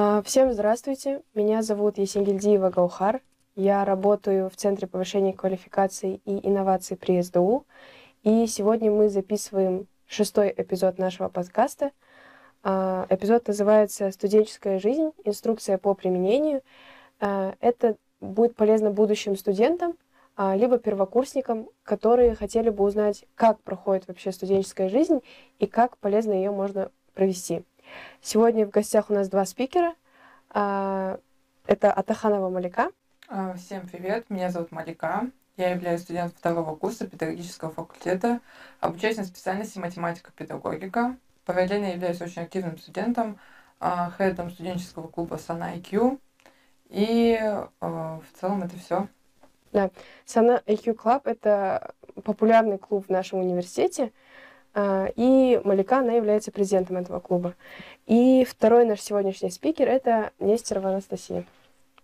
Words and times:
А, 0.00 0.22
всем 0.22 0.52
здравствуйте, 0.52 1.22
меня 1.34 1.60
зовут 1.60 1.98
Есенгельдиева 1.98 2.70
Гаухар. 2.70 3.20
Я 3.56 3.84
работаю 3.84 4.48
в 4.48 4.54
Центре 4.54 4.86
повышения 4.86 5.32
квалификации 5.32 6.20
и 6.24 6.48
инноваций 6.48 6.96
при 6.96 7.20
СДУ. 7.20 7.66
И 8.22 8.46
сегодня 8.46 8.92
мы 8.92 9.08
записываем 9.08 9.88
шестой 10.06 10.54
эпизод 10.56 10.98
нашего 10.98 11.28
подкаста. 11.28 11.90
А, 12.62 13.08
эпизод 13.10 13.48
называется 13.48 14.12
«Студенческая 14.12 14.78
жизнь. 14.78 15.10
Инструкция 15.24 15.78
по 15.78 15.94
применению». 15.94 16.62
А, 17.18 17.56
это 17.58 17.96
будет 18.20 18.54
полезно 18.54 18.92
будущим 18.92 19.34
студентам, 19.34 19.96
либо 20.54 20.78
первокурсникам, 20.78 21.70
которые 21.82 22.36
хотели 22.36 22.70
бы 22.70 22.84
узнать, 22.84 23.24
как 23.34 23.60
проходит 23.62 24.06
вообще 24.06 24.30
студенческая 24.30 24.90
жизнь 24.90 25.22
и 25.58 25.66
как 25.66 25.98
полезно 25.98 26.34
ее 26.34 26.52
можно 26.52 26.92
провести. 27.14 27.64
Сегодня 28.20 28.66
в 28.66 28.70
гостях 28.70 29.10
у 29.10 29.14
нас 29.14 29.28
два 29.28 29.44
спикера. 29.44 29.94
А, 30.50 31.18
это 31.66 31.92
Атаханова 31.92 32.48
Малика. 32.50 32.90
А, 33.28 33.54
всем 33.54 33.86
привет, 33.86 34.30
меня 34.30 34.50
зовут 34.50 34.72
Малика. 34.72 35.30
Я 35.56 35.70
являюсь 35.70 36.02
студентом 36.02 36.36
второго 36.38 36.76
курса 36.76 37.06
педагогического 37.06 37.70
факультета, 37.70 38.40
обучаюсь 38.80 39.16
на 39.16 39.24
специальности 39.24 39.78
математика-педагогика. 39.78 41.16
Параллельно 41.44 41.92
являюсь 41.92 42.20
очень 42.20 42.42
активным 42.42 42.78
студентом, 42.78 43.38
а, 43.80 44.10
хедом 44.10 44.50
студенческого 44.50 45.08
клуба 45.08 45.36
Сана 45.36 45.74
IQ. 45.74 46.18
И 46.90 47.38
в 47.80 48.24
целом 48.40 48.62
это 48.62 48.78
все. 48.78 49.08
Да, 49.72 49.90
Сана 50.24 50.62
IQ 50.66 50.96
Club— 50.96 51.22
это 51.24 51.94
популярный 52.24 52.78
клуб 52.78 53.06
в 53.06 53.10
нашем 53.10 53.40
университете. 53.40 54.12
А, 54.80 55.08
и 55.16 55.60
Малика, 55.64 55.98
она 55.98 56.12
является 56.12 56.52
президентом 56.52 56.98
этого 56.98 57.18
клуба. 57.18 57.54
И 58.06 58.46
второй 58.48 58.84
наш 58.84 59.00
сегодняшний 59.00 59.50
спикер— 59.50 59.88
это 59.88 60.30
Нестерова 60.38 60.90
Анастасия. 60.90 61.44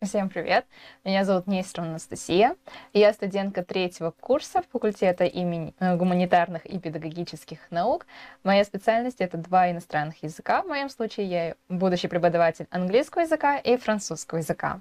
Всем 0.02 0.28
привет! 0.28 0.66
Меня 1.04 1.24
зовут 1.24 1.46
Нестерова 1.46 1.90
Анастасия. 1.90 2.56
Я 2.92 3.12
студентка 3.12 3.62
третьего 3.62 4.10
курса 4.10 4.60
факультета 4.72 5.24
имени 5.24 5.72
э, 5.78 5.94
гуманитарных 5.94 6.66
и 6.66 6.80
педагогических 6.80 7.60
наук. 7.70 8.06
Моя 8.42 8.64
специальность— 8.64 9.16
это 9.20 9.36
два 9.36 9.70
иностранных 9.70 10.20
языка. 10.24 10.62
В 10.62 10.66
моем 10.66 10.88
случае 10.88 11.26
я 11.26 11.54
будущий 11.68 12.08
преподаватель 12.08 12.66
английского 12.70 13.22
языка 13.22 13.56
и 13.56 13.76
французского 13.76 14.38
языка. 14.38 14.80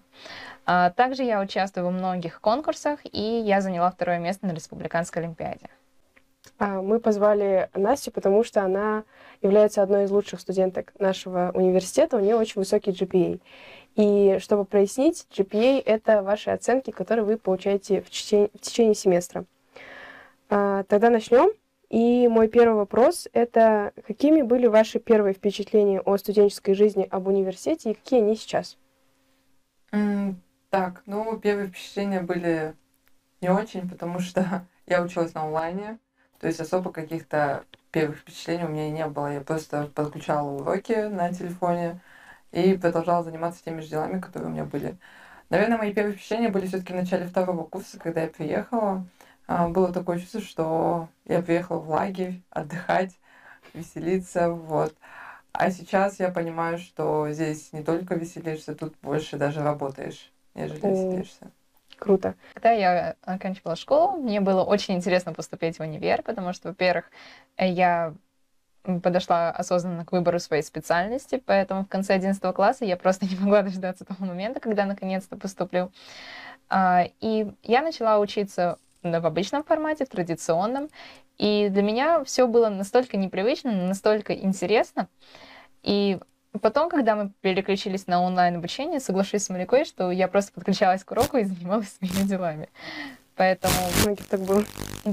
А, 0.66 0.90
также 0.90 1.22
я 1.22 1.40
участвую 1.40 1.86
во 1.86 1.92
многих 1.92 2.42
конкурсах, 2.42 3.02
и 3.04 3.22
я 3.22 3.62
заняла 3.62 3.92
второе 3.92 4.18
место 4.18 4.48
на 4.48 4.54
Республиканской 4.54 5.22
Олимпиаде. 5.22 5.70
А, 6.64 6.82
мы 6.82 7.02
позвали 7.02 7.70
Настю, 7.74 8.10
потому 8.12 8.46
что 8.46 8.64
она 8.64 9.04
является 9.42 9.84
одной 9.84 10.06
из 10.06 10.12
лучших 10.12 10.40
студенток 10.40 10.94
нашего 10.98 11.52
университета, 11.54 12.16
у 12.16 12.22
нее 12.22 12.38
очень 12.38 12.62
высокий 12.62 12.92
GPA. 12.92 13.42
И 13.98 14.38
чтобы 14.40 14.64
прояснить, 14.64 15.28
GPA— 15.30 15.84
это 15.86 16.24
ваши 16.24 16.52
оценки, 16.52 16.92
которые 16.92 17.26
вы 17.26 17.38
получаете 17.38 18.02
в 18.02 18.10
течение, 18.10 18.50
в 18.54 18.62
течение 18.62 18.96
семестра. 18.96 19.44
А, 20.50 20.84
тогда 20.84 21.10
начнем. 21.10 21.50
И 21.90 22.30
мой 22.30 22.48
первый 22.48 22.76
вопрос— 22.76 23.28
это 23.34 23.92
какими 24.08 24.42
были 24.42 24.68
ваши 24.68 25.00
первые 25.00 25.34
впечатления 25.34 26.00
о 26.00 26.16
студенческой 26.16 26.76
жизни 26.76 27.06
об 27.12 27.28
университете 27.28 27.92
и 27.92 27.94
какие 27.94 28.22
они 28.22 28.38
сейчас? 28.38 28.78
Mm, 29.92 30.36
так, 30.70 31.04
ну, 31.08 31.38
первые 31.40 31.68
впечатления 31.68 32.22
были 32.22 32.74
не 33.42 33.50
очень, 33.50 33.90
потому 33.90 34.20
что 34.20 34.66
я 34.88 35.04
училась 35.04 35.34
на 35.34 35.44
онлайне, 35.44 36.00
то 36.40 36.48
есть 36.48 36.60
особо 36.60 36.92
каких-то 36.92 37.66
первых 37.92 38.20
впечатлений 38.20 38.66
у 38.66 38.70
меня 38.70 38.90
не 38.92 39.08
было. 39.08 39.34
Я 39.34 39.42
просто 39.42 39.90
подключала 39.94 40.50
уроки 40.50 41.08
на 41.08 41.34
телефоне 41.34 42.00
и 42.52 42.78
продолжала 42.78 43.24
заниматься 43.24 43.64
теми 43.64 43.82
же 43.82 43.90
делами, 43.90 44.20
которые 44.20 44.50
у 44.50 44.54
меня 44.54 44.66
были. 44.66 44.98
Наверное, 45.50 45.78
мои 45.78 45.94
первые 45.94 46.16
впечатления 46.16 46.50
были 46.50 46.68
все-таки 46.68 46.94
в 46.94 46.96
начале 46.96 47.28
второго 47.28 47.64
курса, 47.66 48.00
когда 48.00 48.22
я 48.24 48.28
приехала. 48.28 49.06
А, 49.48 49.68
было 49.70 49.94
такое 49.94 50.20
чувство, 50.20 50.42
что 50.42 51.10
я 51.26 51.42
приехала 51.42 51.80
в 51.80 51.90
лагерь 51.90 52.42
отдыхать, 52.50 53.20
веселиться, 53.74 54.50
вот. 54.52 54.96
А 55.52 55.70
сейчас 55.72 56.20
я 56.20 56.30
понимаю, 56.30 56.78
что 56.80 57.30
здесь 57.32 57.74
не 57.74 57.84
только 57.84 58.16
веселишься, 58.16 58.76
тут 58.76 58.96
больше 59.02 59.38
даже 59.38 59.62
работаешь, 59.64 60.32
нежели 60.56 60.88
веселишься. 60.88 61.52
Круто. 61.98 62.36
Когда 62.54 62.72
я 62.72 63.16
оканчивала 63.22 63.76
школу, 63.76 64.18
мне 64.18 64.42
было 64.42 64.64
очень 64.64 64.96
интересно 64.96 65.34
поступить 65.34 65.78
в 65.78 65.82
универ, 65.82 66.22
потому 66.24 66.54
что, 66.54 66.70
во-первых, 66.70 67.06
я 67.58 68.14
подошла 69.02 69.50
осознанно 69.52 70.06
к 70.06 70.12
выбору 70.12 70.40
своей 70.40 70.64
специальности, 70.64 71.42
поэтому 71.46 71.86
в 71.86 71.88
конце 71.88 72.14
11 72.14 72.42
класса 72.54 72.86
я 72.86 72.98
просто 72.98 73.26
не 73.30 73.36
могла 73.36 73.62
дождаться 73.62 74.06
того 74.06 74.26
момента, 74.26 74.60
когда 74.60 74.86
наконец-то 74.86 75.38
поступлю. 75.38 75.92
А, 76.70 77.06
и 77.22 77.48
я 77.64 77.82
начала 77.82 78.20
учиться 78.20 78.78
в 79.02 79.26
обычном 79.26 79.64
формате, 79.64 80.06
в 80.06 80.10
традиционном, 80.10 80.90
и 81.38 81.70
для 81.70 81.82
меня 81.82 82.24
все 82.24 82.48
было 82.48 82.70
настолько 82.70 83.18
непривычно, 83.18 83.72
настолько 83.72 84.34
интересно. 84.34 85.08
И 85.82 86.20
Потом, 86.62 86.90
когда 86.90 87.16
мы 87.16 87.32
переключились 87.42 88.06
на 88.08 88.22
онлайн-обучение, 88.22 89.00
соглашусь 89.00 89.44
с 89.44 89.50
Маликой, 89.50 89.86
что 89.86 90.12
я 90.12 90.28
просто 90.28 90.52
подключалась 90.54 91.04
к 91.04 91.12
уроку 91.12 91.38
и 91.38 91.44
занималась 91.44 91.94
своими 91.98 92.28
делами. 92.28 92.70
Поэтому, 93.36 93.74
так 94.30 94.42
было. 94.42 94.64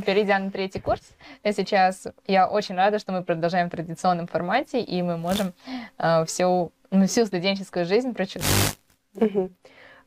перейдя 0.04 0.38
на 0.38 0.50
третий 0.50 0.80
курс, 0.80 1.00
сейчас 1.42 2.06
я 2.26 2.46
очень 2.46 2.74
рада, 2.74 2.98
что 2.98 3.12
мы 3.12 3.22
продолжаем 3.22 3.68
в 3.68 3.70
традиционном 3.70 4.26
формате, 4.26 4.80
и 4.80 5.00
мы 5.00 5.16
можем 5.16 5.54
э, 5.96 6.26
всю, 6.26 6.72
ну, 6.90 7.06
всю 7.06 7.24
студенческую 7.24 7.86
жизнь 7.86 8.12
прочувствовать. 8.12 8.78
Угу. 9.14 9.50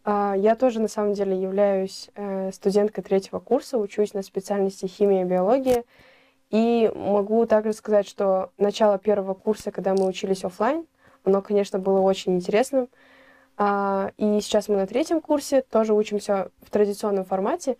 Я 0.06 0.56
тоже, 0.60 0.82
на 0.82 0.90
самом 0.90 1.14
деле, 1.14 1.42
являюсь 1.42 2.10
э, 2.16 2.52
студенткой 2.52 3.04
третьего 3.06 3.40
курса, 3.40 3.78
учусь 3.78 4.14
на 4.14 4.22
специальности 4.22 4.86
химия 4.86 5.22
и 5.24 5.26
биология. 5.28 5.86
И 6.50 6.92
могу 6.94 7.46
также 7.46 7.74
сказать, 7.74 8.08
что 8.08 8.52
начало 8.58 9.00
первого 9.00 9.34
курса, 9.34 9.72
когда 9.72 9.96
мы 9.96 10.06
учились 10.06 10.44
офлайн, 10.44 10.86
оно, 11.24 11.42
конечно, 11.42 11.80
было 11.80 12.00
очень 12.00 12.36
интересным. 12.36 12.88
А, 13.58 14.12
и 14.18 14.40
сейчас 14.42 14.68
мы 14.68 14.78
на 14.78 14.88
третьем 14.88 15.22
курсе, 15.22 15.62
тоже 15.62 15.94
учимся 15.94 16.50
в 16.62 16.70
традиционном 16.70 17.26
формате. 17.26 17.78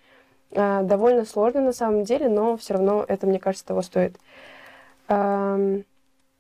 А, 0.52 0.84
довольно 0.84 1.26
сложно 1.26 1.62
на 1.62 1.74
самом 1.74 2.04
деле, 2.04 2.30
но 2.30 2.58
все 2.58 2.76
равно 2.76 3.04
это, 3.08 3.26
мне 3.28 3.40
кажется, 3.40 3.66
того 3.66 3.82
стоит. 3.82 4.18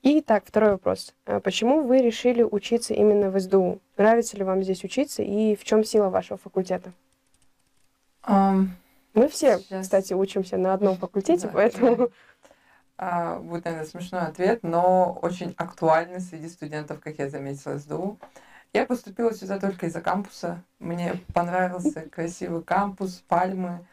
И 0.03 0.21
так, 0.21 0.43
второй 0.45 0.71
вопрос. 0.71 1.13
А 1.25 1.39
почему 1.39 1.83
вы 1.83 1.99
решили 1.99 2.43
учиться 2.43 2.93
именно 2.93 3.29
в 3.29 3.39
СДУ? 3.39 3.79
Нравится 3.95 4.35
ли 4.35 4.43
вам 4.43 4.61
здесь 4.61 4.83
учиться 4.83 5.23
и 5.23 5.55
в 5.55 5.63
чем 5.63 5.85
сила 5.85 6.09
вашего 6.09 6.37
факультета? 6.37 6.91
Um, 8.25 8.67
Мы 9.13 9.29
все, 9.29 9.59
сейчас... 9.59 9.83
кстати, 9.83 10.13
учимся 10.13 10.57
на 10.57 10.73
одном 10.73 10.97
факультете, 10.97 11.47
да, 11.47 11.53
поэтому... 11.53 12.03
А, 12.03 12.07
будет, 12.97 13.65
наверное, 13.65 13.85
смешной 13.85 14.21
ответ, 14.21 14.63
но 14.63 15.13
очень 15.21 15.53
актуальный 15.57 16.19
среди 16.19 16.49
студентов, 16.49 16.99
как 16.99 17.17
я 17.17 17.29
заметила, 17.29 17.77
СДУ. 17.77 18.19
Я 18.73 18.85
поступила 18.85 19.33
сюда 19.33 19.59
только 19.59 19.85
из-за 19.85 20.01
кампуса. 20.01 20.63
Мне 20.79 21.21
понравился 21.33 22.01
красивый 22.01 22.63
кампус, 22.63 23.23
пальмы. 23.27 23.85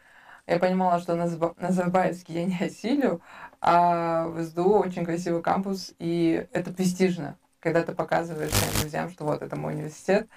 Я 0.47 0.57
понимала, 0.59 0.99
что 0.99 1.15
на 1.15 1.27
Назарбаевске 1.57 2.33
я 2.33 2.45
не 2.45 2.57
осилю, 2.57 3.21
а 3.61 4.25
в 4.27 4.43
СДУ 4.43 4.79
очень 4.79 5.05
красивый 5.05 5.43
кампус, 5.43 5.93
и 5.99 6.47
это 6.51 6.73
престижно, 6.73 7.37
когда 7.59 7.83
ты 7.83 7.93
показываешь 7.93 8.51
своим 8.51 8.81
друзьям, 8.81 9.09
что 9.11 9.23
вот 9.25 9.43
это 9.43 9.55
мой 9.55 9.75
университет. 9.75 10.27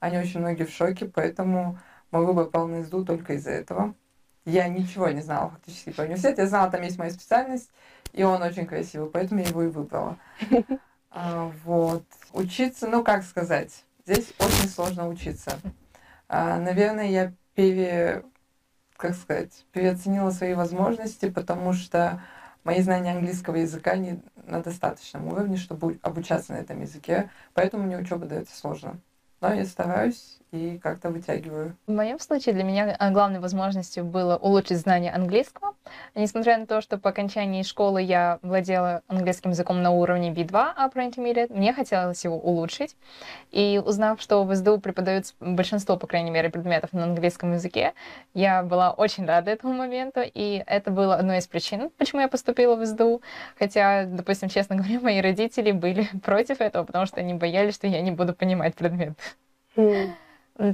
Они 0.00 0.18
очень 0.18 0.40
многие 0.40 0.64
в 0.64 0.70
шоке, 0.70 1.06
поэтому 1.06 1.78
мой 2.10 2.26
выбор 2.26 2.46
пал 2.46 2.66
на 2.66 2.82
СДУ 2.82 3.04
только 3.04 3.34
из-за 3.34 3.50
этого. 3.50 3.94
Я 4.44 4.66
ничего 4.66 5.08
не 5.10 5.22
знала 5.22 5.50
фактически 5.50 5.90
по 5.90 6.00
университету. 6.00 6.40
Я 6.40 6.48
знала, 6.48 6.70
там 6.70 6.82
есть 6.82 6.98
моя 6.98 7.12
специальность, 7.12 7.70
и 8.12 8.22
он 8.22 8.42
очень 8.42 8.66
красивый, 8.66 9.10
поэтому 9.10 9.40
я 9.40 9.48
его 9.48 9.62
и 9.62 9.68
выбрала. 9.68 10.18
А, 11.14 11.52
вот. 11.64 12.04
Учиться, 12.32 12.88
ну 12.88 13.04
как 13.04 13.22
сказать, 13.22 13.84
здесь 14.06 14.32
очень 14.38 14.66
сложно 14.66 15.08
учиться. 15.08 15.58
А, 16.26 16.58
наверное, 16.58 17.10
я 17.10 17.34
пере, 17.54 18.24
как 18.96 19.14
сказать, 19.14 19.66
переоценила 19.72 20.30
свои 20.30 20.54
возможности, 20.54 21.28
потому 21.28 21.74
что 21.74 22.22
мои 22.64 22.80
знания 22.80 23.12
английского 23.12 23.56
языка 23.56 23.96
не 23.96 24.22
на 24.46 24.62
достаточном 24.62 25.28
уровне, 25.28 25.58
чтобы 25.58 25.98
обучаться 26.02 26.52
на 26.52 26.56
этом 26.56 26.80
языке, 26.80 27.30
поэтому 27.54 27.84
мне 27.84 27.98
учеба 27.98 28.26
дается 28.26 28.56
сложно. 28.56 28.98
Но 29.40 29.52
я 29.52 29.66
стараюсь, 29.66 30.38
и 30.52 30.78
как-то 30.78 31.08
вытягиваю. 31.08 31.76
В 31.86 31.92
моем 31.92 32.20
случае 32.20 32.54
для 32.54 32.62
меня 32.62 32.94
а, 32.98 33.10
главной 33.10 33.40
возможностью 33.40 34.04
было 34.04 34.36
улучшить 34.36 34.78
знание 34.78 35.10
английского. 35.10 35.74
Несмотря 36.14 36.58
на 36.58 36.66
то, 36.66 36.82
что 36.82 36.98
по 36.98 37.08
окончании 37.08 37.62
школы 37.62 38.02
я 38.02 38.38
владела 38.42 39.02
английским 39.08 39.50
языком 39.50 39.82
на 39.82 39.90
уровне 39.90 40.30
B2 40.30 40.76
Upper 40.76 41.10
Intermediate, 41.10 41.54
мне 41.54 41.72
хотелось 41.72 42.22
его 42.22 42.36
улучшить. 42.36 42.96
И 43.50 43.80
узнав, 43.84 44.20
что 44.20 44.44
в 44.44 44.54
СДУ 44.54 44.78
преподают 44.78 45.34
большинство, 45.40 45.96
по 45.96 46.06
крайней 46.06 46.30
мере, 46.30 46.50
предметов 46.50 46.92
на 46.92 47.04
английском 47.04 47.54
языке, 47.54 47.94
я 48.34 48.62
была 48.62 48.90
очень 48.90 49.24
рада 49.24 49.50
этому 49.50 49.72
моменту, 49.72 50.20
и 50.22 50.62
это 50.66 50.90
было 50.90 51.16
одной 51.16 51.38
из 51.38 51.46
причин, 51.46 51.90
почему 51.96 52.20
я 52.20 52.28
поступила 52.28 52.76
в 52.76 52.84
СДУ. 52.84 53.22
Хотя, 53.58 54.04
допустим, 54.04 54.50
честно 54.50 54.76
говоря, 54.76 55.00
мои 55.00 55.22
родители 55.22 55.72
были 55.72 56.08
против 56.22 56.60
этого, 56.60 56.84
потому 56.84 57.06
что 57.06 57.20
они 57.20 57.32
боялись, 57.32 57.74
что 57.74 57.86
я 57.86 58.02
не 58.02 58.10
буду 58.10 58.34
понимать 58.34 58.74
предмет. 58.74 59.14
Mm. 59.76 60.12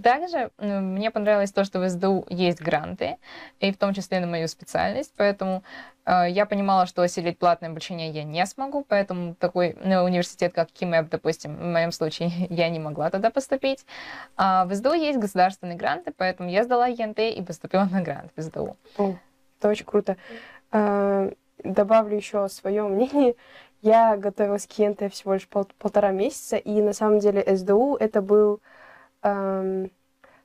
Также 0.03 0.51
мне 0.59 1.11
понравилось 1.11 1.53
то, 1.53 1.65
что 1.65 1.79
в 1.79 1.89
СДУ 1.89 2.27
есть 2.29 2.61
гранты, 2.61 3.17
и 3.61 3.73
в 3.73 3.77
том 3.77 3.95
числе 3.95 4.19
на 4.19 4.27
мою 4.27 4.49
специальность, 4.49 5.13
поэтому 5.17 5.63
э, 6.05 6.31
я 6.31 6.47
понимала, 6.47 6.87
что 6.87 7.03
осилить 7.03 7.39
платное 7.39 7.71
обучение 7.71 8.11
я 8.11 8.25
не 8.25 8.45
смогу, 8.47 8.85
поэтому 8.89 9.37
такой 9.37 9.77
ну, 9.85 10.03
университет, 10.03 10.53
как 10.53 10.73
КИМЭП, 10.73 11.09
допустим, 11.09 11.57
в 11.57 11.65
моем 11.65 11.93
случае 11.93 12.31
я 12.51 12.69
не 12.69 12.81
могла 12.81 13.11
туда 13.11 13.31
поступить. 13.31 13.87
А 14.37 14.65
в 14.65 14.75
СДУ 14.75 14.95
есть 14.95 15.21
государственные 15.21 15.77
гранты, 15.77 16.13
поэтому 16.17 16.51
я 16.51 16.65
сдала 16.65 16.89
ЕНТ 16.89 17.21
и 17.21 17.43
поступила 17.43 17.85
на 17.85 18.03
грант 18.03 18.33
в 18.35 18.43
СДУ. 18.43 18.77
О, 18.97 19.15
это 19.59 19.69
очень 19.69 19.87
круто. 19.87 20.17
А, 20.73 21.31
добавлю 21.63 22.17
еще 22.17 22.49
свое 22.49 22.83
мнение. 22.83 23.37
Я 23.81 24.17
готовилась 24.17 24.67
к 24.67 24.73
ЕНТ 24.73 25.13
всего 25.13 25.35
лишь 25.35 25.47
пол 25.47 25.69
полтора 25.79 26.11
месяца, 26.11 26.57
и 26.57 26.83
на 26.83 26.93
самом 26.93 27.21
деле 27.21 27.45
СДУ 27.57 27.95
это 27.95 28.21
был 28.21 28.61
Эм, 29.23 29.91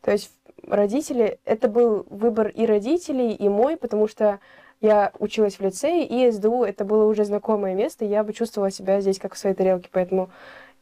то 0.01 0.11
есть 0.11 0.31
родители, 0.67 1.39
это 1.45 1.67
был 1.67 2.05
выбор 2.09 2.47
и 2.47 2.65
родителей, 2.65 3.33
и 3.33 3.49
мой, 3.49 3.77
потому 3.77 4.07
что 4.07 4.39
я 4.81 5.11
училась 5.19 5.59
в 5.59 5.61
лицее, 5.61 6.05
и 6.05 6.29
СДУ 6.31 6.63
это 6.63 6.83
было 6.83 7.05
уже 7.05 7.23
знакомое 7.23 7.73
место, 7.73 8.03
я 8.05 8.23
бы 8.23 8.33
чувствовала 8.33 8.69
себя 8.69 8.99
здесь 9.01 9.19
как 9.19 9.33
в 9.33 9.37
своей 9.37 9.55
тарелке, 9.55 9.89
поэтому 9.91 10.29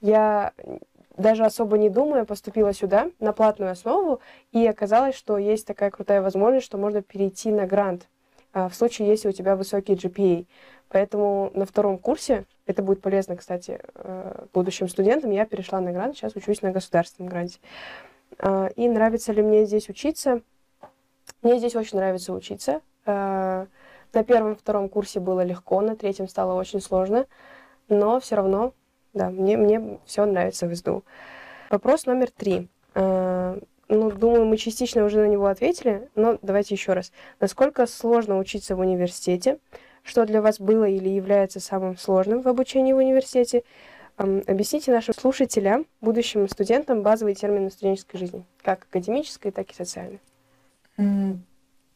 я 0.01 0.53
даже 1.17 1.45
особо 1.45 1.77
не 1.77 1.89
думая 1.89 2.25
поступила 2.25 2.73
сюда 2.73 3.11
на 3.19 3.33
платную 3.33 3.71
основу, 3.71 4.21
и 4.51 4.65
оказалось, 4.65 5.15
что 5.15 5.37
есть 5.37 5.67
такая 5.67 5.91
крутая 5.91 6.21
возможность, 6.21 6.65
что 6.65 6.77
можно 6.77 7.01
перейти 7.01 7.51
на 7.51 7.67
грант 7.67 8.07
в 8.53 8.71
случае, 8.73 9.07
если 9.07 9.29
у 9.29 9.31
тебя 9.31 9.55
высокий 9.55 9.93
GPA. 9.93 10.45
Поэтому 10.91 11.51
на 11.53 11.65
втором 11.65 11.97
курсе, 11.97 12.45
это 12.65 12.83
будет 12.83 13.01
полезно, 13.01 13.37
кстати, 13.37 13.79
э, 13.95 14.45
будущим 14.53 14.89
студентам, 14.89 15.31
я 15.31 15.45
перешла 15.45 15.79
на 15.79 15.93
грант, 15.93 16.17
сейчас 16.17 16.35
учусь 16.35 16.61
на 16.61 16.71
государственном 16.71 17.29
гранте. 17.29 17.59
А, 18.39 18.67
и 18.75 18.89
нравится 18.89 19.31
ли 19.31 19.41
мне 19.41 19.65
здесь 19.65 19.87
учиться? 19.87 20.41
Мне 21.41 21.59
здесь 21.59 21.75
очень 21.75 21.97
нравится 21.97 22.33
учиться. 22.33 22.81
А, 23.05 23.67
на 24.11 24.23
первом-втором 24.25 24.89
курсе 24.89 25.21
было 25.21 25.43
легко, 25.45 25.79
на 25.79 25.95
третьем 25.95 26.27
стало 26.27 26.59
очень 26.59 26.81
сложно, 26.81 27.25
но 27.87 28.19
все 28.19 28.35
равно, 28.35 28.73
да, 29.13 29.29
мне, 29.29 29.55
мне 29.55 29.99
все 30.05 30.25
нравится 30.25 30.67
в 30.67 30.75
СДУ. 30.75 31.05
Вопрос 31.69 32.05
номер 32.05 32.31
три. 32.31 32.67
Ну, 33.93 34.09
думаю, 34.09 34.45
мы 34.45 34.55
частично 34.55 35.03
уже 35.03 35.19
на 35.19 35.27
него 35.27 35.47
ответили, 35.47 36.09
но 36.15 36.39
давайте 36.41 36.73
еще 36.73 36.93
раз. 36.93 37.11
Насколько 37.41 37.85
сложно 37.85 38.37
учиться 38.39 38.75
в 38.75 38.79
университете? 38.79 39.59
что 40.03 40.25
для 40.25 40.41
вас 40.41 40.59
было 40.59 40.85
или 40.85 41.09
является 41.09 41.59
самым 41.59 41.97
сложным 41.97 42.41
в 42.41 42.47
обучении 42.47 42.93
в 42.93 42.97
университете. 42.97 43.63
Объясните 44.17 44.91
нашим 44.91 45.13
слушателям, 45.13 45.85
будущим 46.01 46.47
студентам, 46.47 47.01
базовые 47.01 47.35
термины 47.35 47.69
студенческой 47.69 48.17
жизни, 48.17 48.45
как 48.61 48.83
академической, 48.89 49.51
так 49.51 49.69
и 49.69 49.73
социальной. 49.73 50.19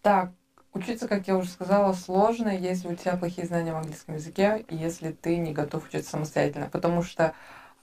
Так, 0.01 0.31
учиться, 0.73 1.07
как 1.07 1.27
я 1.27 1.37
уже 1.37 1.49
сказала, 1.49 1.93
сложно, 1.93 2.55
если 2.55 2.89
у 2.89 2.95
тебя 2.95 3.17
плохие 3.17 3.47
знания 3.47 3.73
в 3.73 3.77
английском 3.77 4.15
языке, 4.15 4.65
и 4.69 4.75
если 4.75 5.11
ты 5.11 5.37
не 5.37 5.51
готов 5.51 5.87
учиться 5.87 6.11
самостоятельно, 6.11 6.69
потому 6.71 7.01
что 7.01 7.33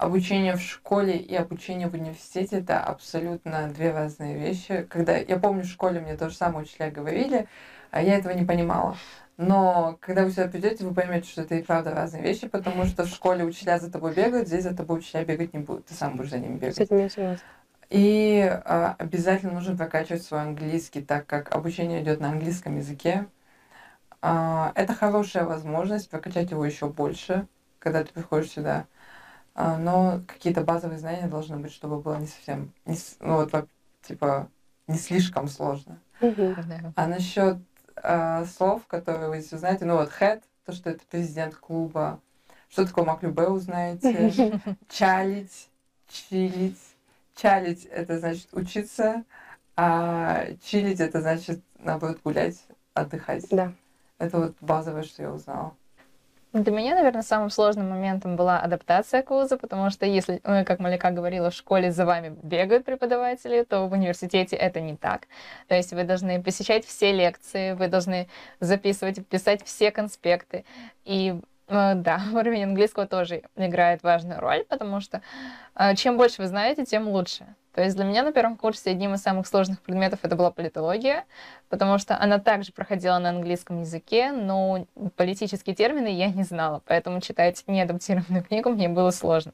обучение 0.02 0.56
в 0.56 0.60
школе 0.60 1.16
и 1.16 1.34
обучение 1.34 1.88
в 1.88 1.94
университете 1.94 2.58
это 2.58 2.80
абсолютно 2.80 3.68
две 3.68 3.92
разные 3.92 4.36
вещи. 4.36 4.86
Когда 4.90 5.16
я 5.16 5.38
помню, 5.38 5.62
в 5.62 5.68
школе 5.68 6.00
мне 6.00 6.16
то 6.16 6.28
же 6.28 6.36
самое 6.36 6.64
учителя 6.64 6.90
говорили, 6.90 7.46
а 7.90 8.02
я 8.02 8.16
этого 8.16 8.32
не 8.32 8.44
понимала. 8.44 8.96
Но 9.36 9.96
когда 10.00 10.24
вы 10.24 10.30
сюда 10.30 10.48
придете, 10.48 10.84
вы 10.84 10.92
поймете, 10.92 11.28
что 11.28 11.42
это 11.42 11.54
и 11.54 11.62
правда 11.62 11.92
разные 11.92 12.22
вещи, 12.22 12.48
потому 12.48 12.84
что 12.84 13.04
в 13.04 13.08
школе 13.08 13.44
учителя 13.44 13.78
за 13.78 13.90
тобой 13.90 14.12
бегают, 14.12 14.48
здесь 14.48 14.64
за 14.64 14.74
тобой 14.74 14.98
учителя 14.98 15.24
бегать 15.24 15.54
не 15.54 15.60
будут, 15.60 15.86
ты 15.86 15.94
сам 15.94 16.16
будешь 16.16 16.30
за 16.30 16.38
ними 16.38 16.58
бегать. 16.58 16.76
С 16.76 16.80
этим 16.80 16.98
я 16.98 17.08
согласна. 17.08 17.46
И 17.88 18.40
а, 18.64 18.96
обязательно 18.98 19.52
нужно 19.52 19.76
прокачивать 19.76 20.22
свой 20.22 20.40
английский, 20.40 21.02
так 21.02 21.26
как 21.26 21.54
обучение 21.54 22.02
идет 22.02 22.20
на 22.20 22.30
английском 22.30 22.76
языке. 22.76 23.26
А, 24.20 24.72
это 24.74 24.94
хорошая 24.94 25.44
возможность 25.44 26.10
прокачать 26.10 26.50
его 26.50 26.64
еще 26.64 26.88
больше, 26.88 27.46
когда 27.78 28.02
ты 28.02 28.12
приходишь 28.12 28.52
сюда. 28.52 28.86
Но 29.54 30.22
какие-то 30.26 30.62
базовые 30.62 30.98
знания 30.98 31.28
должны 31.28 31.56
быть, 31.56 31.72
чтобы 31.72 32.00
было 32.00 32.16
не 32.16 32.26
совсем, 32.26 32.72
не, 32.86 32.96
ну 33.20 33.36
вот 33.36 33.68
типа 34.02 34.48
не 34.86 34.98
слишком 34.98 35.48
сложно. 35.48 35.98
А 36.96 37.06
насчет 37.06 37.58
э, 37.96 38.44
слов, 38.46 38.86
которые 38.86 39.28
вы 39.28 39.40
здесь 39.40 39.52
узнаете. 39.52 39.84
Ну 39.84 39.96
вот 39.96 40.10
head, 40.20 40.42
то, 40.64 40.72
что 40.72 40.90
это 40.90 41.02
президент 41.10 41.54
клуба. 41.56 42.20
Что 42.68 42.86
такое 42.86 43.04
маклюбе, 43.04 43.48
узнаете. 43.48 44.60
Чалить, 44.88 45.68
чилить. 46.08 46.78
Чалить— 47.34 47.84
это 47.90 48.18
значит 48.18 48.48
учиться, 48.52 49.24
а 49.74 50.46
чилить— 50.62 51.00
это 51.00 51.22
значит, 51.22 51.62
наоборот, 51.78 52.18
гулять, 52.22 52.62
отдыхать. 52.94 53.46
Да. 53.50 53.72
Это 54.18 54.38
вот 54.38 54.56
базовое, 54.60 55.02
что 55.02 55.22
я 55.22 55.32
узнала. 55.32 55.74
Для 56.52 56.70
меня, 56.70 56.94
наверное, 56.94 57.22
самым 57.22 57.48
сложным 57.48 57.88
моментом 57.88 58.36
была 58.36 58.60
адаптация 58.60 59.22
к 59.22 59.30
вузу, 59.30 59.56
потому 59.56 59.88
что 59.88 60.04
если, 60.04 60.38
ну, 60.44 60.66
как 60.66 60.80
Малика 60.80 61.10
говорила, 61.10 61.50
в 61.50 61.54
школе 61.54 61.90
за 61.90 62.04
вами 62.04 62.36
бегают 62.42 62.84
преподаватели, 62.84 63.62
то 63.62 63.86
в 63.86 63.92
университете 63.92 64.56
это 64.56 64.78
не 64.82 64.94
так. 64.94 65.28
То 65.68 65.74
есть 65.74 65.94
вы 65.94 66.04
должны 66.04 66.42
посещать 66.42 66.84
все 66.84 67.10
лекции, 67.12 67.72
вы 67.72 67.88
должны 67.88 68.28
записывать, 68.60 69.26
писать 69.26 69.64
все 69.64 69.90
конспекты. 69.90 70.66
И 71.06 71.40
да, 71.72 72.20
уровень 72.32 72.64
английского 72.64 73.06
тоже 73.06 73.42
играет 73.56 74.02
важную 74.02 74.40
роль, 74.40 74.64
потому 74.68 75.00
что 75.00 75.22
э, 75.74 75.94
чем 75.94 76.16
больше 76.16 76.42
вы 76.42 76.48
знаете, 76.48 76.84
тем 76.84 77.08
лучше. 77.08 77.46
То 77.74 77.82
есть 77.82 77.96
для 77.96 78.04
меня 78.04 78.22
на 78.22 78.32
первом 78.32 78.56
курсе 78.56 78.90
одним 78.90 79.14
из 79.14 79.22
самых 79.22 79.46
сложных 79.46 79.80
предметов 79.80 80.20
это 80.22 80.36
была 80.36 80.50
политология, 80.50 81.24
потому 81.70 81.96
что 81.96 82.20
она 82.20 82.38
также 82.38 82.70
проходила 82.70 83.18
на 83.18 83.30
английском 83.30 83.80
языке, 83.80 84.30
но 84.30 84.86
политические 85.16 85.74
термины 85.74 86.08
я 86.08 86.30
не 86.30 86.42
знала, 86.42 86.82
поэтому 86.84 87.20
читать 87.22 87.64
неадаптированную 87.66 88.44
книгу 88.44 88.68
мне 88.68 88.90
было 88.90 89.10
сложно. 89.10 89.52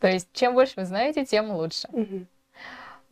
То 0.00 0.08
есть 0.08 0.28
чем 0.32 0.54
больше 0.54 0.74
вы 0.76 0.86
знаете, 0.86 1.26
тем 1.26 1.50
лучше. 1.50 1.86
Mm-hmm. 1.88 2.26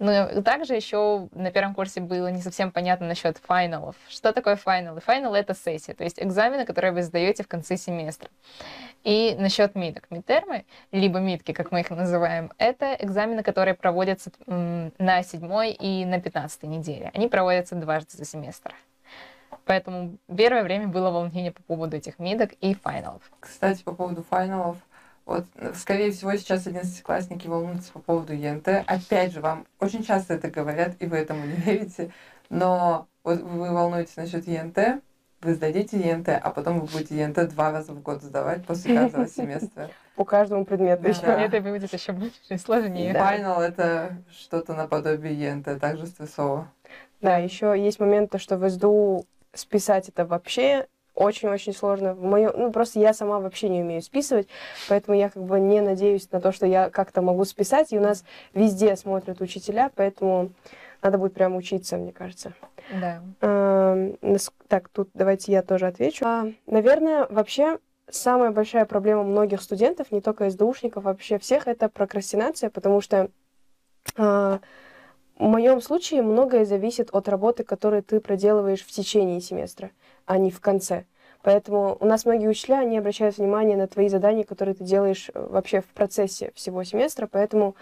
Но 0.03 0.43
также 0.43 0.75
еще 0.75 1.29
на 1.31 1.53
первом 1.53 1.77
курсе 1.77 2.01
было 2.01 2.27
не 2.27 2.43
совсем 2.43 2.73
понятно 2.73 3.07
насчет 3.07 3.39
финалов. 3.39 3.95
Что 4.09 4.33
такое 4.33 4.57
финалы? 4.57 5.01
Финал— 5.01 5.33
это 5.37 5.55
сессия, 5.55 5.95
то 5.95 6.03
есть 6.03 6.21
экзамены, 6.21 6.67
которые 6.67 6.91
вы 6.91 7.05
сдаете 7.05 7.45
в 7.45 7.49
конце 7.49 7.77
семестра. 7.77 8.29
И 9.05 9.37
насчет 9.39 9.77
мидок. 9.77 10.11
Мидтермы, 10.11 10.65
либо 10.91 11.21
мидки, 11.21 11.53
как 11.53 11.71
мы 11.71 11.83
их 11.83 11.91
называем, 11.91 12.51
это 12.59 12.97
экзамены, 12.99 13.45
которые 13.45 13.75
проводятся 13.75 14.33
на 14.49 15.23
седьмой 15.23 15.71
и 15.71 16.05
на 16.05 16.21
пятнадцатой 16.21 16.69
неделе. 16.69 17.13
Они 17.15 17.29
проводятся 17.29 17.77
дважды 17.77 18.17
за 18.17 18.25
семестр. 18.25 18.75
Поэтому 19.67 20.17
первое 20.37 20.65
время 20.65 20.89
было 20.89 21.11
волнение 21.11 21.53
по 21.53 21.63
поводу 21.63 21.97
этих 21.97 22.19
мидок 22.19 22.55
и 22.61 22.75
финалов. 22.75 23.23
Кстати, 23.39 23.85
по 23.85 23.93
поводу 23.93 24.25
финалов, 24.29 24.79
вот, 25.25 25.47
скорее 25.75 26.11
всего, 26.11 26.35
сейчас 26.37 26.67
одиннадцатиклассники 26.67 27.47
волнуются 27.47 27.93
по 27.93 28.01
поводу 28.01 28.33
ЕНТ. 28.33 28.69
Опять 28.87 29.33
же, 29.33 29.41
вам 29.41 29.67
очень 29.79 30.03
часто 30.03 30.35
это 30.35 30.51
говорят, 30.51 30.97
и 31.01 31.07
вы 31.07 31.17
этому 31.17 31.47
не 31.47 31.55
верите. 31.55 32.11
Но 32.51 33.07
вот 33.25 33.41
вы 33.41 33.71
волнуетесь 33.71 34.17
насчет 34.17 34.47
ЕНТ, 34.47 35.03
вы 35.43 35.55
сдадите 35.55 35.99
ЕНТ, 35.99 36.29
а 36.29 36.51
потом 36.51 36.81
вы 36.81 36.87
будете 36.87 37.17
ЕНТ 37.17 37.49
два 37.51 37.73
раза 37.73 37.93
в 37.93 38.03
год 38.03 38.23
сдавать 38.23 38.65
после 38.65 38.95
каждого 38.97 39.27
семестра. 39.29 39.91
По 40.17 40.25
каждому 40.25 40.65
предмету 40.65 41.09
еще. 41.09 41.23
Это 41.23 41.61
будет 41.61 41.93
еще 41.93 42.13
больше 42.13 42.59
сложнее. 42.59 43.13
Финал— 43.13 43.61
это 43.63 44.17
что-то 44.31 44.75
наподобие 44.75 45.35
ЕНТ, 45.35 45.81
также 45.81 46.07
стрессово. 46.07 46.71
Да, 47.21 47.39
еще 47.39 47.75
есть 47.77 48.01
момент, 48.01 48.31
то, 48.31 48.39
что 48.39 48.57
в 48.57 48.69
СДУ 48.69 49.25
списать 49.55 50.09
это 50.09 50.25
вообще 50.25 50.87
очень-очень 51.15 51.75
сложно. 51.75 52.15
В 52.15 52.23
моё... 52.23 52.53
Ну, 52.57 52.73
просто 52.73 52.99
я 52.99 53.15
сама 53.15 53.41
вообще 53.41 53.69
не 53.69 53.81
умею 53.81 54.03
списывать, 54.03 54.49
поэтому 54.89 55.17
я 55.17 55.29
как 55.29 55.43
бы 55.43 55.61
не 55.61 55.81
надеюсь 55.81 56.31
на 56.31 56.41
то, 56.41 56.53
что 56.53 56.67
я 56.67 56.91
как-то 56.91 57.23
могу 57.23 57.45
списать. 57.45 57.93
И 57.93 57.99
у 57.99 58.01
нас 58.01 58.25
везде 58.55 58.97
смотрят 58.97 59.41
учителя, 59.41 59.91
поэтому 59.95 60.51
надо 61.03 61.19
будет 61.19 61.35
прям 61.35 61.57
учиться, 61.57 61.97
мне 61.97 62.13
кажется. 62.13 62.55
Да. 63.01 63.23
А, 63.41 64.13
так, 64.69 64.89
тут 64.89 65.11
давайте 65.15 65.53
я 65.53 65.63
тоже 65.63 65.87
отвечу. 65.87 66.25
А, 66.25 66.47
наверное, 66.67 67.27
вообще 67.29 67.79
самая 68.09 68.51
большая 68.51 68.85
проблема 68.85 69.23
многих 69.25 69.63
студентов, 69.63 70.13
не 70.13 70.21
только 70.21 70.49
СДУшников, 70.49 71.05
вообще 71.05 71.39
всех, 71.39 71.69
это 71.69 71.89
прокрастинация, 71.89 72.71
потому 72.71 73.01
что 73.01 73.31
а, 74.17 74.61
в 75.39 75.45
моем 75.45 75.81
случае 75.81 76.23
многое 76.23 76.65
зависит 76.65 77.09
от 77.13 77.29
работы, 77.29 77.65
которую 77.65 78.03
ты 78.03 78.21
проделываешь 78.21 78.85
в 78.85 78.91
течение 78.91 79.41
семестра, 79.41 79.91
а 80.33 80.39
не 80.39 80.51
в 80.51 80.61
конце. 80.61 81.05
Поэтому 81.43 81.99
у 82.01 82.07
нас 82.07 82.25
многие 82.25 82.49
учителя 82.49 82.83
не 82.85 82.97
обращают 82.97 83.37
внимания 83.37 83.77
на 83.77 83.87
твои 83.87 84.09
задания, 84.09 84.45
которые 84.45 84.75
ты 84.75 84.85
делаешь 84.85 85.31
э, 85.35 85.47
вообще 85.51 85.83
в 85.83 85.87
процессе 85.89 86.53
всего 86.55 86.85
семестра. 86.85 87.29
Поэтому 87.31 87.77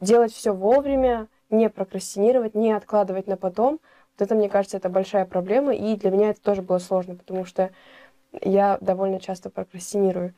делать 0.00 0.32
все 0.32 0.54
вовремя, 0.54 1.28
не 1.50 1.68
прокрастинировать, 1.68 2.54
не 2.54 2.72
откладывать 2.72 3.26
на 3.26 3.36
потом, 3.36 3.80
вот 4.18 4.26
это, 4.26 4.34
мне 4.34 4.48
кажется, 4.48 4.78
это 4.78 4.88
большая 4.88 5.26
проблема. 5.26 5.74
И 5.74 5.94
для 5.96 6.10
меня 6.10 6.30
это 6.30 6.40
тоже 6.40 6.62
было 6.62 6.78
сложно, 6.78 7.16
потому 7.16 7.44
что 7.44 7.70
я 8.40 8.78
довольно 8.80 9.20
часто 9.20 9.50
прокрастинирую. 9.50 10.32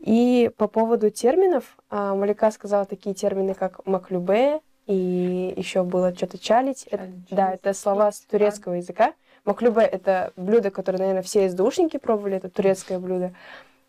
И 0.00 0.50
по 0.58 0.68
поводу 0.68 1.08
терминов, 1.10 1.78
а, 1.88 2.14
Малика 2.14 2.50
сказала 2.50 2.84
такие 2.84 3.14
термины, 3.14 3.54
как 3.54 3.86
маклюбе, 3.86 4.60
и 4.86 5.54
еще 5.56 5.84
было 5.84 6.14
что-то 6.14 6.38
чалить. 6.38 6.86
Это, 6.90 7.08
да, 7.30 7.52
это 7.54 7.72
слова 7.72 8.12
с 8.12 8.20
турецкого 8.20 8.74
языка. 8.74 9.14
Маклюбе— 9.48 9.80
это 9.82 10.34
блюдо, 10.36 10.70
которое, 10.70 10.98
наверное, 10.98 11.22
все 11.22 11.48
СДУшники 11.48 11.96
пробовали, 11.96 12.36
это 12.36 12.50
турецкое 12.50 12.98
блюдо. 12.98 13.34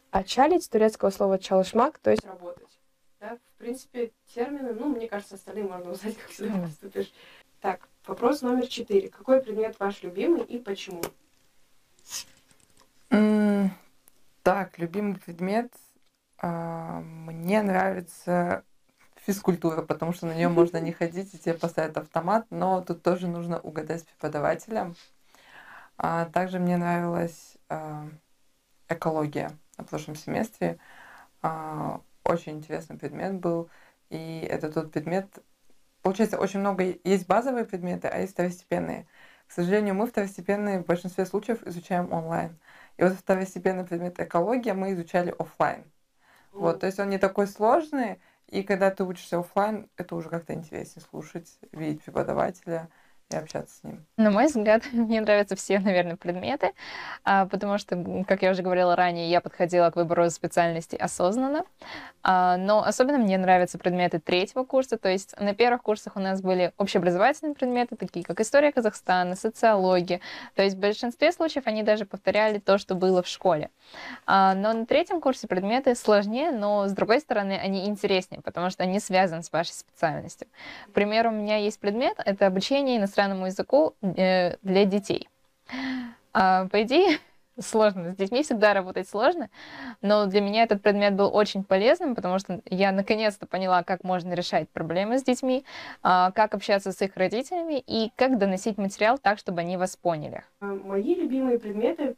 А 0.09 0.23
чалить 0.23 0.69
турецкого 0.69 1.09
слова 1.09 1.37
чалышмак, 1.37 1.99
то 1.99 2.11
есть 2.11 2.25
работать. 2.25 2.79
Да, 3.19 3.35
в 3.35 3.59
принципе, 3.59 4.11
термины, 4.33 4.73
ну, 4.73 4.87
мне 4.87 5.09
кажется, 5.09 5.35
остальные 5.35 5.65
можно 5.65 5.91
узнать, 5.91 6.17
как 6.21 6.31
сюда 6.31 6.61
поступишь. 6.61 7.11
Так, 7.59 7.89
вопрос 8.07 8.41
номер 8.41 8.67
четыре. 8.67 9.09
Какой 9.09 9.41
предмет 9.41 9.77
ваш 9.79 10.01
любимый 10.01 10.43
и 10.43 10.59
почему? 10.59 11.01
Mm, 13.09 13.67
так, 14.43 14.79
любимый 14.79 15.17
предмет 15.17 15.73
а, 16.37 17.01
мне 17.01 17.61
нравится 17.61 18.63
физкультура, 19.25 19.81
потому 19.81 20.13
что 20.13 20.25
на 20.25 20.35
нее 20.35 20.47
можно 20.47 20.77
не 20.77 20.91
ходить, 20.93 21.33
и 21.33 21.37
тебе 21.37 21.53
поставят 21.53 21.97
автомат, 21.97 22.45
но 22.49 22.81
тут 22.81 23.03
тоже 23.03 23.27
нужно 23.27 23.59
угадать 23.59 24.03
с 24.03 24.05
преподавателем. 24.05 24.95
А 26.01 26.25
также 26.25 26.59
мне 26.59 26.77
нравилась 26.77 27.57
а, 27.67 28.07
экология 28.87 29.51
на 29.77 29.83
прошлом 29.83 30.15
семестре. 30.15 30.79
А, 31.41 31.99
очень 32.23 32.53
интересный 32.53 32.97
предмет 32.97 33.35
был, 33.35 33.69
и 34.09 34.47
это 34.49 34.71
тот 34.71 34.93
предмет, 34.93 35.27
получается, 36.01 36.37
очень 36.37 36.61
много 36.61 36.95
есть 37.03 37.27
базовые 37.27 37.65
предметы, 37.65 38.07
а 38.07 38.19
есть 38.19 38.31
второстепенные. 38.31 39.07
К 39.47 39.51
сожалению, 39.51 39.93
мы 39.93 40.07
второстепенные 40.07 40.79
в 40.79 40.85
большинстве 40.85 41.25
случаев 41.25 41.67
изучаем 41.67 42.13
онлайн. 42.13 42.57
И 42.95 43.03
вот 43.03 43.13
второстепенный 43.13 43.83
предмет 43.83 44.17
экология 44.21 44.73
мы 44.73 44.93
изучали 44.93 45.35
офлайн. 45.37 45.83
Вот, 46.53 46.79
то 46.79 46.85
есть 46.85 46.99
он 46.99 47.09
не 47.09 47.17
такой 47.17 47.45
сложный, 47.45 48.21
и 48.47 48.63
когда 48.63 48.89
ты 48.89 49.03
учишься 49.03 49.39
офлайн, 49.39 49.89
это 49.97 50.15
уже 50.15 50.29
как-то 50.29 50.53
интереснее 50.53 51.05
слушать, 51.05 51.59
видеть 51.73 52.03
преподавателя 52.03 52.89
и 53.29 53.35
общаться 53.35 53.75
с 53.75 53.83
ним. 53.83 54.05
На 54.17 54.31
мой 54.31 54.47
взгляд, 54.47 54.83
мне 54.91 55.21
нравятся 55.21 55.55
все, 55.55 55.79
наверное, 55.79 56.15
предметы, 56.15 56.73
а, 57.23 57.45
потому 57.45 57.77
что, 57.77 58.23
как 58.27 58.41
я 58.41 58.51
уже 58.51 58.63
говорила 58.63 58.95
ранее, 58.95 59.29
я 59.29 59.39
подходила 59.41 59.89
к 59.91 59.95
выбору 59.95 60.29
специальности 60.29 60.95
осознанно, 60.95 61.63
а, 62.23 62.57
но 62.57 62.83
особенно 62.83 63.19
мне 63.19 63.37
нравятся 63.37 63.77
предметы 63.77 64.19
третьего 64.19 64.63
курса, 64.63 64.97
то 64.97 65.09
есть 65.09 65.39
на 65.39 65.53
первых 65.53 65.83
курсах 65.83 66.15
у 66.15 66.19
нас 66.19 66.41
были 66.41 66.73
общеобразовательные 66.77 67.53
предметы, 67.53 67.95
такие 67.95 68.25
как 68.25 68.39
история 68.39 68.71
Казахстана, 68.71 69.35
социология, 69.35 70.21
то 70.55 70.63
есть 70.63 70.75
в 70.75 70.79
большинстве 70.79 71.31
случаев 71.31 71.67
они 71.67 71.83
даже 71.83 72.05
повторяли 72.05 72.59
то, 72.59 72.77
что 72.77 72.95
было 72.95 73.21
в 73.21 73.27
школе. 73.27 73.69
А, 74.25 74.55
но 74.55 74.73
на 74.73 74.85
третьем 74.85 75.21
курсе 75.21 75.47
предметы 75.47 75.93
сложнее, 75.93 76.51
но 76.51 76.87
с 76.87 76.91
другой 76.93 77.19
стороны 77.19 77.53
они 77.53 77.87
интереснее, 77.87 78.41
потому 78.41 78.69
что 78.69 78.83
они 78.83 78.99
связаны 78.99 79.43
с 79.43 79.51
вашей 79.51 79.73
специальностью. 79.73 80.47
К 80.87 80.93
примеру, 80.93 81.29
у 81.29 81.33
меня 81.33 81.57
есть 81.57 81.79
предмет, 81.79 82.17
это 82.25 82.47
обучение 82.47 82.97
иностранным 82.97 83.18
иностранному 83.19 83.47
языку 83.47 83.95
э, 84.01 84.55
для 84.61 84.85
детей. 84.85 85.27
А, 86.33 86.67
по 86.67 86.81
идее, 86.83 87.17
сложно. 87.59 88.13
С 88.13 88.15
детьми 88.15 88.43
всегда 88.43 88.73
работать 88.73 89.09
сложно, 89.09 89.49
но 90.01 90.25
для 90.25 90.41
меня 90.41 90.63
этот 90.63 90.81
предмет 90.81 91.15
был 91.15 91.35
очень 91.35 91.63
полезным, 91.63 92.15
потому 92.15 92.39
что 92.39 92.61
я 92.65 92.91
наконец-то 92.91 93.45
поняла, 93.45 93.83
как 93.83 94.03
можно 94.03 94.33
решать 94.33 94.69
проблемы 94.69 95.19
с 95.19 95.23
детьми, 95.23 95.65
а, 96.01 96.31
как 96.31 96.53
общаться 96.53 96.91
с 96.91 97.01
их 97.01 97.17
родителями 97.17 97.83
и 97.85 98.11
как 98.15 98.37
доносить 98.37 98.77
материал 98.77 99.17
так, 99.17 99.39
чтобы 99.39 99.61
они 99.61 99.77
вас 99.77 99.95
поняли. 99.95 100.43
А, 100.61 100.65
мои 100.65 101.15
любимые 101.15 101.59
предметы 101.59 102.15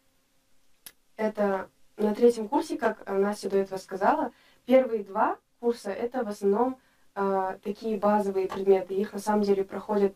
—это 1.18 1.68
на 1.98 2.14
третьем 2.14 2.48
курсе, 2.48 2.78
как 2.78 3.08
Настя 3.10 3.50
до 3.50 3.58
этого 3.58 3.78
сказала, 3.78 4.32
первые 4.66 5.04
два 5.04 5.38
курса— 5.60 5.92
это 5.92 6.24
в 6.24 6.30
основном 6.30 6.78
такие 7.62 7.98
базовые 7.98 8.48
предметы. 8.48 8.94
Их 8.94 9.12
на 9.12 9.20
самом 9.20 9.42
деле 9.42 9.66
проходят 9.66 10.16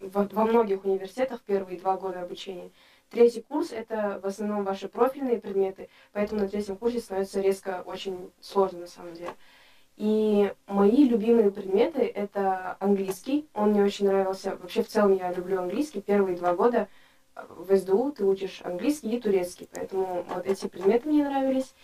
во, 0.00 0.28
во 0.30 0.44
многих 0.44 0.84
университетах 0.84 1.42
первые 1.42 1.78
два 1.78 1.96
года 1.96 2.22
обучения. 2.22 2.70
Третий 3.10 3.40
курс— 3.40 3.70
это 3.72 4.20
в 4.22 4.26
основном 4.26 4.64
ваши 4.64 4.88
профильные 4.88 5.40
предметы, 5.40 5.88
поэтому 6.12 6.40
на 6.42 6.48
третьем 6.48 6.76
курсе 6.76 6.98
становится 6.98 7.40
резко 7.40 7.82
очень 7.86 8.30
сложно 8.40 8.80
на 8.80 8.86
самом 8.86 9.14
деле. 9.14 9.30
И 9.96 10.52
мои 10.66 11.04
любимые 11.04 11.50
предметы— 11.50 12.00
это 12.14 12.76
английский. 12.80 13.48
Он 13.54 13.70
мне 13.70 13.82
очень 13.82 14.06
нравился. 14.06 14.56
Вообще, 14.56 14.82
в 14.82 14.88
целом, 14.88 15.14
я 15.14 15.32
люблю 15.32 15.60
английский. 15.60 16.02
Первые 16.02 16.36
два 16.36 16.54
года 16.54 16.88
в 17.34 17.74
СДУ 17.74 18.12
ты 18.12 18.24
учишь 18.24 18.60
английский 18.64 19.16
и 19.16 19.20
турецкий, 19.20 19.68
поэтому 19.72 20.24
вот 20.28 20.44
эти 20.44 20.66
предметы 20.66 21.08
мне 21.08 21.24
нравились. 21.24 21.74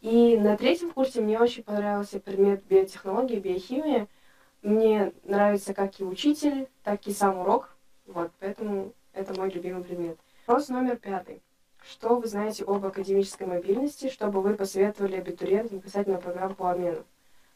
И 0.00 0.38
на 0.38 0.56
третьем 0.56 0.92
курсе 0.92 1.20
мне 1.20 1.38
очень 1.38 1.62
понравился 1.62 2.20
предмет 2.20 2.64
биотехнологии, 2.64 3.38
биохимия— 3.40 4.06
мне 4.62 5.12
нравится 5.24 5.74
как 5.74 6.00
и 6.00 6.04
учитель, 6.04 6.68
так 6.82 7.06
и 7.06 7.12
сам 7.12 7.38
урок. 7.38 7.76
Вот, 8.06 8.30
поэтому 8.40 8.92
это 9.12 9.34
мой 9.34 9.50
любимый 9.50 9.84
предмет. 9.84 10.18
Вопрос 10.46 10.68
номер 10.68 10.96
пятый. 10.96 11.42
Что 11.82 12.16
вы 12.16 12.26
знаете 12.26 12.64
об 12.64 12.84
академической 12.84 13.46
мобильности, 13.46 14.10
чтобы 14.10 14.42
вы 14.42 14.54
посоветовали 14.54 15.16
абитуриентам 15.16 15.80
касательно 15.80 16.18
программ 16.18 16.54
по 16.54 16.70
обмену? 16.70 17.04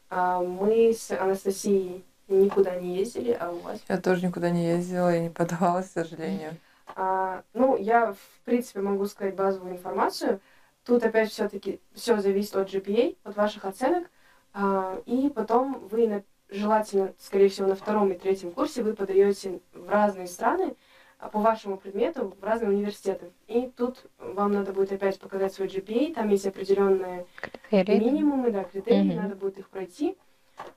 А, 0.09 0.39
мы 0.41 0.93
с 0.93 1.11
Анастасией 1.11 2.03
никуда 2.27 2.75
не 2.75 2.97
ездили, 2.97 3.37
а 3.39 3.51
у 3.51 3.59
вас? 3.59 3.79
Я 3.87 3.97
тоже 3.97 4.25
никуда 4.25 4.49
не 4.49 4.65
ездила 4.65 5.15
и 5.15 5.21
не 5.21 5.29
подавалась, 5.29 5.89
к 5.89 5.93
сожалению. 5.93 6.57
А, 6.95 7.43
ну, 7.53 7.77
я, 7.77 8.13
в 8.13 8.45
принципе, 8.45 8.79
могу 8.81 9.05
сказать 9.05 9.35
базовую 9.35 9.73
информацию. 9.73 10.39
Тут 10.85 11.03
опять 11.03 11.31
все-таки 11.31 11.79
все 11.93 12.17
зависит 12.19 12.55
от 12.55 12.73
GPA, 12.73 13.17
от 13.23 13.35
ваших 13.35 13.65
оценок. 13.65 14.09
А, 14.53 15.01
и 15.05 15.29
потом 15.29 15.87
вы 15.87 16.07
на 16.07 16.23
желательно, 16.55 17.13
скорее 17.19 17.49
всего, 17.49 17.67
на 17.67 17.75
втором 17.75 18.11
и 18.11 18.17
третьем 18.17 18.51
курсе 18.51 18.83
вы 18.83 18.93
подаете 18.93 19.59
в 19.73 19.89
разные 19.89 20.27
страны 20.27 20.75
а, 21.19 21.29
по 21.29 21.39
вашему 21.39 21.77
предмету 21.77 22.35
в 22.39 22.43
разные 22.43 22.71
университеты. 22.71 23.31
И 23.47 23.71
тут 23.75 24.05
вам 24.17 24.53
надо 24.53 24.73
будет 24.73 24.91
опять 24.91 25.19
показать 25.19 25.53
свой 25.53 25.67
GPA, 25.67 26.13
там 26.13 26.29
есть 26.29 26.47
определенные 26.47 27.25
критерии. 27.69 27.99
минимумы, 27.99 28.51
да, 28.51 28.63
критерии, 28.63 29.11
mm-hmm. 29.11 29.21
надо 29.21 29.35
будет 29.35 29.59
их 29.59 29.69
пройти. 29.69 30.17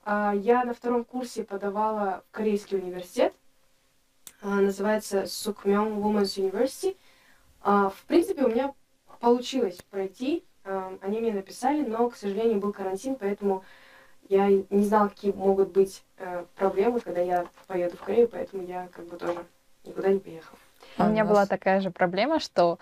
А, 0.03 0.33
я 0.35 0.63
на 0.63 0.73
втором 0.73 1.03
курсе 1.03 1.43
подавала 1.43 2.23
в 2.29 2.35
Корейский 2.35 2.77
университет, 2.77 3.33
а, 4.41 4.61
называется 4.61 5.23
Sukmyong 5.23 5.99
Women's 5.99 6.37
University. 6.37 6.95
В 7.61 8.05
принципе, 8.07 8.45
у 8.45 8.47
меня 8.47 8.73
получилось 9.19 9.79
пройти, 9.89 10.45
они 10.63 11.19
мне 11.19 11.33
написали, 11.33 11.81
но, 11.81 12.09
к 12.09 12.15
сожалению, 12.15 12.59
был 12.61 12.71
карантин, 12.71 13.15
поэтому 13.15 13.65
я 14.29 14.47
не 14.47 14.83
знала, 14.83 15.09
какие 15.09 15.31
могут 15.31 15.71
быть 15.71 16.03
э, 16.17 16.45
проблемы, 16.55 16.99
когда 16.99 17.21
я 17.21 17.45
поеду 17.67 17.97
в 17.97 18.01
Корею, 18.01 18.27
поэтому 18.27 18.63
я 18.63 18.87
как 18.95 19.05
бы 19.05 19.17
тоже 19.17 19.39
никуда 19.83 20.09
не 20.09 20.19
поехала. 20.19 20.57
У 20.97 21.03
меня 21.03 21.23
была 21.23 21.45
такая 21.45 21.79
же 21.81 21.91
проблема, 21.91 22.39
что 22.39 22.77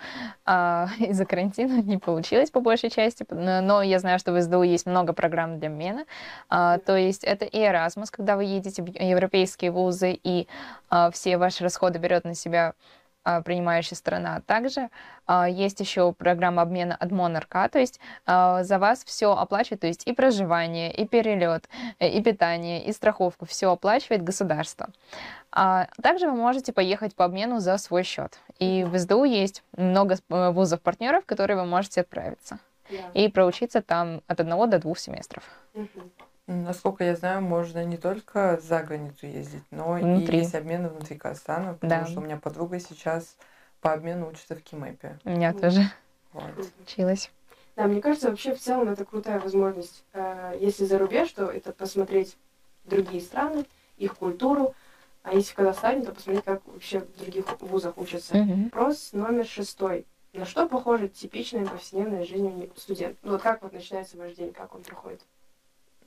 а, 0.45 0.87
из-за 0.99 1.25
карантина 1.25 1.81
не 1.81 1.97
получилось 1.97 2.49
по 2.49 2.59
большей 2.59 2.89
части, 2.89 3.25
но 3.29 3.81
я 3.81 3.99
знаю, 3.99 4.19
что 4.19 4.33
в 4.33 4.41
СДУ 4.41 4.63
есть 4.63 4.85
много 4.85 5.13
программ 5.13 5.59
для 5.59 5.69
обмена. 5.69 6.05
А, 6.49 6.79
то 6.79 6.97
есть 6.97 7.23
это 7.23 7.45
и 7.45 7.57
Erasmus, 7.59 8.07
когда 8.11 8.35
вы 8.35 8.45
едете 8.45 8.81
в 8.81 8.87
европейские 8.87 9.71
вузы, 9.71 10.19
и 10.21 10.47
а, 10.89 11.11
все 11.11 11.37
ваши 11.37 11.63
расходы 11.63 11.99
берет 11.99 12.23
на 12.23 12.33
себя 12.33 12.69
а, 12.69 12.73
принимающая 13.43 13.97
страна. 13.97 14.41
Также 14.45 14.89
а, 15.25 15.47
есть 15.47 15.79
еще 15.79 16.13
программа 16.13 16.61
обмена 16.61 16.95
от 16.95 17.11
Монарка, 17.11 17.67
то 17.69 17.79
есть 17.79 17.99
а, 18.25 18.63
за 18.63 18.79
вас 18.79 19.03
все 19.03 19.33
оплачивает, 19.33 19.81
то 19.81 19.87
есть 19.87 20.07
и 20.07 20.13
проживание, 20.13 20.93
и 20.93 21.05
перелет, 21.05 21.69
и 21.99 22.21
питание, 22.21 22.85
и 22.85 22.93
страховку, 22.93 23.45
все 23.45 23.71
оплачивает 23.71 24.23
государство. 24.23 24.89
Также 25.49 26.29
вы 26.29 26.35
можете 26.35 26.71
поехать 26.71 27.15
по 27.15 27.25
обмену 27.25 27.59
за 27.59 27.77
свой 27.77 28.03
счет. 28.03 28.39
И 28.59 28.83
в 28.83 28.97
СДУ 28.97 29.23
есть 29.23 29.63
много 29.75 30.15
э, 30.29 30.51
вузов-партнеров, 30.51 31.23
в 31.23 31.25
которые 31.25 31.57
вы 31.57 31.65
можете 31.65 32.01
отправиться. 32.01 32.59
Yeah. 32.89 33.11
И 33.13 33.29
проучиться 33.29 33.81
там 33.81 34.21
от 34.27 34.39
одного 34.39 34.67
до 34.67 34.79
двух 34.79 34.99
семестров. 34.99 35.43
Mm-hmm. 35.73 36.11
Насколько 36.47 37.03
я 37.03 37.15
знаю, 37.15 37.41
можно 37.41 37.83
не 37.83 37.97
только 37.97 38.57
за 38.61 38.81
границу 38.81 39.27
ездить, 39.27 39.63
но 39.69 39.93
внутри. 39.93 40.37
и 40.37 40.39
есть 40.39 40.55
обмены 40.55 40.87
внутри 40.87 41.17
Казахстана, 41.17 41.73
потому 41.73 42.05
да. 42.05 42.07
что 42.07 42.19
у 42.19 42.23
меня 42.23 42.37
подруга 42.37 42.79
сейчас 42.79 43.35
по 43.81 43.91
обмену 43.91 44.29
учится 44.29 44.55
в 44.55 44.61
Кимэпе. 44.61 45.19
У 45.25 45.29
меня 45.29 45.53
тоже 45.53 45.81
вот. 46.31 46.43
училась. 46.81 47.31
Да, 47.75 47.85
мне 47.85 48.01
кажется, 48.01 48.29
вообще 48.29 48.55
в 48.55 48.59
целом 48.59 48.89
это 48.89 49.03
крутая 49.03 49.39
возможность. 49.39 50.03
Э, 50.13 50.57
если 50.59 50.85
за 50.85 50.97
рубеж, 50.97 51.29
то 51.31 51.45
это 51.45 51.73
посмотреть 51.73 52.37
другие 52.85 53.21
страны, 53.21 53.65
их 53.97 54.15
культуру, 54.15 54.73
А 55.23 55.33
если 55.33 55.51
в 55.51 55.55
Казахстане, 55.55 56.05
то 56.05 56.13
посмотреть, 56.13 56.45
как 56.45 56.65
вообще 56.65 57.01
в 57.01 57.17
других 57.17 57.45
вузах 57.59 57.97
учатся. 57.97 58.37
Мгм. 58.37 58.63
Вопрос 58.65 59.09
номер 59.11 59.45
шестой. 59.45 60.05
На 60.31 60.45
что 60.45 60.67
похожа 60.67 61.09
типичная 61.09 61.65
повседневная 61.65 62.23
жизнь 62.23 62.71
студента? 62.77 63.17
Ну 63.23 63.33
вот 63.33 63.41
как 63.41 63.61
вот 63.61 63.73
начинается 63.73 64.17
ваш 64.17 64.33
день, 64.33 64.53
как 64.53 64.73
он 64.73 64.83
проходит? 64.83 65.21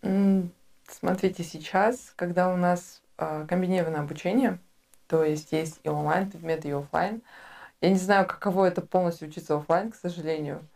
Смотрите, 0.02 1.44
сейчас, 1.44 2.12
когда 2.16 2.52
у 2.52 2.56
нас 2.56 3.02
а, 3.16 3.46
комбинированное 3.46 4.00
обучение, 4.00 4.58
то 5.06 5.24
есть 5.24 5.52
есть 5.52 5.80
и 5.84 5.88
онлайн 5.88 6.30
предметы, 6.30 6.68
и 6.68 6.72
оффлайн, 6.72 7.22
я 7.80 7.90
не 7.90 7.98
знаю, 7.98 8.26
каково 8.26 8.66
это 8.66 8.80
полностью 8.82 9.28
учиться 9.28 9.56
оффлайн, 9.56 9.90
к 9.90 9.96
сожалению. 9.96 10.66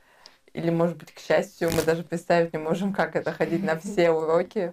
Или, 0.52 0.71
может 0.71 0.97
быть, 0.97 1.12
к 1.12 1.19
счастью, 1.19 1.71
мы 1.75 1.83
даже 1.83 2.04
представить 2.04 2.52
не 2.52 2.59
можем, 2.59 2.93
как 2.93 3.16
это 3.16 3.33
ходить 3.33 3.64
на 3.64 3.78
все 3.81 4.11
уроки. 4.11 4.73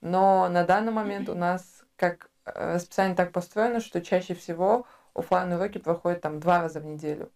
Но 0.00 0.48
на 0.48 0.64
данный 0.64 0.92
момент 0.92 1.28
у 1.28 1.34
нас 1.36 1.84
как 1.96 2.30
э, 2.44 2.74
расписание 2.74 3.16
так 3.16 3.32
построено, 3.32 3.80
что 3.80 4.00
чаще 4.00 4.34
всего 4.34 4.86
оффлайн 5.14 5.52
уроки 5.52 5.78
проходят 5.78 6.20
там 6.20 6.40
два 6.40 6.62
раза 6.62 6.80
в 6.80 6.86
неделю. 6.86 7.30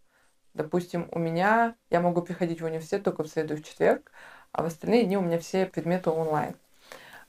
Допустим, 0.55 1.09
у 1.13 1.19
меня 1.19 1.75
я 1.91 2.01
могу 2.01 2.23
приходить 2.23 2.61
в 2.61 2.65
университет 2.65 3.05
только 3.05 3.23
в 3.25 3.29
среду 3.29 3.55
и 3.55 3.57
в 3.57 3.65
четверг, 3.65 4.13
а 4.53 4.63
в 4.63 4.67
остальные 4.67 5.05
дни 5.05 5.17
у 5.17 5.23
меня 5.23 5.39
все 5.39 5.67
предметы 5.67 6.11
онлайн. 6.11 6.55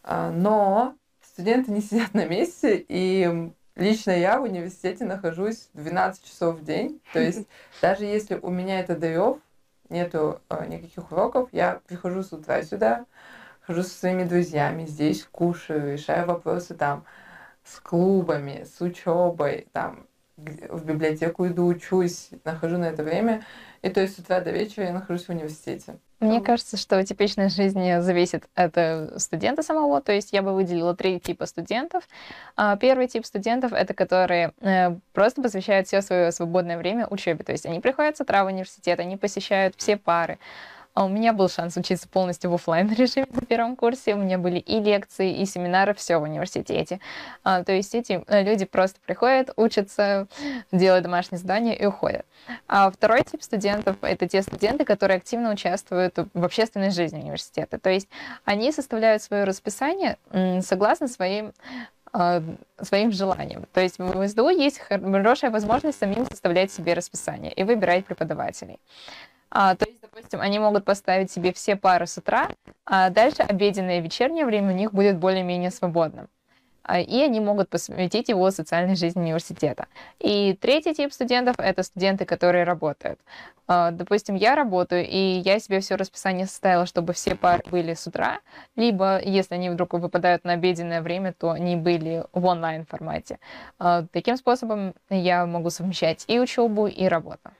А, 0.03 0.31
Но 0.31 0.95
студенты 1.21 1.71
не 1.71 1.81
сидят 1.81 2.13
на 2.13 2.25
месте, 2.25 2.83
и 2.87 3.51
лично 3.75 4.11
я 4.11 4.39
в 4.39 4.43
университете 4.43 5.05
нахожусь 5.05 5.69
12 5.73 6.23
часов 6.23 6.59
в 6.59 6.63
день. 6.63 7.01
То 7.13 7.19
есть 7.21 7.47
даже 7.81 8.05
если 8.05 8.35
у 8.35 8.49
меня 8.49 8.79
это 8.79 8.95
даев, 8.95 9.37
нету 9.89 10.41
э, 10.49 10.65
никаких 10.67 11.11
уроков, 11.11 11.49
я 11.51 11.81
прихожу 11.87 12.23
с 12.23 12.31
утра 12.33 12.61
сюда, 12.63 13.05
хожу 13.61 13.83
со 13.83 13.89
своими 13.89 14.23
друзьями, 14.23 14.85
здесь 14.85 15.27
кушаю, 15.31 15.93
решаю 15.93 16.25
вопросы 16.25 16.73
там 16.75 17.05
с 17.63 17.79
клубами, 17.79 18.65
с 18.65 18.81
учебой, 18.81 19.67
там 19.73 20.07
в 20.37 20.85
библиотеку 20.85 21.47
иду, 21.47 21.67
учусь, 21.67 22.29
нахожу 22.43 22.77
на 22.77 22.85
это 22.85 23.03
время. 23.03 23.43
И 23.81 23.89
то 23.89 24.01
есть 24.01 24.15
с 24.15 24.19
утра 24.19 24.41
до 24.41 24.51
вечера 24.51 24.85
я 24.85 24.93
нахожусь 24.93 25.25
в 25.25 25.29
университете. 25.29 25.97
Мне 26.21 26.39
кажется, 26.39 26.77
что 26.77 27.03
типичная 27.03 27.49
жизнь 27.49 27.99
зависит 27.99 28.47
от 28.53 28.77
э, 28.77 29.17
студента 29.17 29.63
самого. 29.63 30.01
То 30.01 30.11
есть 30.11 30.33
я 30.33 30.43
бы 30.43 30.53
выделила 30.53 30.95
три 30.95 31.19
типа 31.19 31.47
студентов. 31.47 32.07
А, 32.55 32.77
Первый 32.77 33.07
тип 33.07 33.25
студентов 33.25 33.73
это 33.73 33.93
которые 33.95 34.53
э, 34.61 34.95
просто 35.13 35.41
посвящают 35.41 35.87
все 35.87 36.01
свое 36.01 36.31
свободное 36.31 36.77
время 36.77 37.07
учебе. 37.07 37.43
То 37.43 37.51
есть 37.51 37.65
они 37.65 37.79
приходят 37.79 38.17
с 38.17 38.21
утра 38.21 38.43
в 38.43 38.47
университет, 38.47 38.99
они 38.99 39.17
посещают 39.17 39.73
все 39.77 39.97
пары. 39.97 40.37
А 40.93 41.05
у 41.05 41.09
меня 41.09 41.33
был 41.33 41.49
шанс 41.49 41.77
учиться 41.77 42.07
полностью 42.07 42.51
в 42.51 42.55
оффлайн 42.55 42.93
режиме 42.93 43.27
на 43.31 43.41
первом 43.41 43.75
курсе. 43.75 44.13
У 44.13 44.17
меня 44.17 44.37
были 44.37 44.59
и 44.59 44.79
лекции, 44.79 45.33
и 45.37 45.45
семинары, 45.45 45.93
все 45.93 46.17
в 46.17 46.23
университете. 46.23 46.99
А, 47.43 47.63
то 47.63 47.71
есть 47.71 47.95
эти 47.95 48.23
э, 48.27 48.43
люди 48.43 48.65
просто 48.65 48.99
приходят, 49.05 49.51
учатся, 49.55 50.27
делают 50.71 51.03
домашние 51.03 51.39
задания 51.39 51.73
и 51.73 51.85
уходят. 51.85 52.25
А 52.67 52.91
второй 52.91 53.23
тип 53.23 53.41
студентов— 53.41 53.97
это 54.01 54.27
те 54.27 54.41
студенты, 54.41 54.83
которые 54.83 55.17
активно 55.17 55.51
участвуют 55.51 56.17
в 56.33 56.43
общественной 56.43 56.91
жизни 56.91 57.21
университета. 57.21 57.79
То 57.79 57.89
есть 57.89 58.09
они 58.43 58.71
составляют 58.71 59.21
свое 59.23 59.43
расписание 59.43 60.17
согласно 60.61 61.07
своим 61.07 61.53
а, 62.13 62.43
своим 62.81 63.13
желаниям. 63.13 63.65
То 63.73 63.79
есть 63.79 63.97
в 63.97 64.27
СДУ 64.27 64.49
есть 64.49 64.79
хорошая 64.79 65.49
возможность 65.49 65.97
самим 65.97 66.25
составлять 66.25 66.69
себе 66.69 66.93
расписание 66.93 67.53
и 67.53 67.63
выбирать 67.63 68.05
преподавателей. 68.05 68.79
А, 69.51 69.75
то 69.75 69.85
есть, 69.85 70.01
допустим, 70.01 70.39
они 70.39 70.59
могут 70.59 70.85
поставить 70.85 71.29
себе 71.29 71.51
все 71.51 71.75
пары 71.75 72.07
с 72.07 72.17
утра, 72.17 72.49
а 72.85 73.09
дальше 73.09 73.43
обеденное 73.43 73.99
и 73.99 74.01
вечернее 74.01 74.45
время 74.45 74.69
у 74.73 74.75
них 74.75 74.93
будет 74.93 75.17
более-менее 75.17 75.71
свободным. 75.71 76.29
А, 76.83 76.99
И 76.99 77.21
они 77.21 77.39
могут 77.41 77.69
посвятить 77.69 78.29
его 78.29 78.49
социальной 78.51 78.95
жизни 78.95 79.21
университета. 79.21 79.87
И 80.19 80.53
третий 80.59 80.93
тип 80.93 81.11
студентов— 81.13 81.55
это 81.57 81.83
студенты, 81.83 82.25
которые 82.25 82.63
работают. 82.63 83.19
А, 83.67 83.91
Допустим, 83.91 84.35
я 84.35 84.55
работаю, 84.55 85.05
и 85.05 85.41
я 85.45 85.59
себе 85.59 85.81
все 85.81 85.95
расписание 85.95 86.45
составила, 86.45 86.85
чтобы 86.85 87.11
все 87.13 87.35
пары 87.35 87.61
были 87.69 87.93
с 87.93 88.07
утра, 88.07 88.39
либо, 88.77 89.21
если 89.21 89.55
они 89.55 89.69
вдруг 89.69 89.93
выпадают 89.93 90.45
на 90.45 90.53
обеденное 90.53 91.01
время, 91.01 91.33
то 91.33 91.51
они 91.51 91.75
были 91.75 92.23
в 92.31 92.45
онлайн-формате. 92.45 93.37
А, 93.79 94.05
Таким 94.11 94.37
способом 94.37 94.93
я 95.09 95.45
могу 95.45 95.69
совмещать 95.69 96.23
и 96.27 96.39
учебу, 96.39 96.87
и 96.87 97.05
работу. 97.05 97.51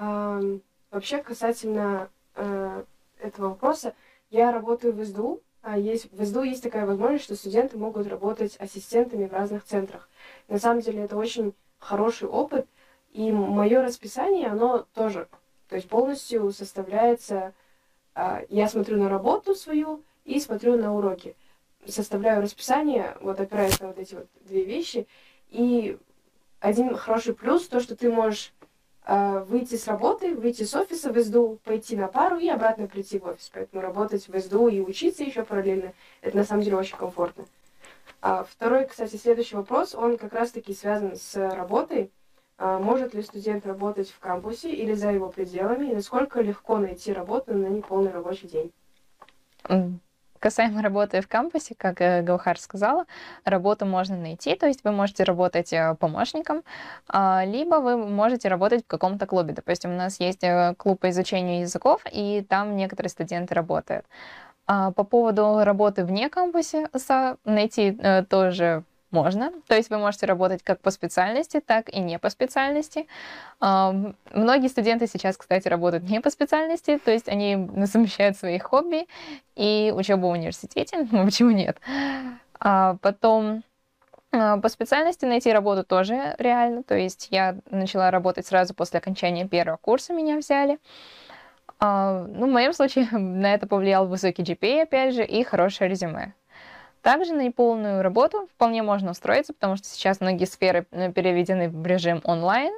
Вообще, 0.00 1.22
касательно 1.22 2.10
э, 2.34 2.84
этого 3.20 3.50
вопроса, 3.50 3.94
я 4.30 4.50
работаю 4.50 4.92
в 4.92 5.04
СДУ. 5.04 5.40
а 5.62 5.78
Есть, 5.78 6.10
в 6.12 6.24
СДУ 6.24 6.42
есть 6.42 6.62
такая 6.62 6.86
возможность, 6.86 7.24
что 7.24 7.36
студенты 7.36 7.78
могут 7.78 8.06
работать 8.08 8.56
ассистентами 8.58 9.26
в 9.26 9.32
разных 9.32 9.64
центрах. 9.64 10.08
На 10.48 10.58
самом 10.58 10.80
деле 10.80 11.02
это 11.02 11.16
очень 11.16 11.54
хороший 11.78 12.28
опыт, 12.28 12.66
и 13.12 13.30
мое 13.30 13.82
расписание, 13.82 14.48
оно 14.48 14.86
тоже, 14.94 15.28
то 15.68 15.76
есть 15.76 15.88
полностью 15.88 16.50
составляется, 16.52 17.52
а, 18.14 18.42
я 18.48 18.68
смотрю 18.68 18.96
на 18.96 19.08
работу 19.08 19.54
свою 19.54 20.02
и 20.24 20.40
смотрю 20.40 20.76
на 20.76 20.94
уроки. 20.94 21.36
Составляю 21.86 22.42
расписание, 22.42 23.16
вот 23.20 23.38
опираясь 23.40 23.80
на 23.80 23.88
вот 23.88 23.98
эти 23.98 24.14
вот 24.14 24.28
две 24.42 24.64
вещи, 24.64 25.06
и 25.50 25.98
один 26.58 26.94
хороший 26.96 27.34
плюс, 27.34 27.68
то, 27.68 27.80
что 27.80 27.96
ты 27.96 28.10
можешь 28.10 28.52
выйти 29.06 29.76
с 29.76 29.88
работы, 29.88 30.34
выйти 30.34 30.62
с 30.62 30.74
офиса 30.74 31.12
в 31.12 31.20
СДУ, 31.20 31.58
пойти 31.64 31.96
на 31.96 32.08
пару 32.08 32.38
и 32.38 32.48
обратно 32.48 32.86
прийти 32.86 33.18
в 33.18 33.26
офис. 33.26 33.50
Поэтому 33.52 33.82
работать 33.82 34.28
в 34.28 34.38
СДУ 34.38 34.68
и 34.68 34.80
учиться 34.80 35.24
еще 35.24 35.42
параллельно, 35.42 35.92
это 36.20 36.36
на 36.36 36.44
самом 36.44 36.62
деле 36.62 36.76
очень 36.76 36.96
комфортно. 36.96 37.44
А 38.22 38.44
второй, 38.44 38.86
кстати, 38.86 39.16
следующий 39.16 39.56
вопрос, 39.56 39.94
он 39.94 40.18
как 40.18 40.32
раз-таки 40.34 40.74
связан 40.74 41.16
с 41.16 41.34
работой. 41.36 42.10
А 42.58 42.78
может 42.78 43.14
ли 43.14 43.22
студент 43.22 43.64
работать 43.64 44.10
в 44.10 44.18
кампусе 44.18 44.70
или 44.70 44.92
за 44.92 45.10
его 45.10 45.30
пределами, 45.30 45.90
и 45.90 45.94
насколько 45.94 46.42
легко 46.42 46.76
найти 46.76 47.10
работу 47.10 47.54
на 47.54 47.68
неполный 47.68 48.10
рабочий 48.10 48.48
день? 48.48 48.70
Касаемо 50.40 50.80
работы 50.80 51.20
в 51.20 51.28
кампусе, 51.28 51.74
как 51.76 52.00
э, 52.00 52.22
Гаухар 52.22 52.58
сказала, 52.58 53.04
работу 53.44 53.84
можно 53.84 54.16
найти, 54.16 54.54
то 54.54 54.66
есть 54.66 54.82
вы 54.84 54.90
можете 54.90 55.24
работать 55.24 55.70
э, 55.72 55.94
помощником, 56.00 56.62
а, 57.08 57.44
либо 57.44 57.74
вы 57.74 57.98
можете 57.98 58.48
работать 58.48 58.82
в 58.84 58.86
каком-то 58.86 59.26
клубе. 59.26 59.52
Допустим, 59.52 59.90
у 59.92 59.96
нас 59.96 60.18
есть 60.18 60.42
э, 60.42 60.74
клуб 60.78 61.00
по 61.00 61.10
изучению 61.10 61.60
языков, 61.60 62.00
и 62.10 62.42
там 62.48 62.74
некоторые 62.74 63.10
студенты 63.10 63.54
работают. 63.54 64.06
А 64.66 64.92
По 64.92 65.04
поводу 65.04 65.62
работы 65.62 66.04
вне 66.04 66.30
кампуса 66.30 66.88
найти 67.44 67.98
тоже 68.30 68.84
можно. 69.10 69.52
То 69.66 69.74
есть 69.74 69.90
вы 69.90 69.98
можете 69.98 70.26
работать 70.26 70.62
как 70.62 70.80
по 70.80 70.90
специальности, 70.90 71.60
так 71.60 71.88
и 71.88 72.00
не 72.00 72.18
по 72.18 72.30
специальности. 72.30 73.06
Многие 73.60 74.68
студенты 74.68 75.06
сейчас, 75.06 75.36
кстати, 75.36 75.68
работают 75.68 76.04
не 76.04 76.20
по 76.20 76.30
специальности, 76.30 76.98
то 76.98 77.10
есть 77.10 77.28
они 77.28 77.70
совмещают 77.86 78.36
свои 78.36 78.58
хобби 78.58 79.06
и 79.56 79.92
учебу 79.94 80.28
в 80.28 80.32
университете. 80.32 81.08
Ну, 81.12 81.24
почему 81.24 81.50
нет? 81.50 81.78
А 82.60 82.96
потом 83.02 83.62
а, 84.32 84.58
по 84.58 84.68
специальности 84.68 85.24
найти 85.24 85.52
работу 85.52 85.84
тоже 85.84 86.34
реально. 86.38 86.82
То 86.82 86.96
есть 86.96 87.28
я 87.30 87.56
начала 87.70 88.10
работать 88.10 88.46
сразу 88.46 88.74
после 88.74 88.98
окончания 88.98 89.48
первого 89.48 89.76
курса, 89.76 90.12
меня 90.12 90.38
взяли. 90.38 90.78
А, 91.78 92.26
ну, 92.28 92.46
в 92.46 92.50
моем 92.50 92.72
случае 92.72 93.08
на 93.12 93.54
это 93.54 93.66
повлиял 93.66 94.06
высокий 94.06 94.42
GPA, 94.42 94.82
опять 94.82 95.14
же, 95.14 95.24
и 95.24 95.42
хорошее 95.42 95.90
резюме. 95.90 96.34
Также 97.02 97.32
на 97.32 97.42
неполную 97.42 98.02
работу 98.02 98.48
вполне 98.54 98.82
можно 98.82 99.12
устроиться, 99.12 99.52
потому 99.54 99.76
что 99.76 99.86
сейчас 99.88 100.20
многие 100.20 100.44
сферы 100.44 100.86
э, 100.90 101.10
переведены 101.12 101.68
в 101.70 101.86
режим 101.86 102.20
онлайн, 102.24 102.72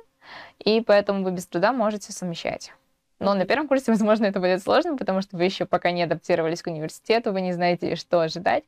и 0.58 0.80
поэтому 0.80 1.24
вы 1.24 1.32
без 1.32 1.46
труда 1.46 1.72
можете 1.72 2.12
совмещать. 2.12 2.72
Но 3.18 3.35
на 3.35 3.44
первом 3.46 3.68
курсе, 3.68 3.85
возможно, 3.92 4.26
это 4.26 4.40
будет 4.40 4.62
сложно, 4.62 4.96
потому 4.96 5.22
что 5.22 5.37
вы 5.37 5.44
еще 5.44 5.66
пока 5.66 5.90
не 5.90 6.02
адаптировались 6.02 6.62
к 6.62 6.68
университету, 6.68 7.32
вы 7.32 7.40
не 7.40 7.52
знаете, 7.52 7.96
что 7.96 8.20
ожидать. 8.20 8.64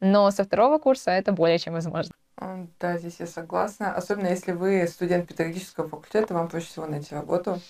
Но 0.00 0.30
со 0.30 0.44
второго 0.44 0.78
курса 0.78 1.10
это 1.10 1.32
более 1.32 1.58
чем 1.58 1.74
возможно. 1.74 2.12
М, 2.40 2.70
Да, 2.80 2.98
здесь 2.98 3.16
я 3.20 3.26
согласна. 3.26 3.94
Особенно 3.94 4.28
если 4.28 4.52
вы 4.52 4.86
студент 4.88 5.28
педагогического 5.28 5.88
факультета, 5.88 6.34
вам 6.34 6.48
проще 6.48 6.66
всего 6.66 6.86
найти 6.86 7.14
работу, 7.14 7.60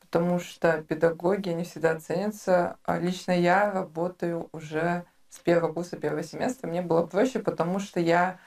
потому 0.00 0.38
что 0.40 0.82
педагоги 0.82 1.50
не 1.50 1.64
всегда 1.64 1.98
ценятся. 1.98 2.76
А 2.84 2.98
Лично 2.98 3.32
я 3.32 3.70
работаю 3.70 4.48
уже 4.52 5.04
с 5.30 5.38
первого 5.38 5.72
курса, 5.72 5.96
первого 5.96 6.22
семестра. 6.24 6.68
Мне 6.68 6.82
было 6.82 7.06
проще, 7.06 7.38
потому 7.40 7.78
что 7.80 8.00
я 8.00 8.38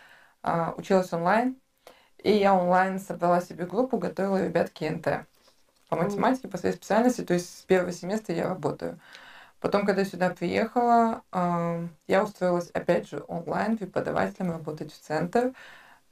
а, 0.43 0.73
училась 0.77 1.11
онлайн, 1.13 1.57
и 2.19 2.31
я 2.31 2.55
онлайн 2.55 2.99
собрала 2.99 3.41
себе 3.41 3.65
группу, 3.65 3.97
готовила 3.97 4.43
ребят 4.43 4.69
к 4.69 4.73
КНТ 4.79 5.27
по 5.89 5.95
математике, 5.97 6.47
по 6.47 6.57
своей 6.57 6.75
специальности, 6.75 7.21
то 7.23 7.33
есть 7.33 7.59
с 7.59 7.61
первого 7.63 7.91
семестра 7.91 8.35
я 8.35 8.49
работаю. 8.49 8.99
Потом, 9.59 9.85
когда 9.85 10.03
сюда 10.03 10.29
приехала, 10.29 11.23
ам, 11.31 11.89
я 12.07 12.23
устроилась 12.23 12.69
опять 12.71 13.07
же 13.09 13.23
онлайн 13.29 13.77
преподавателем 13.77 14.51
работать 14.51 14.91
в 14.91 14.99
центр. 14.99 15.53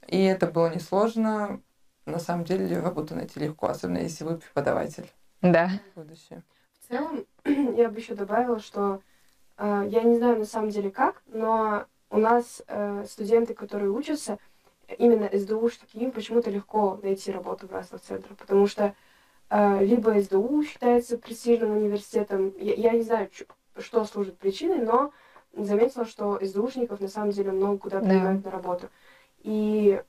И 0.06 0.22
это 0.24 0.46
было 0.46 0.74
несложно. 0.74 1.60
На 2.06 2.18
самом 2.18 2.44
деле 2.44 2.80
работу 2.80 3.14
найти 3.14 3.38
легко, 3.40 3.68
особенно 3.68 3.98
если 3.98 4.24
вы 4.24 4.38
преподаватель 4.38 5.10
Да. 5.42 5.70
в 5.94 6.00
будущее. 6.00 6.42
В 6.80 6.88
целом, 6.88 7.26
я 7.44 7.90
бы 7.90 7.98
еще 7.98 8.14
добавила, 8.14 8.58
что 8.58 8.96
э, 8.96 8.98
я 9.62 10.02
не 10.02 10.16
знаю 10.16 10.38
на 10.38 10.44
самом 10.44 10.70
деле 10.70 10.90
как, 10.90 11.22
но 11.26 11.86
у 12.10 12.18
нас 12.18 12.62
э, 12.66 13.04
студенты, 13.08 13.54
которые 13.54 13.90
учатся, 13.90 14.38
именно 14.98 15.30
СДУшники, 15.32 15.96
им 15.96 16.10
почему-то 16.10 16.50
легко 16.50 16.98
найти 17.02 17.32
работу 17.32 17.66
в 17.66 17.72
разных 17.72 18.02
центрах, 18.02 18.36
потому 18.36 18.66
что 18.66 18.94
э, 19.50 19.84
либо 19.84 20.20
СДУ 20.20 20.62
считается 20.64 21.16
престижным 21.16 21.76
университетом, 21.76 22.52
я, 22.58 22.74
я 22.74 22.92
не 22.92 23.02
знаю, 23.02 23.28
что 23.78 24.04
служит 24.04 24.36
причиной, 24.38 24.84
но 24.84 25.12
заметила, 25.54 26.04
что 26.04 26.38
СДУшников 26.44 27.00
на 27.00 27.08
самом 27.08 27.30
деле 27.30 27.52
много 27.52 27.78
куда 27.78 28.00
принимают 28.00 28.42
да. 28.42 28.50
на 28.50 28.56
работу. 28.56 28.88
И 29.42 30.00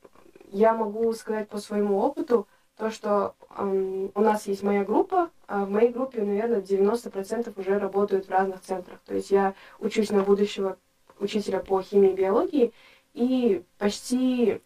я 0.51 0.73
могу 0.73 1.11
сказать 1.13 1.49
по 1.49 1.57
своему 1.57 1.99
опыту, 1.99 2.47
то, 2.77 2.89
что 2.89 3.35
э, 3.55 4.09
у 4.13 4.21
нас 4.21 4.47
есть 4.47 4.63
моя 4.63 4.83
группа, 4.83 5.29
а 5.47 5.65
в 5.65 5.69
моей 5.69 5.89
группе, 5.89 6.23
наверное, 6.23 6.61
90% 6.61 7.53
уже 7.59 7.77
работают 7.77 8.27
в 8.27 8.31
разных 8.31 8.61
центрах. 8.61 8.99
То 9.05 9.13
есть 9.13 9.31
я 9.31 9.53
учусь 9.79 10.09
на 10.09 10.23
будущего 10.23 10.77
учителя 11.19 11.59
по 11.59 11.81
химии 11.81 12.11
и 12.11 12.15
биологии, 12.15 12.73
и 13.13 13.63
почти 13.77 14.59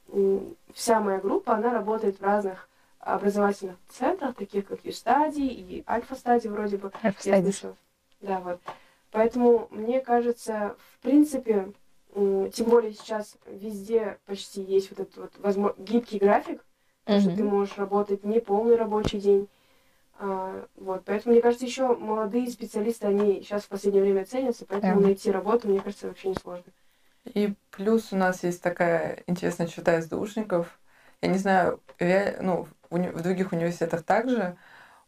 вся 0.74 1.02
моя 1.02 1.20
группа, 1.20 1.54
она 1.54 1.74
работает 1.74 2.20
в 2.20 2.24
разных 2.24 2.70
образовательных 3.00 3.76
центрах, 3.90 4.36
таких 4.36 4.68
как 4.68 4.84
Юстади 4.86 5.42
и 5.42 5.84
Альфа-стадии 5.88 6.48
вроде 6.48 6.78
бы. 6.78 6.92
Альфа-стадии. 7.04 7.76
Да, 8.22 8.40
вот. 8.40 8.60
Поэтому, 9.12 9.68
мне 9.72 10.02
кажется, 10.02 10.76
в 10.94 11.00
принципе, 11.04 11.72
тем 12.14 12.70
более 12.70 12.94
сейчас 12.94 13.38
везде 13.46 14.18
почти 14.26 14.62
есть 14.62 14.90
вот 14.90 15.00
этот 15.02 15.18
вот 15.18 15.32
возможно, 15.40 15.76
гибкий 15.78 16.18
график, 16.18 16.64
mm-hmm. 17.08 17.20
что 17.22 17.36
ты 17.36 17.44
можешь 17.44 17.78
работать 17.78 18.24
не 18.24 18.40
полный 18.40 18.76
рабочий 18.76 19.20
день. 19.20 19.48
А, 20.20 20.66
вот, 20.76 21.04
поэтому, 21.06 21.34
мне 21.34 21.42
кажется, 21.42 21.66
еще 21.66 21.96
молодые 21.96 22.50
специалисты, 22.50 23.08
они 23.08 23.42
сейчас 23.42 23.64
в 23.64 23.70
последнее 23.70 24.04
время 24.04 24.26
ценятся, 24.26 24.66
поэтому 24.66 25.02
yeah. 25.02 25.06
найти 25.06 25.32
работу, 25.32 25.68
мне 25.68 25.80
кажется, 25.80 26.08
вообще 26.08 26.30
не 26.30 26.36
сложно. 26.36 26.72
И 27.34 27.54
плюс 27.72 28.12
у 28.12 28.16
нас 28.16 28.44
есть 28.44 28.62
такая 28.62 29.24
интересная 29.28 29.68
черта 29.68 30.02
СДУшников. 30.02 30.80
Я 31.22 31.30
не 31.30 31.38
знаю, 31.38 31.82
ну, 32.00 32.68
в, 32.90 33.22
других 33.22 33.52
университетах 33.52 34.04
также. 34.04 34.56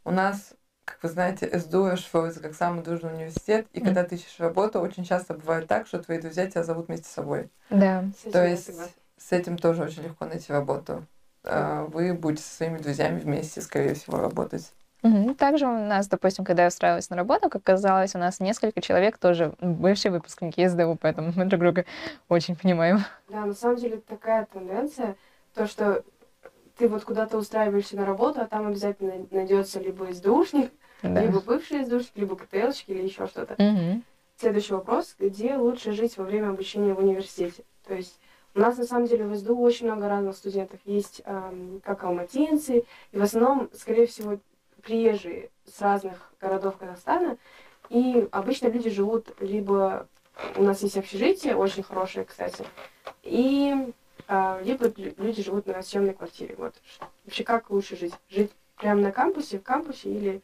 У 0.04 0.12
нас, 0.12 0.54
как 0.86 1.02
вы 1.02 1.10
знаете, 1.10 1.58
СДУ 1.58 1.90
расшифровывается 1.90 2.42
как 2.42 2.56
самый 2.56 2.84
дружный 2.84 3.14
университет. 3.14 3.68
И 3.74 3.80
mm. 3.80 3.86
когда 3.86 4.04
ты 4.04 4.16
ищешь 4.16 4.40
работу, 4.40 4.80
очень 4.80 5.06
часто 5.06 5.34
бывает 5.34 5.68
так, 5.68 5.88
что 5.88 6.04
твои 6.04 6.20
друзья 6.20 6.50
тебя 6.50 6.64
зовут 6.64 6.88
вместе 6.88 7.08
с 7.08 7.14
собой. 7.14 7.50
Да. 7.70 8.06
То 8.32 8.46
есть 8.46 8.72
с 9.18 9.32
этим 9.32 9.58
тоже 9.58 9.84
очень 9.84 10.04
легко 10.04 10.26
найти 10.26 10.52
работу. 10.52 11.06
Mm. 11.50 11.92
Вы 11.92 12.14
будете 12.14 12.44
со 12.44 12.56
своими 12.56 12.78
друзьями 12.78 13.20
вместе, 13.20 13.62
скорее 13.62 13.94
всего, 13.96 14.20
работать. 14.20 14.72
Также 15.38 15.66
у 15.66 15.72
нас, 15.72 16.08
допустим, 16.08 16.44
когда 16.44 16.64
я 16.64 16.68
устраивалась 16.68 17.10
на 17.10 17.16
работу, 17.16 17.50
как 17.50 17.62
оказалось, 17.62 18.16
у 18.16 18.18
нас 18.18 18.42
несколько 18.42 18.82
человек 18.82 19.18
тоже 19.18 19.54
бывшие 19.62 20.12
выпускники 20.12 20.68
СДУ, 20.68 20.98
поэтому 21.00 21.32
мы 21.36 21.46
друг 21.46 21.62
друга 21.62 21.86
очень 22.28 22.58
понимаем. 22.58 23.00
Да, 23.30 23.46
на 23.46 23.54
самом 23.54 23.78
деле 23.78 24.02
такая 24.06 24.46
тенденция, 24.52 25.16
то, 25.54 25.68
что 25.68 26.04
ты 26.78 26.90
вот 26.90 27.06
куда-то 27.06 27.38
устраиваешься 27.38 27.96
на 27.96 28.06
работу, 28.06 28.42
а 28.42 28.46
там 28.46 28.68
обязательно 28.68 29.14
найдется 29.32 29.80
либо 29.80 30.12
СДУшник, 30.12 30.72
да. 31.02 31.22
либо 31.22 31.40
бывший 31.40 31.86
СДУшник, 31.86 32.12
либо 32.16 32.36
КТЛщик 32.36 32.90
или 32.90 33.04
еще 33.04 33.26
что-то. 33.28 33.54
Угу. 33.54 34.02
Следующий 34.38 34.74
вопрос, 34.74 35.16
где 35.18 35.56
лучше 35.56 35.94
жить 35.94 36.18
во 36.18 36.26
время 36.26 36.50
обучения 36.50 36.94
в 36.94 37.00
университете? 37.00 37.64
То 37.88 37.94
есть 37.94 38.20
у 38.60 38.62
нас 38.62 38.78
на 38.78 38.84
самом 38.84 39.08
деле 39.08 39.26
в 39.26 39.36
СДУ 39.38 39.58
очень 39.58 39.86
много 39.86 40.10
разных 40.10 40.36
студентов. 40.36 40.82
Есть 40.84 41.22
эм, 41.24 41.82
как 41.86 42.04
алматинцы, 42.04 42.84
и 43.14 43.18
в 43.18 43.24
основном, 43.24 43.70
скорее 43.74 44.06
всего, 44.06 44.38
приезжие 44.84 45.50
с 45.66 45.80
разных 45.82 46.34
городов 46.42 46.76
Казахстана, 46.78 47.38
и 47.90 48.28
обычно 48.32 48.68
люди 48.68 48.90
живут 48.90 49.34
либо 49.40 50.08
у 50.58 50.64
нас 50.64 50.84
есть 50.84 50.98
общежитие, 50.98 51.56
очень 51.56 51.84
хорошее, 51.84 52.26
кстати, 52.26 52.66
и 53.24 53.94
а, 54.28 54.60
либо 54.62 54.92
люди 54.96 55.42
живут 55.42 55.66
на 55.68 55.82
съемной 55.82 56.14
квартире. 56.14 56.56
Вот 56.58 56.76
вообще 57.26 57.46
как 57.46 57.70
лучше 57.70 57.96
жить? 57.96 58.14
Жить 58.30 58.52
прямо 58.76 59.02
на 59.02 59.14
кампусе, 59.14 59.60
в 59.60 59.64
кампусе 59.64 60.10
или 60.10 60.42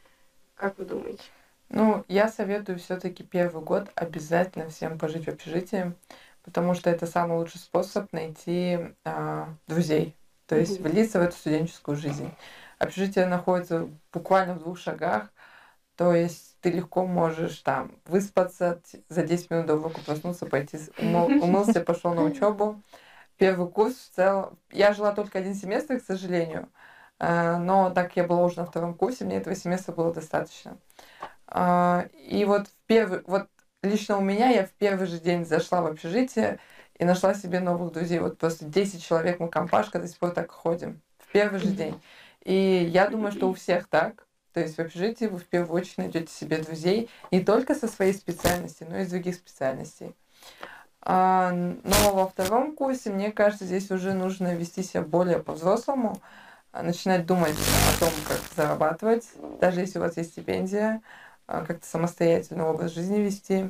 как 0.56 0.78
вы 0.78 0.86
думаете? 0.86 1.24
Ну, 1.70 2.06
я 2.08 2.30
советую 2.30 2.80
все-таки 2.80 3.24
первый 3.24 3.64
год 3.64 3.90
обязательно 3.96 4.70
всем 4.70 4.98
пожить 4.98 5.26
в 5.26 5.30
общежитии, 5.30 5.94
потому 6.46 6.76
что 6.76 6.90
это 6.90 7.08
самый 7.08 7.38
лучший 7.38 7.60
способ 7.60 8.14
найти 8.14 8.94
а, 9.04 9.50
друзей, 9.68 10.16
то 10.46 10.56
есть 10.56 10.80
mm-hmm. 10.80 10.90
влиться 10.90 11.20
в 11.20 11.24
эту 11.24 11.36
студенческую 11.36 11.98
жизнь. 11.98 12.32
Общежитие 12.78 13.26
находится 13.26 13.90
буквально 14.14 14.54
в 14.54 14.60
двух 14.60 14.78
шагах, 14.78 15.34
то 15.98 16.14
есть 16.14 16.58
ты 16.62 16.70
легко 16.70 17.06
можешь 17.06 17.60
там 17.60 17.92
выспаться, 18.06 18.82
за 19.10 19.24
10 19.24 19.50
минут 19.50 19.66
до 19.66 19.76
урока 19.76 20.02
проснуться, 20.02 20.46
пойти, 20.46 20.78
умыл, 21.00 21.26
умылся, 21.44 21.82
пошел 21.82 22.14
на 22.14 22.24
учебу. 22.24 22.82
Первый 23.38 23.70
курс 23.70 23.96
в 23.96 24.16
целом... 24.16 24.58
Я 24.72 24.94
жила 24.94 25.12
только 25.14 25.40
один 25.40 25.56
семестр, 25.56 26.00
к 26.00 26.04
сожалению, 26.04 26.70
э, 27.20 27.58
но 27.58 27.90
так 27.90 28.08
как 28.08 28.18
я 28.18 28.24
была 28.24 28.46
уже 28.46 28.58
на 28.58 28.66
втором 28.66 28.94
курсе, 28.94 29.26
мне 29.26 29.38
этого 29.38 29.56
семестра 29.56 29.94
было 29.94 30.14
достаточно. 30.14 30.78
А, 31.48 32.06
и 32.14 32.46
вот 32.46 32.68
первый... 32.88 33.22
Вот 33.26 33.48
лично 33.86 34.18
у 34.18 34.22
меня 34.22 34.50
я 34.50 34.66
в 34.66 34.72
первый 34.72 35.08
же 35.08 35.20
день 35.20 35.46
зашла 35.46 35.82
в 35.82 35.88
общежитие 35.88 36.60
и 36.98 37.06
нашла 37.06 37.34
себе 37.34 37.60
новых 37.60 37.94
друзей. 37.94 38.20
Вот 38.20 38.38
просто 38.38 38.66
10 38.66 39.04
человек 39.04 39.40
мы 39.40 39.48
компашка 39.48 40.00
до 40.00 40.08
сих 40.08 40.18
пор 40.18 40.32
так 40.32 40.52
ходим. 40.52 41.02
В 41.20 41.32
первый 41.32 41.60
же 41.60 41.68
день. 41.68 42.00
И 42.44 42.90
я 42.92 43.08
думаю, 43.08 43.32
что 43.32 43.50
у 43.50 43.54
всех 43.54 43.88
так. 43.88 44.26
То 44.54 44.62
есть 44.62 44.78
в 44.78 44.80
общежитии 44.80 45.26
вы 45.26 45.40
в 45.40 45.46
первую 45.46 45.82
очередь 45.82 45.98
найдете 45.98 46.32
себе 46.32 46.60
друзей 46.60 47.10
не 47.32 47.44
только 47.44 47.76
со 47.76 47.88
своей 47.88 48.14
специальности, 48.14 48.86
но 48.88 48.98
и 48.98 49.02
из 49.02 49.10
других 49.10 49.36
специальностей. 49.36 50.16
А, 51.02 51.52
но 51.52 52.14
во 52.14 52.28
втором 52.28 52.76
курсе, 52.76 53.10
мне 53.10 53.32
кажется, 53.32 53.66
здесь 53.66 53.92
уже 53.92 54.14
нужно 54.14 54.56
вести 54.56 54.82
себя 54.82 55.02
более 55.02 55.40
по-взрослому, 55.40 56.20
начинать 56.74 57.26
думать 57.26 57.56
о 57.56 58.00
том, 58.00 58.12
как 58.28 58.40
зарабатывать, 58.56 59.28
даже 59.60 59.82
если 59.82 60.00
у 60.00 60.02
вас 60.02 60.18
есть 60.18 60.32
стипендия, 60.32 61.02
как-то 61.46 61.86
самостоятельный 61.86 62.64
образ 62.64 62.94
жизни 62.94 63.20
вести. 63.20 63.70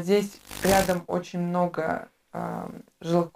Здесь 0.00 0.40
рядом 0.62 1.04
очень 1.06 1.40
много 1.40 2.08
жилых 3.00 3.30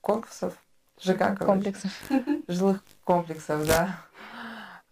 корпусов, 0.00 0.54
ЖК. 1.00 1.38
Комплексов. 1.38 1.92
Жилых 2.48 2.84
комплексов, 3.04 3.66
да. 3.66 4.00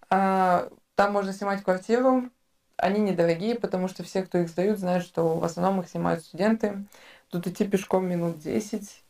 А, 0.09 0.69
там 0.95 1.13
можно 1.13 1.33
снимать 1.33 1.63
квартиру. 1.63 2.31
Они 2.77 3.01
недорогие, 3.01 3.55
потому 3.55 3.89
что 3.89 4.03
все, 4.05 4.23
кто 4.23 4.39
их 4.39 4.49
сдают, 4.49 4.79
знают, 4.79 5.05
что 5.05 5.39
в 5.39 5.45
основном 5.45 5.81
их 5.81 5.89
снимают 5.89 6.23
студенты. 6.23 6.85
Тут 7.31 7.47
идти 7.47 7.67
пешком 7.67 8.07
минут 8.07 8.39
10. 8.39 9.03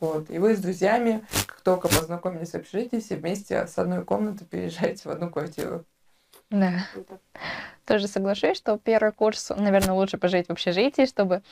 Вот. 0.00 0.28
И 0.30 0.38
вы 0.38 0.54
с 0.54 0.60
друзьями, 0.60 1.24
как 1.46 1.60
только 1.60 1.88
познакомились 1.88 2.50
в 2.50 2.56
общежитии, 2.56 2.98
все 2.98 3.16
вместе 3.16 3.66
с 3.66 3.78
одной 3.78 4.04
комнаты 4.04 4.44
переезжаете 4.44 5.08
в 5.08 5.12
одну 5.12 5.30
квартиру. 5.30 5.84
Да. 6.50 6.72
Тоже 7.86 8.08
соглашусь, 8.08 8.56
что 8.56 8.78
первый 8.78 9.12
курс, 9.12 9.50
наверное, 9.56 9.94
лучше 9.94 10.18
пожить 10.18 10.48
в 10.48 10.50
общежитии, 10.50 11.06
чтобы, 11.06 11.42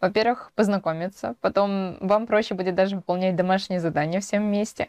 во-первых, 0.00 0.52
познакомиться, 0.54 1.34
потом 1.40 1.98
вам 2.00 2.26
проще 2.26 2.54
будет 2.54 2.74
даже 2.74 2.96
выполнять 2.96 3.36
домашние 3.36 3.80
задания 3.80 4.20
всем 4.20 4.44
вместе. 4.44 4.88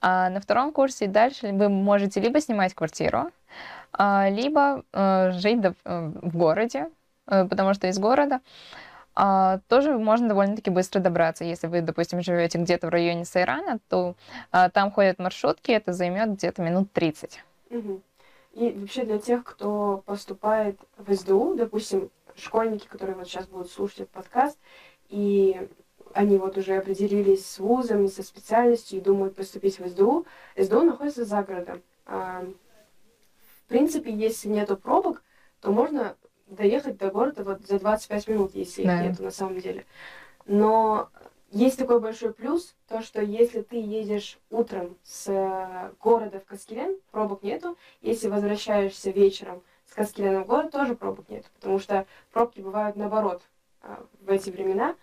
А 0.00 0.30
на 0.30 0.40
втором 0.40 0.72
курсе 0.72 1.06
дальше 1.06 1.52
вы 1.52 1.68
можете 1.68 2.20
либо 2.20 2.40
снимать 2.40 2.74
квартиру, 2.74 3.30
а, 3.92 4.28
либо 4.30 4.84
э, 4.92 5.32
жить 5.32 5.64
э, 5.64 5.72
в 5.84 6.36
городе, 6.36 6.88
э, 7.26 7.44
потому 7.46 7.74
что 7.74 7.88
из 7.88 7.98
города 7.98 8.40
а, 9.14 9.58
тоже 9.68 9.98
можно 9.98 10.28
довольно-таки 10.28 10.70
быстро 10.70 11.00
добраться. 11.00 11.44
Если 11.44 11.66
вы, 11.66 11.80
допустим, 11.80 12.22
живете 12.22 12.58
где-то 12.58 12.86
в 12.86 12.90
районе 12.90 13.24
Сайрана, 13.24 13.80
то 13.88 14.14
а, 14.52 14.70
там 14.70 14.92
ходят 14.92 15.18
маршрутки, 15.18 15.72
это 15.72 15.92
займет 15.92 16.34
где-то 16.34 16.62
минут 16.62 16.92
30. 16.92 17.42
Угу. 17.70 18.02
И 18.58 18.72
вообще 18.72 19.04
для 19.04 19.20
тех, 19.20 19.44
кто 19.44 20.02
поступает 20.04 20.80
в 20.96 21.14
СДУ, 21.14 21.54
допустим, 21.54 22.10
школьники, 22.34 22.88
которые 22.88 23.14
вот 23.14 23.28
сейчас 23.28 23.46
будут 23.46 23.70
слушать 23.70 24.00
этот 24.00 24.14
подкаст, 24.14 24.58
и 25.08 25.68
они 26.12 26.38
вот 26.38 26.58
уже 26.58 26.76
определились 26.76 27.46
с 27.46 27.60
вузом 27.60 28.04
и 28.04 28.08
со 28.08 28.24
специальностью 28.24 28.98
и 28.98 29.02
думают 29.02 29.36
поступить 29.36 29.78
в 29.78 29.88
СДУ, 29.88 30.26
СДУ 30.60 30.82
находится 30.82 31.24
за 31.24 31.42
городом. 31.44 31.82
А, 32.04 32.44
в 33.60 33.68
принципе, 33.68 34.12
если 34.12 34.48
нету 34.48 34.76
пробок, 34.76 35.22
то 35.60 35.70
можно 35.70 36.16
доехать 36.48 36.98
до 36.98 37.12
города 37.12 37.44
вот 37.44 37.64
за 37.64 37.78
25 37.78 38.26
минут, 38.26 38.54
если 38.56 38.82
да. 38.82 39.04
их 39.04 39.10
нету 39.10 39.22
на 39.22 39.30
самом 39.30 39.60
деле. 39.60 39.86
Но 40.46 41.10
есть 41.50 41.78
такой 41.78 41.98
большой 42.00 42.34
плюс, 42.34 42.74
то 42.88 43.00
что 43.00 43.22
если 43.22 43.62
ты 43.62 43.76
едешь 43.76 44.38
утром 44.50 44.96
с 45.02 45.28
э, 45.28 45.92
города 46.02 46.40
в 46.40 46.44
Каскелен, 46.44 46.98
пробок 47.10 47.42
нету. 47.42 47.78
Если 48.02 48.28
возвращаешься 48.28 49.10
вечером 49.10 49.62
с 49.86 49.94
Каскелена 49.94 50.44
в 50.44 50.46
город, 50.46 50.72
тоже 50.72 50.94
пробок 50.94 51.28
нет, 51.30 51.46
потому 51.54 51.78
что 51.78 52.06
пробки 52.32 52.60
бывают 52.60 52.96
наоборот 52.96 53.40
э, 53.82 53.96
в 54.20 54.30
эти 54.30 54.50
времена. 54.50 54.94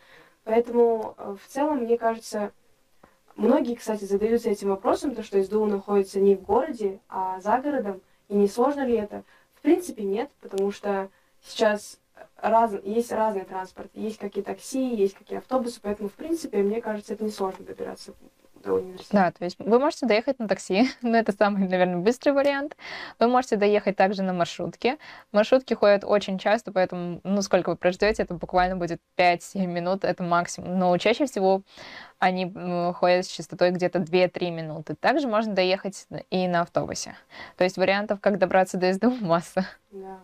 Поэтому 0.43 1.15
э, 1.17 1.35
в 1.43 1.51
целом, 1.51 1.79
мне 1.79 1.97
кажется, 1.97 2.51
многие, 3.35 3.73
кстати, 3.73 4.03
задаются 4.03 4.51
этим 4.51 4.69
вопросом, 4.69 5.15
то 5.15 5.23
что 5.23 5.43
СДУ 5.43 5.65
находится 5.65 6.19
не 6.19 6.35
в 6.35 6.43
городе, 6.43 6.99
а 7.09 7.39
за 7.41 7.57
городом, 7.57 8.01
и 8.29 8.35
не 8.35 8.47
сложно 8.47 8.85
ли 8.85 8.93
это? 8.93 9.23
В 9.55 9.61
принципе, 9.61 10.03
нет, 10.03 10.29
потому 10.41 10.71
что 10.71 11.09
сейчас 11.41 11.99
раз, 12.37 12.73
есть 12.83 13.11
разный 13.11 13.45
транспорт. 13.45 13.89
Есть 13.93 14.17
какие 14.17 14.43
такси, 14.43 14.95
есть 14.95 15.15
какие 15.15 15.39
автобусы, 15.39 15.79
поэтому, 15.81 16.09
в 16.09 16.13
принципе, 16.13 16.57
мне 16.57 16.81
кажется, 16.81 17.13
это 17.13 17.23
несложно 17.23 17.65
добираться 17.65 18.13
до 18.65 18.73
университета. 18.73 19.15
Да, 19.15 19.31
то 19.31 19.43
есть 19.43 19.57
вы 19.59 19.79
можете 19.79 20.05
доехать 20.05 20.39
на 20.39 20.47
такси, 20.47 20.89
но 21.01 21.17
это 21.17 21.31
самый, 21.31 21.67
наверное, 21.67 21.97
быстрый 21.97 22.31
вариант. 22.31 22.75
Вы 23.19 23.27
можете 23.27 23.55
доехать 23.55 23.95
также 23.95 24.23
на 24.23 24.33
маршрутке. 24.33 24.97
Маршрутки 25.31 25.73
ходят 25.73 26.03
очень 26.03 26.37
часто, 26.37 26.71
поэтому, 26.71 27.21
ну, 27.23 27.41
сколько 27.41 27.69
вы 27.69 27.75
прождете, 27.75 28.23
это 28.23 28.33
буквально 28.33 28.75
будет 28.75 28.99
5-7 29.17 29.65
минут, 29.67 30.03
это 30.03 30.23
максимум. 30.23 30.77
Но 30.77 30.97
чаще 30.97 31.25
всего 31.25 31.61
они 32.19 32.51
ходят 32.93 33.25
с 33.25 33.29
частотой 33.29 33.71
где-то 33.71 33.99
2-3 33.99 34.51
минуты. 34.51 34.95
Также 34.95 35.27
можно 35.27 35.53
доехать 35.53 36.07
и 36.29 36.47
на 36.47 36.61
автобусе. 36.61 37.15
То 37.57 37.63
есть 37.63 37.77
вариантов, 37.77 38.19
как 38.21 38.37
добраться 38.39 38.77
до 38.77 38.91
СДУ, 38.93 39.11
масса. 39.11 39.67
Да, 39.91 40.19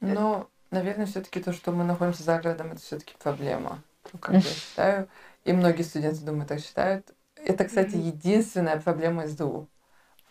да. 0.00 0.06
Но, 0.08 0.48
наверное, 0.70 1.06
все-таки 1.06 1.40
то, 1.40 1.52
что 1.52 1.72
мы 1.72 1.84
находимся 1.84 2.22
за 2.22 2.38
городом, 2.38 2.72
это 2.72 2.80
все-таки 2.80 3.14
проблема. 3.18 3.82
Ну, 4.12 4.18
как 4.18 4.34
я 4.34 4.40
считаю. 4.42 5.08
И 5.44 5.52
многие 5.52 5.82
студенты, 5.82 6.20
думаю, 6.24 6.46
так 6.46 6.60
считают. 6.60 7.12
Это, 7.36 7.64
кстати, 7.64 7.96
единственная 7.96 8.80
проблема 8.80 9.26
СДУ. 9.26 9.68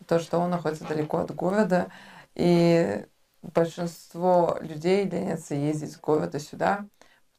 То, 0.07 0.19
что 0.19 0.39
он 0.39 0.49
находится 0.49 0.85
далеко 0.85 1.19
от 1.19 1.33
города, 1.33 1.89
и 2.35 3.05
большинство 3.41 4.57
людей 4.61 5.05
ленятся 5.05 5.55
ездить 5.55 5.93
с 5.93 5.99
города 5.99 6.39
сюда, 6.39 6.85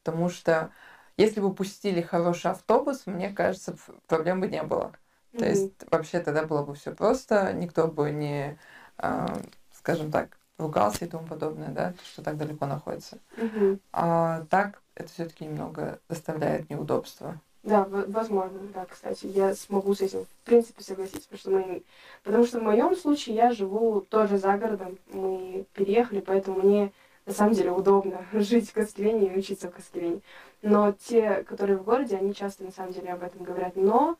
потому 0.02 0.28
что 0.30 0.70
если 1.16 1.40
бы 1.40 1.54
пустили 1.54 2.00
хороший 2.00 2.50
автобус, 2.50 3.06
мне 3.06 3.30
кажется, 3.30 3.76
проблем 4.06 4.40
бы 4.40 4.48
не 4.48 4.62
было. 4.62 4.92
То 5.38 5.44
есть 5.44 5.72
вообще 5.90 6.20
тогда 6.20 6.44
было 6.44 6.62
бы 6.64 6.74
все 6.74 6.94
просто, 6.94 7.52
никто 7.52 7.88
бы 7.88 8.10
не, 8.10 8.58
э, 8.98 9.26
скажем 9.72 10.10
так, 10.10 10.38
ругался 10.58 11.04
и 11.04 11.08
тому 11.08 11.26
подобное, 11.26 11.68
да, 11.68 11.94
что 12.04 12.22
так 12.22 12.36
далеко 12.36 12.66
находится. 12.66 13.18
Мгм. 13.36 13.80
А 13.92 14.44
так 14.50 14.80
это 14.94 15.08
все-таки 15.08 15.44
немного 15.44 15.98
доставляет 16.08 16.70
неудобства. 16.70 17.38
Да, 17.62 17.84
в- 17.84 18.10
возможно, 18.12 18.60
да, 18.72 18.86
кстати, 18.86 19.26
я 19.26 19.54
смогу 19.54 19.94
с 19.94 20.00
этим, 20.00 20.24
в 20.24 20.44
принципе, 20.44 20.82
согласиться, 20.84 21.28
потому 21.28 21.38
что, 21.38 21.50
мы, 21.50 21.82
потому 22.22 22.46
что 22.46 22.60
в 22.60 22.62
моем 22.62 22.94
случае 22.96 23.34
я 23.34 23.52
живу 23.52 24.00
тоже 24.02 24.38
за 24.38 24.56
городом, 24.56 24.98
мы 25.12 25.64
переехали, 25.74 26.20
поэтому 26.20 26.60
мне 26.62 26.92
на 27.26 27.32
самом 27.32 27.54
деле 27.54 27.72
удобно 27.72 28.24
жить 28.32 28.70
в 28.70 28.72
Каскелене 28.72 29.34
и 29.34 29.38
учиться 29.38 29.68
в 29.68 29.74
Каскелене. 29.74 30.20
Но 30.62 30.92
те, 30.92 31.42
которые 31.42 31.76
в 31.76 31.84
городе, 31.84 32.16
они 32.16 32.34
часто 32.34 32.64
на 32.64 32.70
самом 32.70 32.92
деле 32.92 33.12
об 33.12 33.22
этом 33.22 33.42
говорят. 33.42 33.74
Но 33.74 34.16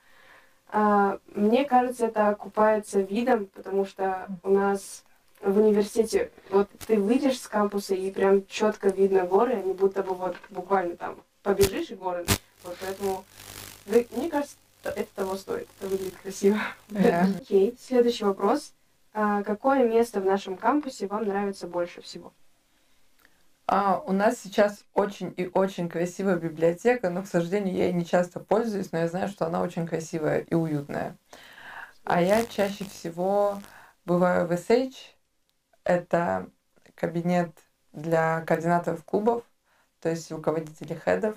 а, 0.68 1.18
мне 1.34 1.64
кажется, 1.64 2.06
это 2.06 2.28
окупается 2.28 3.00
видом, 3.00 3.46
потому 3.46 3.84
что 3.84 4.26
у 4.42 4.50
нас 4.50 5.04
в 5.42 5.58
университете, 5.58 6.30
вот 6.50 6.68
ты 6.86 6.98
выйдешь 6.98 7.40
с 7.40 7.48
кампуса 7.48 7.94
и 7.94 8.10
прям 8.10 8.46
четко 8.46 8.88
видно 8.88 9.24
горы, 9.24 9.54
они 9.54 9.72
будто 9.72 10.02
бы 10.02 10.14
вот 10.14 10.36
буквально 10.50 10.96
там 10.96 11.16
побежишь 11.42 11.90
и 11.90 11.94
горы. 11.94 12.24
Вот 12.64 12.76
поэтому, 12.80 13.24
мне 13.86 14.28
кажется, 14.28 14.56
это 14.82 15.08
того 15.14 15.36
стоит. 15.36 15.68
Это 15.78 15.88
выглядит 15.88 16.16
красиво. 16.16 16.58
Да. 16.88 17.28
Окей, 17.38 17.76
следующий 17.80 18.24
вопрос. 18.24 18.72
А, 19.12 19.42
какое 19.42 19.88
место 19.88 20.20
в 20.20 20.24
нашем 20.24 20.56
кампусе 20.56 21.06
вам 21.06 21.26
нравится 21.26 21.66
больше 21.66 22.02
всего? 22.02 22.32
А, 23.66 24.00
у 24.06 24.12
нас 24.12 24.38
сейчас 24.38 24.84
очень 24.94 25.32
и 25.36 25.50
очень 25.52 25.88
красивая 25.88 26.36
библиотека, 26.36 27.10
но, 27.10 27.22
к 27.22 27.26
сожалению, 27.26 27.74
я 27.74 27.86
ей 27.86 27.92
не 27.92 28.04
часто 28.04 28.38
пользуюсь, 28.40 28.92
но 28.92 28.98
я 28.98 29.08
знаю, 29.08 29.28
что 29.28 29.46
она 29.46 29.60
очень 29.62 29.86
красивая 29.86 30.40
и 30.40 30.54
уютная. 30.54 31.16
А 32.04 32.20
я 32.22 32.44
чаще 32.44 32.84
всего 32.84 33.60
бываю 34.04 34.46
в 34.46 34.52
SH. 34.52 34.94
Это 35.86 36.50
кабинет 36.96 37.52
для 37.92 38.42
координаторов 38.42 39.04
клубов, 39.04 39.44
то 40.00 40.10
есть 40.10 40.30
руководителей 40.32 40.96
хедов. 40.96 41.36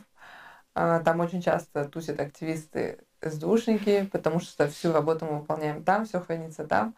А, 0.76 1.00
Там 1.02 1.20
очень 1.20 1.42
часто 1.42 1.86
тусят 1.86 2.20
активисты 2.20 3.00
СДУшники, 3.22 4.08
потому 4.12 4.40
что 4.40 4.68
всю 4.68 4.92
работу 4.92 5.26
мы 5.26 5.40
выполняем 5.40 5.84
там, 5.84 6.06
все 6.06 6.20
хранится 6.20 6.66
там. 6.66 6.96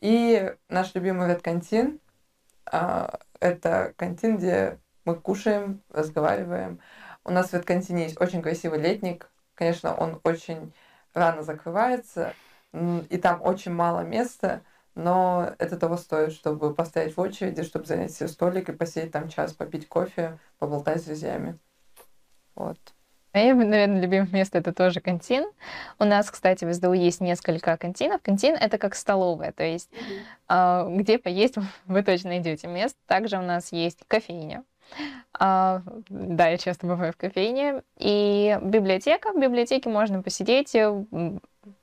И 0.00 0.54
наш 0.68 0.94
любимый 0.94 1.28
редкантин 1.30 2.00
а, 2.66 3.18
это 3.40 3.94
кантин, 3.96 4.36
где 4.36 4.78
мы 5.04 5.16
кушаем, 5.16 5.82
разговариваем. 5.90 6.80
У 7.24 7.30
нас 7.30 7.50
в 7.50 7.54
редкантине 7.54 8.04
есть 8.04 8.20
очень 8.20 8.42
красивый 8.42 8.80
летник. 8.80 9.30
Конечно, 9.54 9.94
он 9.94 10.20
очень 10.24 10.72
рано 11.14 11.42
закрывается, 11.42 12.34
и 12.72 13.18
там 13.18 13.42
очень 13.42 13.72
мало 13.72 14.00
места, 14.02 14.62
но 14.94 15.54
это 15.58 15.76
того 15.76 15.96
стоит, 15.96 16.32
чтобы 16.32 16.74
постоять 16.74 17.16
в 17.16 17.20
очереди, 17.20 17.62
чтобы 17.62 17.86
занять 17.86 18.12
себе 18.12 18.28
столик 18.28 18.68
и 18.68 18.72
посидеть 18.72 19.12
там 19.12 19.28
час, 19.28 19.52
попить 19.52 19.88
кофе, 19.88 20.38
поболтать 20.58 21.00
с 21.00 21.04
друзьями. 21.04 21.58
Вот. 22.54 22.78
Мое, 23.32 23.54
наверное, 23.54 24.00
любимое 24.00 24.28
место 24.32 24.58
это 24.58 24.72
тоже 24.72 25.00
кантин. 25.00 25.44
У 26.00 26.04
нас, 26.04 26.30
кстати, 26.30 26.64
в 26.64 26.74
СДУ 26.74 26.92
есть 26.92 27.20
несколько 27.20 27.76
кантинов. 27.76 28.20
Кантин 28.22 28.56
это 28.56 28.76
как 28.76 28.96
столовая, 28.96 29.52
то 29.52 29.62
есть 29.62 29.88
а, 30.48 30.88
где 30.90 31.18
поесть 31.18 31.54
вы 31.86 32.02
точно 32.02 32.30
найдете 32.30 32.66
место. 32.66 32.98
Также 33.06 33.38
у 33.38 33.42
нас 33.42 33.70
есть 33.70 34.00
кофейня. 34.08 34.64
А, 35.32 35.82
да, 36.08 36.48
я 36.48 36.58
часто 36.58 36.88
бываю 36.88 37.12
в 37.12 37.16
кофейне. 37.16 37.82
И 37.98 38.58
библиотека. 38.62 39.32
В 39.32 39.40
библиотеке 39.40 39.88
можно 39.88 40.22
посидеть. 40.22 40.74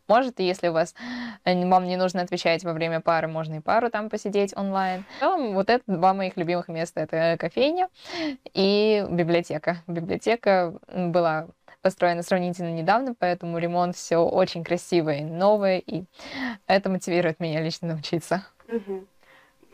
Может, 0.07 0.39
если 0.39 0.69
у 0.69 0.73
вас 0.73 0.95
э, 1.43 1.67
вам 1.67 1.85
не 1.85 1.97
нужно 1.97 2.21
отвечать 2.21 2.63
во 2.63 2.73
время 2.73 3.01
пары, 3.01 3.27
можно 3.27 3.55
и 3.55 3.59
пару 3.59 3.89
там 3.89 4.09
посидеть 4.09 4.55
онлайн. 4.55 5.03
В 5.17 5.19
целом, 5.19 5.53
вот 5.53 5.69
это 5.69 5.83
два 5.85 6.13
моих 6.13 6.37
любимых 6.37 6.67
места. 6.67 7.01
Это 7.01 7.37
кофейня 7.39 7.89
и 8.53 9.05
библиотека. 9.09 9.83
Библиотека 9.87 10.79
была 10.87 11.47
построена 11.81 12.23
сравнительно 12.23 12.71
недавно, 12.71 13.15
поэтому 13.17 13.57
ремонт 13.59 13.95
все 13.95 14.17
очень 14.17 14.63
красивое 14.63 15.19
и 15.19 15.23
новое, 15.23 15.79
и 15.79 16.05
это 16.65 16.89
мотивирует 16.89 17.39
меня 17.39 17.61
лично 17.61 17.89
научиться. 17.89 18.45
Мгм. 18.67 19.07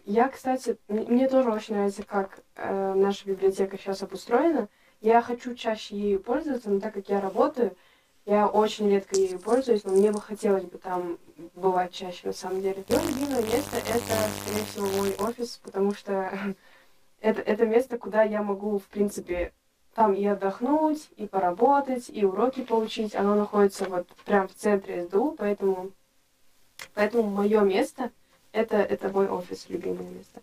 Я, 0.06 0.28
кстати, 0.28 0.78
мне 0.90 1.30
тоже 1.30 1.50
очень 1.50 1.76
нравится, 1.76 2.04
как 2.04 2.40
э, 2.56 2.94
наша 2.94 3.26
библиотека 3.26 3.78
сейчас 3.78 4.04
обустроена. 4.04 4.68
Я 5.00 5.22
хочу 5.22 5.56
чаще 5.56 5.96
ею 5.96 6.20
пользоваться, 6.20 6.70
но 6.70 6.80
так 6.80 6.94
как 6.94 7.08
я 7.08 7.22
работаю, 7.22 7.76
я 8.26 8.48
очень 8.48 8.90
редко 8.90 9.18
ею 9.18 9.40
пользуюсь, 9.40 9.84
но 9.84 9.92
мне 9.92 10.12
бы 10.12 10.22
хотелось 10.22 10.64
бы 10.64 10.78
там 10.78 11.18
бывать 11.56 11.92
чаще, 11.94 12.28
на 12.28 12.34
самом 12.34 12.62
деле. 12.62 12.84
Мое 12.88 13.02
любимое 13.02 13.42
место— 13.42 13.78
это, 13.90 14.02
скорее 14.42 14.66
всего, 14.66 14.88
мой 14.98 15.14
офис, 15.16 15.60
потому 15.62 15.94
что 15.94 16.32
это, 17.22 17.42
это 17.42 17.66
место, 17.66 17.98
куда 17.98 18.24
я 18.24 18.42
могу, 18.42 18.80
в 18.80 18.86
принципе, 18.86 19.52
там 19.94 20.14
и 20.14 20.26
отдохнуть, 20.26 21.10
и 21.18 21.28
поработать, 21.28 22.10
и 22.10 22.26
уроки 22.26 22.64
получить. 22.64 23.14
Оно 23.14 23.36
находится 23.36 23.86
вот 23.86 24.08
прям 24.26 24.48
в 24.48 24.54
центре 24.54 25.04
СДУ, 25.06 25.36
поэтому, 25.38 25.92
поэтому 26.94 27.24
мое 27.24 27.62
место— 27.62 28.12
это, 28.54 28.78
это 28.78 29.10
мой 29.10 29.28
офис, 29.28 29.66
любимое 29.68 30.10
место. 30.10 30.42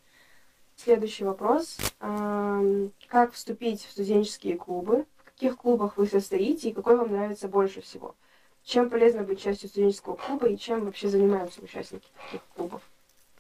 Следующий 0.77 1.25
вопрос. 1.25 1.79
Как 1.99 3.33
вступить 3.33 3.85
в 3.85 3.91
студенческие 3.91 4.57
клубы? 4.57 5.05
Каких 5.41 5.57
клубах 5.57 5.97
вы 5.97 6.05
состоите 6.05 6.69
и 6.69 6.73
какой 6.75 6.99
вам 6.99 7.13
нравится 7.13 7.49
больше 7.49 7.81
всего? 7.81 8.15
Чем 8.63 8.91
полезно 8.91 9.23
быть 9.23 9.41
частью 9.41 9.71
студенческого 9.71 10.17
клуба 10.17 10.47
и 10.49 10.59
чем 10.59 10.85
вообще 10.85 11.09
занимаются 11.09 11.63
участники 11.63 12.09
таких 12.27 12.43
клубов? 12.55 12.83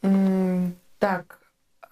М, 0.00 0.74
Так, 0.98 1.40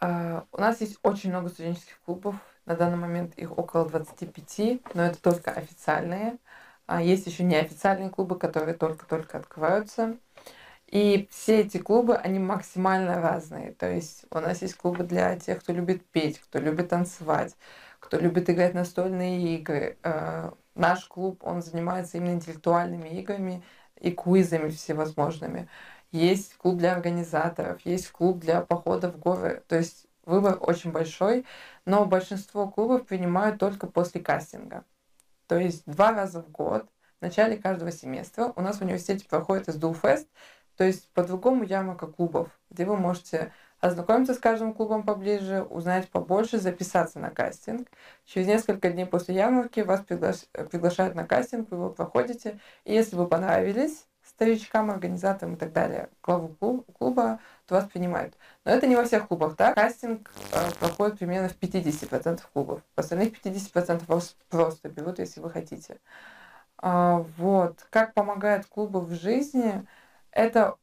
а, 0.01 0.47
у 0.51 0.61
нас 0.62 0.81
есть 0.81 0.99
очень 1.03 1.29
много 1.29 1.51
студенческих 1.51 2.01
клубов. 2.07 2.37
На 2.64 2.75
данный 2.75 2.97
момент 2.97 3.35
их 3.37 3.59
около 3.59 3.87
25, 3.87 4.81
но 4.94 5.03
это 5.03 5.21
только 5.21 5.51
официальные. 5.51 6.38
А 6.87 7.03
Есть 7.03 7.27
еще 7.27 7.44
неофициальные 7.44 8.09
клубы, 8.09 8.38
которые 8.38 8.75
только-только 8.79 9.37
открываются. 9.37 10.16
И 10.87 11.29
все 11.31 11.61
эти 11.61 11.77
клубы, 11.77 12.16
они 12.16 12.38
максимально 12.38 13.21
разные. 13.21 13.73
То 13.73 13.90
есть 13.90 14.25
у 14.31 14.40
нас 14.40 14.62
есть 14.62 14.75
клубы 14.75 15.05
для 15.05 15.38
тех, 15.38 15.61
кто 15.61 15.75
любит 15.75 16.05
петь, 16.07 16.38
кто 16.38 16.59
любит 16.59 16.88
танцевать, 16.88 17.55
кто 18.09 18.18
любит 18.18 18.49
играть 18.49 18.73
настольные 18.73 19.57
игры. 19.57 19.99
Э, 20.03 20.53
Наш 20.75 21.05
клуб, 21.05 21.42
он 21.44 21.61
занимается 21.61 22.16
именно 22.16 22.33
интеллектуальными 22.33 23.09
играми 23.09 23.62
и 24.01 24.12
квизами 24.12 24.71
всевозможными. 24.71 25.68
Есть 26.11 26.57
клуб 26.57 26.79
для 26.79 26.92
организаторов, 26.94 27.85
есть 27.85 28.11
клуб 28.11 28.38
для 28.38 28.62
похода 28.62 29.11
в 29.11 29.18
горы. 29.18 29.62
То 29.68 29.77
есть 29.77 30.07
выбор 30.25 30.57
очень 30.59 30.90
большой, 30.90 31.44
но 31.85 32.07
большинство 32.07 32.71
клубов 32.71 33.07
принимают 33.07 33.59
только 33.59 33.87
после 33.87 34.23
кастинга. 34.23 34.85
То 35.47 35.59
есть 35.59 35.83
два 35.85 36.12
раза 36.12 36.42
в 36.42 36.51
год, 36.51 36.87
в 37.18 37.23
начале 37.23 37.59
каждого 37.59 37.92
семестра, 37.92 38.55
у 38.57 38.62
нас 38.62 38.79
в 38.79 38.83
университете 38.83 39.27
проходит 39.29 39.68
Fest, 39.68 40.29
то 40.77 40.85
есть 40.85 41.11
по-другому 41.11 41.62
ярмарка 41.62 42.07
клубов, 42.07 42.49
где 42.71 42.87
вы 42.87 42.97
можете 42.97 43.53
ознакомиться 43.80 44.34
с 44.34 44.38
каждым 44.38 44.74
клубом 44.74 45.02
поближе, 45.02 45.62
узнать 45.62 46.08
побольше, 46.08 46.58
записаться 46.58 47.18
на 47.18 47.30
кастинг. 47.30 47.88
Через 48.24 48.46
несколько 48.46 48.90
дней 48.90 49.06
после 49.06 49.34
ярмарки 49.34 49.80
вас 49.80 50.00
пригла- 50.00 50.68
приглашают 50.68 51.14
на 51.14 51.26
кастинг, 51.26 51.70
вы 51.70 51.76
его 51.76 51.90
проходите, 51.90 52.58
и 52.84 52.92
если 52.92 53.16
вы 53.16 53.26
понравились, 53.26 54.06
старичкам, 54.28 54.90
организаторам 54.90 55.54
и 55.54 55.56
так 55.56 55.72
далее, 55.72 56.10
главу 56.22 56.48
клуба, 56.92 57.40
то 57.66 57.74
вас 57.74 57.84
принимают. 57.88 58.34
Но 58.64 58.72
это 58.72 58.86
не 58.86 58.96
во 58.96 59.04
всех 59.04 59.26
клубах, 59.28 59.56
да? 59.56 59.72
Кастинг 59.72 60.30
э, 60.52 60.70
проходит 60.78 61.18
примерно 61.18 61.48
в 61.48 61.56
50% 61.56 62.42
клубов. 62.52 62.82
Остальных 62.94 63.32
50% 63.32 64.06
вас 64.06 64.36
просто 64.50 64.88
берут, 64.88 65.18
если 65.18 65.40
вы 65.40 65.50
хотите. 65.50 65.98
А, 66.78 67.24
вот. 67.36 67.86
Как 67.90 68.14
помогает 68.14 68.66
клубы 68.66 69.00
в 69.00 69.12
жизни? 69.12 69.86
Это 70.30 70.76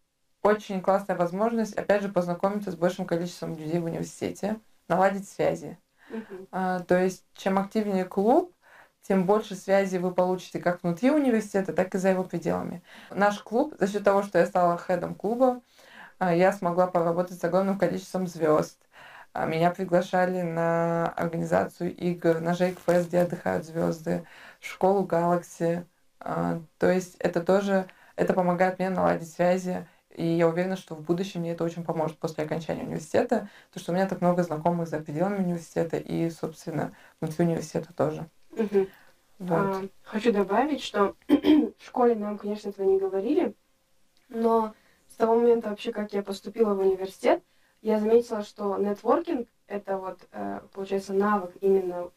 очень 0.45 0.81
классная 0.81 1.15
возможность, 1.15 1.73
опять 1.73 2.03
же, 2.03 2.10
познакомиться 2.10 2.71
с 2.71 2.75
большим 2.75 3.05
количеством 3.05 3.58
людей 3.58 3.79
в 3.79 3.86
университете, 3.86 4.60
наладить 4.88 5.27
связи. 5.27 5.77
Uh-huh. 6.12 6.47
А, 6.51 6.79
то 6.81 7.01
есть, 7.01 7.25
чем 7.34 7.58
активнее 7.58 8.05
клуб, 8.05 8.53
тем 9.01 9.25
больше 9.25 9.55
связи 9.55 9.97
вы 9.97 10.12
получите 10.12 10.60
как 10.60 10.84
внутри 10.84 11.10
университета, 11.10 11.73
так 11.73 11.95
и 11.95 11.97
за 11.97 12.10
его 12.10 12.23
пределами. 12.23 12.84
Наш 13.10 13.39
клуб, 13.39 13.75
за 13.79 13.88
счет 13.88 14.03
того, 14.03 14.21
что 14.21 14.38
я 14.38 14.45
стала 14.45 14.77
хедом 14.77 15.15
клуба, 15.15 15.62
а, 16.19 16.34
я 16.34 16.53
смогла 16.53 16.86
поработать 16.88 17.39
с 17.39 17.43
огромным 17.43 17.79
количеством 17.79 18.27
звезд. 18.27 18.79
А, 19.34 19.45
меня 19.45 19.71
приглашали 19.71 20.43
на 20.43 21.08
организацию 21.10 21.95
игр, 21.95 22.39
на 22.39 22.53
Жейк 22.53 22.77
Фест, 22.86 23.08
где 23.08 23.21
отдыхают 23.21 23.65
звезды, 23.65 24.25
школу. 24.60 25.10
А, 26.19 26.62
то 26.77 26.91
есть 26.91 27.15
это 27.15 27.41
тоже, 27.41 27.88
это 28.15 28.34
помогает 28.34 28.77
мне 28.77 28.89
наладить 28.89 29.31
связи, 29.31 29.88
и 30.15 30.25
я 30.25 30.47
уверена, 30.47 30.78
что 30.78 30.95
в 30.95 31.01
будущем 31.01 31.41
мне 31.41 31.51
это 31.51 31.63
очень 31.63 31.84
поможет 31.84 32.17
после 32.17 32.43
окончания 32.43 32.84
университета, 32.84 33.49
потому 33.69 33.84
что 33.84 33.91
у 33.91 33.95
меня 33.95 34.08
так 34.08 34.21
много 34.21 34.43
знакомых 34.43 34.88
за 34.88 34.99
пределами 34.99 35.43
университета 35.43 35.97
и, 35.97 36.30
собственно, 36.30 36.93
внутри 37.19 37.45
университета 37.45 37.93
тоже. 37.93 38.28
Угу. 38.51 38.88
Вот. 39.39 39.51
А, 39.51 39.84
хочу 40.04 40.32
добавить, 40.32 40.82
что 40.82 41.15
в 41.28 41.86
школе 41.86 42.15
нам, 42.15 42.38
конечно, 42.38 42.69
этого 42.69 42.89
не 42.89 42.97
говорили, 42.97 43.54
но 44.30 44.73
с 45.10 45.15
того 45.15 45.36
момента 45.36 45.69
вообще, 45.69 45.91
как 45.91 46.13
я 46.13 46.23
поступила 46.23 46.73
в 46.73 46.80
университет, 46.80 47.43
я 47.82 47.99
заметила, 47.99 48.43
что 48.43 48.78
нетворкинг— 48.78 49.47
это 49.67 49.97
вот, 49.97 50.19
э, 50.32 50.62
получается, 50.73 51.13
навык 51.13 51.51
именно 51.62 52.10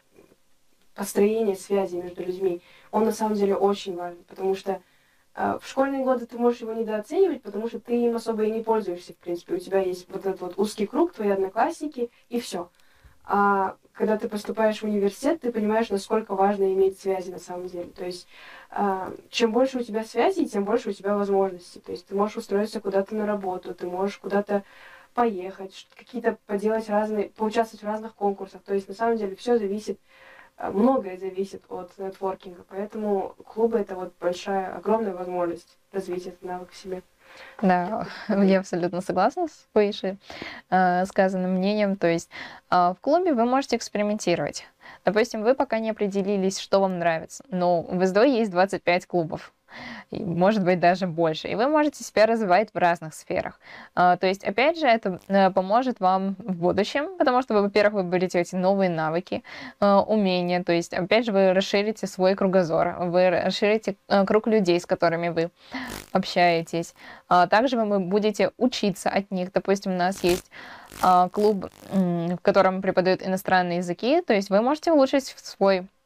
построения 0.94 1.54
связи 1.54 1.96
между 1.96 2.24
людьми. 2.24 2.62
Он 2.90 3.04
на 3.04 3.12
самом 3.12 3.34
деле 3.34 3.54
очень 3.56 3.94
важен, 3.96 4.22
потому 4.24 4.54
что 4.54 4.80
в 5.38 5.68
школьные 5.68 6.02
годы 6.02 6.26
ты 6.26 6.36
можешь 6.36 6.62
его 6.62 6.72
недооценивать, 6.72 7.42
потому 7.42 7.68
что 7.68 7.78
ты 7.78 7.94
им 7.94 8.16
особо 8.16 8.44
и 8.44 8.50
не 8.50 8.62
пользуешься, 8.62 9.12
в 9.12 9.16
принципе. 9.18 9.54
У 9.54 9.58
тебя 9.58 9.80
есть 9.80 10.08
вот 10.08 10.26
этот 10.26 10.40
вот 10.40 10.54
узкий 10.58 10.86
круг, 10.86 11.12
твои 11.12 11.30
одноклассники, 11.30 12.10
и 12.28 12.40
все. 12.40 12.68
А 13.24 13.76
когда 13.92 14.16
ты 14.16 14.28
поступаешь 14.28 14.80
в 14.80 14.84
университет, 14.84 15.42
ты 15.42 15.52
понимаешь, 15.52 15.90
насколько 15.90 16.34
важно 16.34 16.72
иметь 16.72 16.98
связи 16.98 17.30
на 17.30 17.38
самом 17.38 17.68
деле. 17.68 17.90
То 17.90 18.04
есть, 18.04 18.26
э, 18.70 19.12
чем 19.28 19.52
больше 19.52 19.78
у 19.78 19.82
тебя 19.82 20.02
связей, 20.02 20.46
тем 20.46 20.64
больше 20.64 20.90
у 20.90 20.92
тебя 20.92 21.14
возможностей. 21.14 21.80
То 21.80 21.92
есть, 21.92 22.06
ты 22.06 22.14
можешь 22.14 22.38
устроиться 22.38 22.80
куда-то 22.80 23.14
на 23.14 23.26
работу, 23.26 23.74
ты 23.74 23.86
можешь 23.86 24.18
куда-то 24.18 24.64
поехать, 25.14 25.86
какие-то 25.96 26.38
поделать 26.46 26.88
разные, 26.88 27.30
поучаствовать 27.30 27.82
в 27.82 27.86
разных 27.86 28.14
конкурсах. 28.14 28.62
То 28.62 28.72
есть, 28.72 28.88
на 28.88 28.94
самом 28.94 29.18
деле, 29.18 29.36
все 29.36 29.58
зависит, 29.58 29.98
многое 30.58 31.16
зависит 31.16 31.62
от 31.68 31.96
нетворкинга. 31.98 32.64
Поэтому 32.68 33.34
клубы 33.46 33.78
это 33.78 33.94
вот 33.94 34.12
большая, 34.20 34.74
огромная 34.74 35.14
возможность 35.14 35.78
развить 35.92 36.26
этот 36.26 36.42
навык 36.42 36.70
в 36.70 36.76
себе. 36.76 37.02
Да, 37.62 38.06
я 38.28 38.60
абсолютно 38.60 39.00
согласна 39.00 39.48
с 39.48 39.68
выше 39.74 40.18
э, 40.70 41.04
сказанным 41.06 41.52
мнением. 41.52 41.96
То 41.96 42.08
есть 42.08 42.30
э, 42.70 42.74
в 42.74 42.96
клубе 43.00 43.34
вы 43.34 43.44
можете 43.44 43.76
экспериментировать. 43.76 44.66
Допустим, 45.04 45.42
вы 45.42 45.54
пока 45.54 45.78
не 45.78 45.90
определились, 45.90 46.58
что 46.58 46.80
вам 46.80 46.98
нравится, 46.98 47.44
но 47.50 47.82
в 47.82 48.04
СДО 48.04 48.24
есть 48.24 48.50
25 48.50 49.06
клубов 49.06 49.52
может 50.10 50.64
быть, 50.64 50.80
даже 50.80 51.06
больше. 51.06 51.48
И 51.48 51.54
вы 51.54 51.68
можете 51.68 52.04
себя 52.04 52.26
развивать 52.26 52.70
в 52.72 52.78
разных 52.78 53.14
сферах. 53.14 53.60
А, 53.94 54.16
то 54.16 54.26
есть, 54.26 54.44
опять 54.44 54.78
же, 54.78 54.86
это 54.86 55.20
э, 55.28 55.50
поможет 55.50 56.00
вам 56.00 56.36
в 56.38 56.54
будущем, 56.54 57.16
потому 57.18 57.42
что, 57.42 57.54
вы, 57.54 57.62
во-первых, 57.62 58.04
вы 58.04 58.10
будете 58.10 58.40
эти 58.40 58.54
новые 58.54 58.90
навыки, 58.90 59.42
а, 59.80 60.00
умения, 60.02 60.62
то 60.62 60.72
есть, 60.72 60.94
опять 60.94 61.26
же, 61.26 61.32
вы 61.32 61.52
расширите 61.52 62.06
свой 62.06 62.34
кругозор, 62.34 62.96
вы 63.00 63.30
расширите 63.30 63.96
э, 64.08 64.24
круг 64.24 64.46
людей, 64.46 64.80
с 64.80 64.86
которыми 64.86 65.28
вы 65.28 65.50
общаетесь. 66.12 66.94
А, 67.28 67.46
также 67.46 67.76
вы 67.76 67.98
будете 68.00 68.52
учиться 68.56 69.10
от 69.10 69.30
них. 69.30 69.52
Допустим, 69.52 69.92
у 69.92 69.96
нас 69.96 70.22
есть 70.22 70.50
клуб, 71.32 71.70
в 71.92 72.38
котором 72.40 72.80
преподают 72.80 73.22
иностранные 73.22 73.78
языки, 73.78 74.22
то 74.22 74.32
есть 74.32 74.48
вы 74.48 74.62
можете 74.62 74.90
улучшить 74.90 75.26
свой 75.26 75.78
Э, 75.80 75.97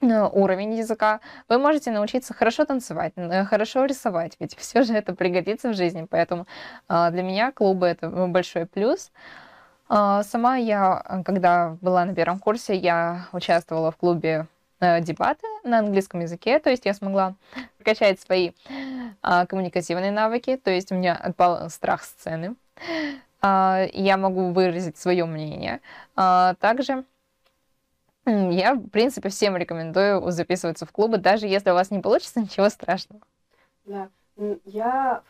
уровень 0.00 0.74
языка, 0.74 1.20
вы 1.48 1.58
можете 1.58 1.90
научиться 1.90 2.34
хорошо 2.34 2.64
танцевать, 2.64 3.12
э, 3.16 3.44
хорошо 3.44 3.84
рисовать, 3.84 4.36
ведь 4.38 4.56
все 4.58 4.82
же 4.82 4.94
это 4.94 5.14
пригодится 5.14 5.70
в 5.70 5.74
жизни, 5.74 6.06
поэтому 6.08 6.46
а, 6.88 7.10
для 7.10 7.22
меня 7.22 7.52
клубы 7.52 7.86
это 7.86 8.08
большой 8.08 8.66
плюс. 8.66 9.10
А, 9.88 10.22
сама 10.22 10.56
я, 10.56 11.22
когда 11.24 11.76
была 11.80 12.04
на 12.04 12.14
первом 12.14 12.38
курсе, 12.38 12.74
я 12.74 13.28
участвовала 13.32 13.90
в 13.90 13.96
клубе 13.96 14.46
э, 14.80 15.00
дебаты 15.00 15.46
на 15.64 15.78
английском 15.78 16.20
языке, 16.20 16.58
то 16.58 16.70
есть 16.70 16.84
я 16.84 16.92
смогла 16.92 17.34
качать 17.82 18.20
свои 18.20 18.52
а, 19.22 19.46
коммуникативные 19.46 20.10
навыки, 20.10 20.56
то 20.62 20.70
есть 20.70 20.92
у 20.92 20.94
меня 20.94 21.14
отпал 21.16 21.70
страх 21.70 22.04
сцены, 22.04 22.56
я 23.42 24.16
могу 24.16 24.50
выразить 24.50 24.98
свое 24.98 25.24
мнение. 25.24 25.80
Также 26.16 27.04
я, 28.26 28.74
в 28.74 28.88
принципе, 28.88 29.28
всем 29.28 29.56
рекомендую 29.56 30.30
записываться 30.30 30.86
в 30.86 30.92
клубы, 30.92 31.18
даже 31.18 31.46
если 31.46 31.70
у 31.70 31.74
вас 31.74 31.90
не 31.90 32.00
получится, 32.00 32.40
ничего 32.40 32.68
страшного. 32.68 33.22
Да, 33.84 34.08
я 34.64 35.22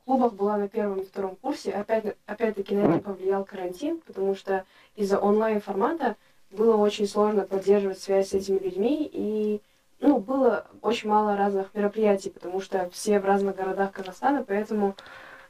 в 0.00 0.04
клубах 0.04 0.34
была 0.34 0.56
на 0.56 0.68
первом 0.68 1.00
и 1.00 1.04
втором 1.04 1.36
курсе. 1.36 1.72
Опять, 1.72 2.16
опять-таки 2.26 2.74
на 2.74 2.90
это 2.90 2.98
повлиял 2.98 3.44
карантин, 3.44 4.00
потому 4.00 4.34
что 4.34 4.64
из-за 4.96 5.18
онлайн-формата 5.18 6.16
было 6.50 6.76
очень 6.76 7.06
сложно 7.06 7.42
поддерживать 7.42 8.00
связь 8.00 8.30
с 8.30 8.34
этими 8.34 8.58
людьми, 8.58 9.08
и 9.10 9.62
ну, 10.00 10.18
было 10.18 10.66
очень 10.82 11.08
мало 11.08 11.36
разных 11.36 11.72
мероприятий, 11.74 12.30
потому 12.30 12.60
что 12.60 12.90
все 12.90 13.20
в 13.20 13.24
разных 13.24 13.56
городах 13.56 13.92
Казахстана, 13.92 14.44
поэтому... 14.46 14.96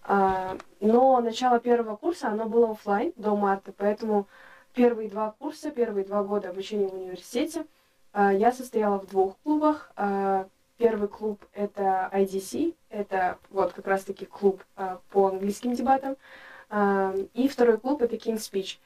А, 0.04 0.56
но 0.80 1.20
начало 1.20 1.60
первого 1.60 1.94
курса, 1.94 2.28
оно 2.28 2.46
было 2.46 2.72
офлайн 2.72 3.12
до 3.16 3.36
марта, 3.36 3.72
поэтому 3.76 4.26
первые 4.74 5.08
два 5.08 5.34
курса, 5.38 5.70
первые 5.70 6.04
два 6.04 6.22
года 6.22 6.50
обучения 6.50 6.88
в 6.88 6.94
университете 6.94 7.66
а, 8.12 8.32
я 8.32 8.52
состояла 8.52 8.98
в 8.98 9.06
двух 9.06 9.36
клубах. 9.42 9.90
А, 9.96 10.46
первый 10.76 11.08
клуб— 11.08 11.44
это 11.52 12.10
IDC, 12.12 12.74
это 12.90 13.38
вот 13.50 13.72
как 13.72 13.86
раз-таки 13.86 14.26
клуб 14.26 14.62
а, 14.76 15.00
по 15.10 15.28
английским 15.28 15.74
дебатам. 15.74 16.16
И 17.34 17.48
второй 17.48 17.76
клуб— 17.76 18.00
это 18.02 18.16
King's 18.16 18.50
Speech. 18.50 18.78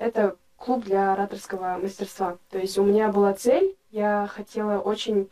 Это 0.00 0.36
клуб 0.56 0.84
для 0.84 1.12
ораторского 1.12 1.78
мастерства. 1.80 2.38
То 2.50 2.58
есть 2.58 2.76
у 2.76 2.82
меня 2.82 3.12
была 3.12 3.32
цель, 3.34 3.76
я 3.92 4.28
хотела 4.28 4.80
очень... 4.80 5.30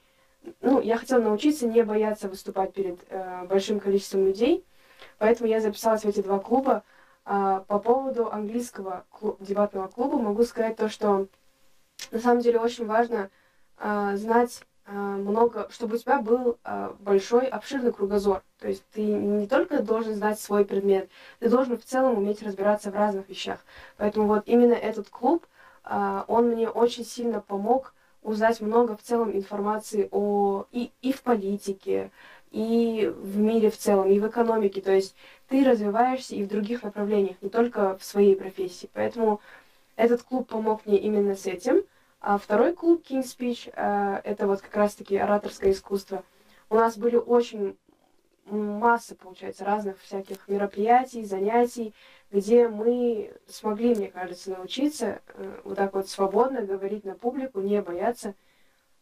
Ну, 0.60 0.80
я 0.80 0.96
хотела 0.96 1.20
научиться 1.20 1.66
не 1.66 1.82
бояться 1.82 2.28
выступать 2.28 2.72
перед 2.72 3.00
э, 3.08 3.46
большим 3.48 3.80
количеством 3.80 4.26
людей, 4.26 4.64
поэтому 5.18 5.50
я 5.50 5.60
записалась 5.60 6.04
в 6.04 6.08
эти 6.08 6.22
два 6.22 6.38
клуба, 6.38 6.84
по 7.26 7.80
поводу 7.80 8.30
английского 8.30 9.04
клуб, 9.10 9.36
дебатного 9.40 9.88
клуба 9.88 10.16
могу 10.18 10.44
сказать 10.44 10.76
то, 10.76 10.88
что 10.88 11.26
на 12.12 12.18
самом 12.20 12.40
деле 12.40 12.60
очень 12.60 12.86
важно 12.86 13.30
а, 13.78 14.16
знать 14.16 14.62
а, 14.86 14.92
много, 14.92 15.68
чтобы 15.70 15.96
у 15.96 15.98
тебя 15.98 16.20
был 16.20 16.58
а, 16.62 16.94
большой, 17.00 17.46
обширный 17.46 17.92
кругозор. 17.92 18.42
То 18.60 18.68
есть 18.68 18.84
ты 18.92 19.02
не 19.02 19.46
только 19.46 19.82
должен 19.82 20.14
знать 20.14 20.38
свой 20.38 20.64
предмет, 20.64 21.10
ты 21.40 21.48
должен 21.48 21.76
в 21.76 21.84
целом 21.84 22.16
уметь 22.16 22.42
разбираться 22.42 22.90
в 22.90 22.94
разных 22.94 23.28
вещах. 23.28 23.58
Поэтому 23.96 24.28
вот 24.28 24.44
именно 24.46 24.74
этот 24.74 25.08
клуб, 25.08 25.46
а, 25.82 26.24
он 26.28 26.48
мне 26.48 26.68
очень 26.68 27.04
сильно 27.04 27.40
помог 27.40 27.94
узнать 28.22 28.60
много 28.60 28.96
в 28.96 29.02
целом 29.02 29.36
информации 29.36 30.08
о 30.10 30.66
и, 30.72 30.90
и 31.00 31.12
в 31.12 31.22
политике, 31.22 32.10
и 32.50 33.12
в 33.14 33.38
мире 33.38 33.70
в 33.70 33.76
целом, 33.76 34.08
и 34.08 34.18
в 34.18 34.26
экономике. 34.26 34.80
То 34.80 34.92
есть 34.92 35.14
ты 35.48 35.64
развиваешься 35.64 36.34
и 36.34 36.42
в 36.42 36.48
других 36.48 36.82
направлениях, 36.82 37.36
не 37.40 37.48
только 37.48 37.96
в 37.98 38.04
своей 38.04 38.36
профессии. 38.36 38.90
Поэтому 38.92 39.40
этот 39.96 40.22
клуб 40.22 40.48
помог 40.48 40.86
мне 40.86 40.98
именно 40.98 41.34
с 41.34 41.46
этим. 41.46 41.82
А 42.20 42.38
второй 42.38 42.74
клуб 42.74 43.04
King's 43.08 43.36
Speech 43.36 43.72
э, 43.74 44.20
это 44.24 44.46
вот 44.46 44.60
как 44.60 44.74
раз-таки 44.76 45.16
ораторское 45.16 45.72
искусство. 45.72 46.24
У 46.68 46.74
нас 46.74 46.96
были 46.96 47.16
очень 47.16 47.76
масса, 48.46 49.14
получается, 49.14 49.64
разных 49.64 50.00
всяких 50.00 50.48
мероприятий, 50.48 51.24
занятий, 51.24 51.94
где 52.30 52.68
мы 52.68 53.32
смогли, 53.48 53.94
мне 53.94 54.08
кажется, 54.08 54.50
научиться 54.50 55.20
э, 55.28 55.60
вот 55.64 55.76
так 55.76 55.94
вот 55.94 56.08
свободно 56.08 56.62
говорить 56.62 57.04
на 57.04 57.14
публику, 57.14 57.60
не 57.60 57.80
бояться 57.80 58.34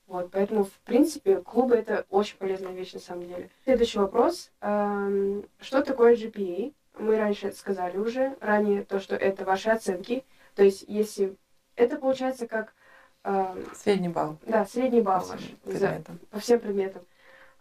вот, 0.06 0.30
поэтому, 0.30 0.64
в 0.64 0.72
принципе, 0.84 1.36
клубы 1.40 1.76
это 1.76 2.04
очень 2.10 2.36
полезная 2.36 2.72
вещь 2.72 2.92
на 2.92 3.00
самом 3.00 3.26
деле. 3.26 3.50
Следующий 3.64 3.98
вопрос. 3.98 4.50
Эм, 4.60 5.44
что 5.60 5.82
такое 5.82 6.14
GPA? 6.14 6.74
Мы 6.98 7.16
раньше 7.16 7.52
сказали 7.52 7.96
уже 7.96 8.36
ранее 8.40 8.84
то, 8.84 9.00
что 9.00 9.16
это 9.16 9.44
ваши 9.44 9.70
оценки. 9.70 10.24
То 10.54 10.62
есть, 10.62 10.84
если 10.86 11.37
это 11.74 11.96
получается 11.96 12.46
как... 12.46 12.74
Эм, 13.24 13.64
средний 13.74 14.10
балл. 14.10 14.37
Да, 14.46 14.66
средний 14.66 15.00
балл 15.00 15.22
по 15.22 15.29
ваш. 15.29 15.40
Предметам. 15.64 16.18
За, 16.20 16.26
по 16.31 16.38
всем 16.38 16.60
предметам. 16.60 17.02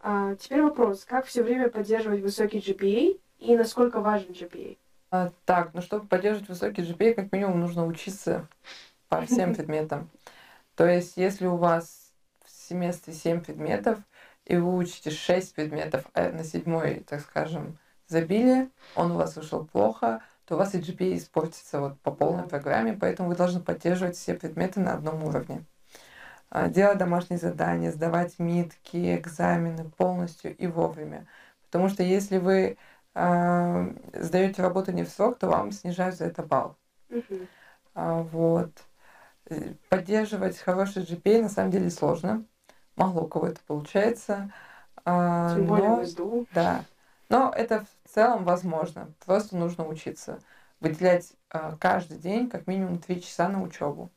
А, 0.01 0.35
теперь 0.35 0.61
вопрос, 0.61 1.05
как 1.05 1.25
все 1.25 1.43
время 1.43 1.69
поддерживать 1.69 2.21
высокий 2.21 2.59
GPA 2.59 3.19
и 3.39 3.55
насколько 3.55 4.01
важен 4.01 4.31
GPA? 4.31 4.77
А, 5.11 5.31
так, 5.45 5.73
ну 5.73 5.81
чтобы 5.81 6.07
поддерживать 6.07 6.49
высокий 6.49 6.81
GPA, 6.81 7.13
как 7.13 7.31
минимум 7.31 7.61
нужно 7.61 7.87
учиться 7.87 8.49
по 9.07 9.21
всем 9.21 9.55
предметам. 9.55 10.09
То 10.75 10.85
есть, 10.85 11.15
если 11.15 11.45
у 11.45 11.55
вас 11.55 12.02
семестре 12.63 13.13
7 13.13 13.41
предметов, 13.41 13.99
и 14.45 14.55
вы 14.55 14.75
учите 14.75 15.09
6 15.09 15.55
предметов, 15.55 16.05
а 16.13 16.29
на 16.31 16.43
седьмой, 16.43 17.03
так 17.07 17.21
скажем, 17.21 17.77
забили, 18.07 18.69
он 18.95 19.11
у 19.11 19.15
вас 19.15 19.35
вышел 19.35 19.65
плохо, 19.65 20.21
то 20.45 20.55
у 20.55 20.57
вас 20.57 20.75
и 20.75 20.79
GPA 20.79 21.17
испортится 21.17 21.79
вот 21.79 21.99
по 22.01 22.11
полной 22.11 22.43
программе, 22.43 22.93
поэтому 22.93 23.29
вы 23.29 23.35
должны 23.35 23.61
поддерживать 23.61 24.15
все 24.15 24.33
предметы 24.33 24.79
на 24.79 24.93
одном 24.93 25.23
уровне. 25.23 25.63
А, 26.49 26.67
делать 26.67 26.99
домашние 26.99 27.39
задания, 27.39 27.91
сдавать 27.91 28.37
митки, 28.37 29.15
экзамены 29.15 29.89
полностью 29.97 30.55
и 30.55 30.67
вовремя. 30.67 31.25
Потому 31.65 31.89
что 31.89 32.03
если 32.03 32.37
вы 32.37 32.77
э, 33.15 33.93
сдаете 34.13 34.61
работу 34.61 34.91
не 34.91 35.03
в 35.03 35.09
срок, 35.09 35.39
то 35.39 35.47
вам 35.47 35.71
снижают 35.71 36.15
за 36.15 36.25
это 36.25 36.43
балл. 36.43 36.77
Мгм. 37.09 37.47
А, 37.95 38.21
вот. 38.21 38.71
Э, 39.49 39.73
Поддерживать 39.89 40.59
хороший 40.59 41.03
GPA 41.03 41.41
на 41.41 41.49
самом 41.49 41.71
деле 41.71 41.89
сложно. 41.89 42.45
Мало 42.95 43.21
у 43.21 43.27
кого 43.27 43.47
это 43.47 43.59
получается. 43.65 44.51
А, 45.05 45.55
Тем 45.55 45.65
более 45.65 45.89
но- 45.89 46.01
в 46.01 46.05
СДУ. 46.05 46.47
да. 46.53 46.85
Но 47.29 47.51
это 47.55 47.85
в 48.05 48.09
целом 48.09 48.43
возможно. 48.43 49.09
Просто 49.25 49.57
нужно 49.57 49.87
учиться. 49.87 50.39
Выделять 50.79 51.33
а, 51.49 51.75
каждый 51.79 52.17
день 52.17 52.49
как 52.49 52.67
минимум 52.67 52.99
3 52.99 53.21
часа 53.21 53.49
на 53.49 53.61
учебу. 53.63 54.11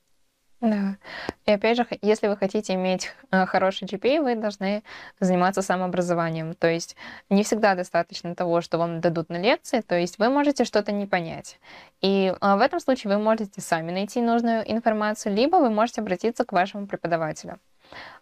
Да. 0.60 0.96
И 1.44 1.52
опять 1.52 1.76
же, 1.76 1.86
если 2.00 2.28
вы 2.28 2.36
хотите 2.36 2.74
иметь 2.74 3.12
э, 3.30 3.44
хороший 3.44 3.86
GPA, 3.86 4.22
вы 4.22 4.36
должны 4.36 4.82
заниматься 5.20 5.60
самообразованием. 5.60 6.54
То 6.54 6.66
есть 6.66 6.96
не 7.28 7.44
всегда 7.44 7.74
достаточно 7.74 8.34
того, 8.34 8.62
что 8.62 8.78
вам 8.78 9.00
дадут 9.00 9.28
на 9.28 9.36
лекции, 9.36 9.82
то 9.82 9.94
есть 9.98 10.18
вы 10.18 10.30
можете 10.30 10.64
что-то 10.64 10.92
не 10.92 11.06
понять. 11.06 11.58
И 12.00 12.34
а, 12.40 12.56
в 12.56 12.62
этом 12.62 12.80
случае 12.80 13.14
вы 13.14 13.22
можете 13.22 13.60
сами 13.60 13.92
найти 13.92 14.22
нужную 14.22 14.62
информацию, 14.70 15.34
либо 15.34 15.56
вы 15.56 15.68
можете 15.68 16.00
обратиться 16.00 16.44
к 16.46 16.52
вашему 16.52 16.86
преподавателю. 16.86 17.58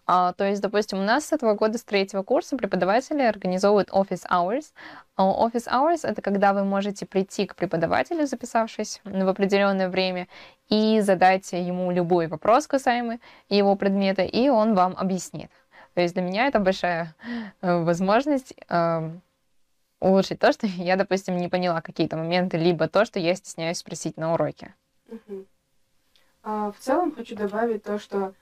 А, 0.07 0.33
то 0.33 0.43
есть, 0.45 0.61
допустим, 0.61 0.99
у 0.99 1.01
нас 1.01 1.25
с 1.25 1.33
этого 1.33 1.55
года, 1.55 1.77
с 1.77 1.83
третьего 1.83 2.21
курса, 2.21 2.57
преподаватели 2.57 3.21
организовывают 3.21 3.89
office 3.89 4.25
hours. 4.29 4.65
А 5.15 5.23
Office 5.23 5.67
hours— 5.67 6.01
это 6.03 6.21
когда 6.21 6.53
вы 6.53 6.63
можете 6.63 7.05
прийти 7.05 7.47
к 7.47 7.55
преподавателю, 7.55 8.27
записавшись 8.27 9.01
в 9.03 9.27
определенное 9.27 9.89
время, 9.89 10.27
и 10.69 10.99
задать 11.01 11.51
ему 11.53 11.91
любой 11.91 12.27
вопрос 12.27 12.67
касаемый 12.67 13.19
его 13.49 13.75
предмета, 13.75 14.23
и 14.23 14.49
он 14.49 14.75
вам 14.75 14.95
объяснит. 14.97 15.51
То 15.95 16.01
есть 16.01 16.13
для 16.13 16.23
меня 16.23 16.47
это 16.47 16.59
большая 16.59 17.15
э, 17.61 17.83
возможность 17.83 18.53
э, 18.67 19.11
улучшить 19.99 20.39
то, 20.39 20.51
что 20.51 20.67
я, 20.67 20.97
допустим, 20.97 21.37
не 21.37 21.47
поняла 21.47 21.81
какие-то 21.81 22.17
моменты, 22.17 22.57
либо 22.57 22.87
то, 22.87 23.05
что 23.05 23.19
я 23.19 23.33
стесняюсь 23.35 23.77
спросить 23.77 24.17
на 24.17 24.33
уроке. 24.33 24.75
Мгм. 25.07 25.47
А, 26.43 26.71
В 26.71 26.77
целом 26.79 27.15
хочу 27.15 27.35
добавить 27.35 27.83
то, 27.83 27.97
что 27.97 28.33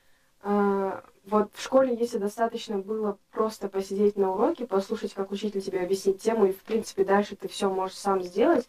а, 0.42 1.04
вот 1.26 1.52
в 1.54 1.62
школе, 1.64 1.96
если 1.96 2.18
достаточно 2.18 2.78
было 2.78 3.18
просто 3.32 3.70
посидеть 3.70 4.18
на 4.18 4.34
уроке, 4.34 4.66
послушать, 4.66 5.14
как 5.14 5.32
учитель 5.32 5.62
тебе 5.62 5.80
объяснит 5.80 6.20
тему, 6.20 6.48
и, 6.48 6.52
в 6.52 6.62
принципе, 6.62 7.06
дальше 7.06 7.36
ты 7.36 7.48
все 7.48 7.70
можешь 7.70 7.98
сам 7.98 8.22
сделать, 8.22 8.68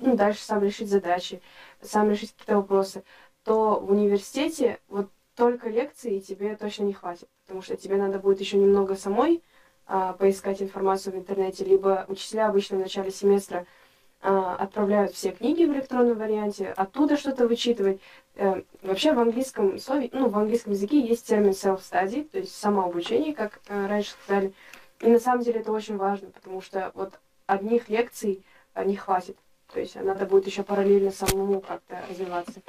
ну, 0.00 0.16
дальше 0.16 0.42
сам 0.42 0.62
решить 0.62 0.90
задачи, 0.90 1.40
сам 1.80 2.10
решить 2.10 2.32
какие-то 2.32 2.56
вопросы, 2.56 3.04
то 3.44 3.78
в 3.78 3.92
университете 3.92 4.80
вот 4.88 5.08
только 5.36 5.68
лекции 5.68 6.18
тебе 6.18 6.56
точно 6.56 6.82
не 6.82 6.92
хватит, 6.92 7.28
потому 7.42 7.62
что 7.62 7.76
тебе 7.76 7.96
надо 7.96 8.18
будет 8.18 8.40
еще 8.40 8.58
немного 8.58 8.96
самой 8.96 9.42
а, 9.86 10.14
поискать 10.14 10.60
информацию 10.60 11.14
в 11.14 11.16
интернете, 11.16 11.64
либо 11.64 12.04
учителя 12.08 12.48
обычно 12.48 12.76
в 12.76 12.80
начале 12.80 13.12
семестра 13.12 13.66
а, 14.20 14.56
отправляют 14.56 15.12
все 15.12 15.30
книги 15.30 15.64
в 15.64 15.72
электронном 15.72 16.18
варианте, 16.18 16.72
оттуда 16.76 17.16
что-то 17.16 17.46
вычитывать. 17.46 18.00
Э, 18.38 18.62
Вообще 18.82 19.12
в 19.12 19.18
английском 19.18 19.78
слове, 19.80 20.10
ну, 20.12 20.28
в 20.28 20.38
английском 20.38 20.72
языке 20.72 21.00
есть 21.00 21.26
термин 21.26 21.50
self-study, 21.50 22.28
то 22.30 22.38
есть 22.38 22.56
самообучение, 22.56 23.34
как 23.34 23.58
э, 23.66 23.86
раньше 23.88 24.12
сказали. 24.12 24.54
И 25.00 25.08
на 25.08 25.18
самом 25.18 25.42
деле 25.42 25.60
это 25.60 25.72
очень 25.72 25.96
важно, 25.96 26.30
потому 26.30 26.60
что 26.60 26.92
вот 26.94 27.18
одних 27.46 27.88
лекций 27.88 28.44
э, 28.74 28.84
не 28.84 28.94
хватит. 28.94 29.36
То 29.72 29.80
есть 29.80 29.96
надо 29.96 30.24
будет 30.24 30.46
еще 30.46 30.62
параллельно 30.62 31.10
самому 31.10 31.60
как-то 31.60 32.00
развиваться. 32.08 32.62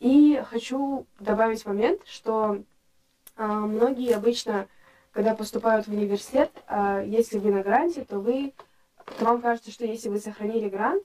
И 0.00 0.42
хочу 0.50 1.06
добавить 1.20 1.64
момент, 1.64 2.00
что 2.06 2.60
многие 3.36 4.12
обычно, 4.14 4.68
когда 5.12 5.34
поступают 5.34 5.86
в 5.86 5.92
университет, 5.92 6.50
если 7.06 7.38
вы 7.38 7.52
на 7.52 7.62
гранте, 7.62 8.04
то 8.04 8.18
вы 8.18 8.52
то 9.18 9.24
вам 9.24 9.40
кажется, 9.40 9.70
что 9.70 9.86
если 9.86 10.10
вы 10.10 10.18
сохранили 10.18 10.68
грант, 10.68 11.04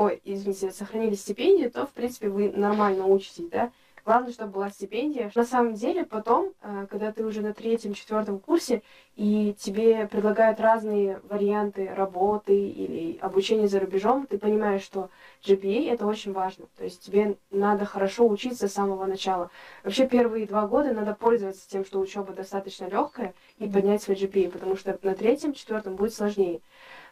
ой, 0.00 0.18
извините, 0.24 0.70
сохранили 0.70 1.14
стипендию, 1.14 1.70
то, 1.70 1.84
в 1.86 1.90
принципе, 1.90 2.30
вы 2.30 2.50
нормально 2.50 3.06
учитесь, 3.06 3.50
да? 3.50 3.70
Главное, 4.02 4.32
чтобы 4.32 4.52
была 4.52 4.70
стипендия. 4.70 5.30
На 5.34 5.44
самом 5.44 5.74
деле, 5.74 6.06
потом, 6.06 6.54
э, 6.62 6.86
когда 6.90 7.12
ты 7.12 7.22
уже 7.22 7.42
на 7.42 7.52
третьем, 7.52 7.92
четвертом 7.92 8.38
курсе, 8.38 8.82
и 9.16 9.54
тебе 9.58 10.06
предлагают 10.06 10.58
разные 10.58 11.20
варианты 11.28 11.92
работы 11.94 12.56
или 12.56 13.18
обучения 13.18 13.68
за 13.68 13.78
рубежом, 13.78 14.26
ты 14.26 14.38
понимаешь, 14.38 14.80
что 14.80 15.10
GPA 15.44 15.90
это 15.90 16.06
очень 16.06 16.32
важно. 16.32 16.64
То 16.78 16.84
есть 16.84 17.02
тебе 17.04 17.36
надо 17.50 17.84
хорошо 17.84 18.26
учиться 18.26 18.68
с 18.68 18.72
самого 18.72 19.04
начала. 19.04 19.50
Вообще 19.84 20.08
первые 20.08 20.46
два 20.46 20.66
года 20.66 20.94
надо 20.94 21.12
пользоваться 21.12 21.68
тем, 21.68 21.84
что 21.84 22.00
учеба 22.00 22.32
достаточно 22.32 22.86
легкая, 22.86 23.34
и 23.58 23.68
поднять 23.68 24.02
свой 24.02 24.16
GPA, 24.16 24.50
потому 24.50 24.76
что 24.76 24.98
на 25.02 25.14
третьем, 25.14 25.52
четвертом 25.52 25.96
будет 25.96 26.14
сложнее. 26.14 26.62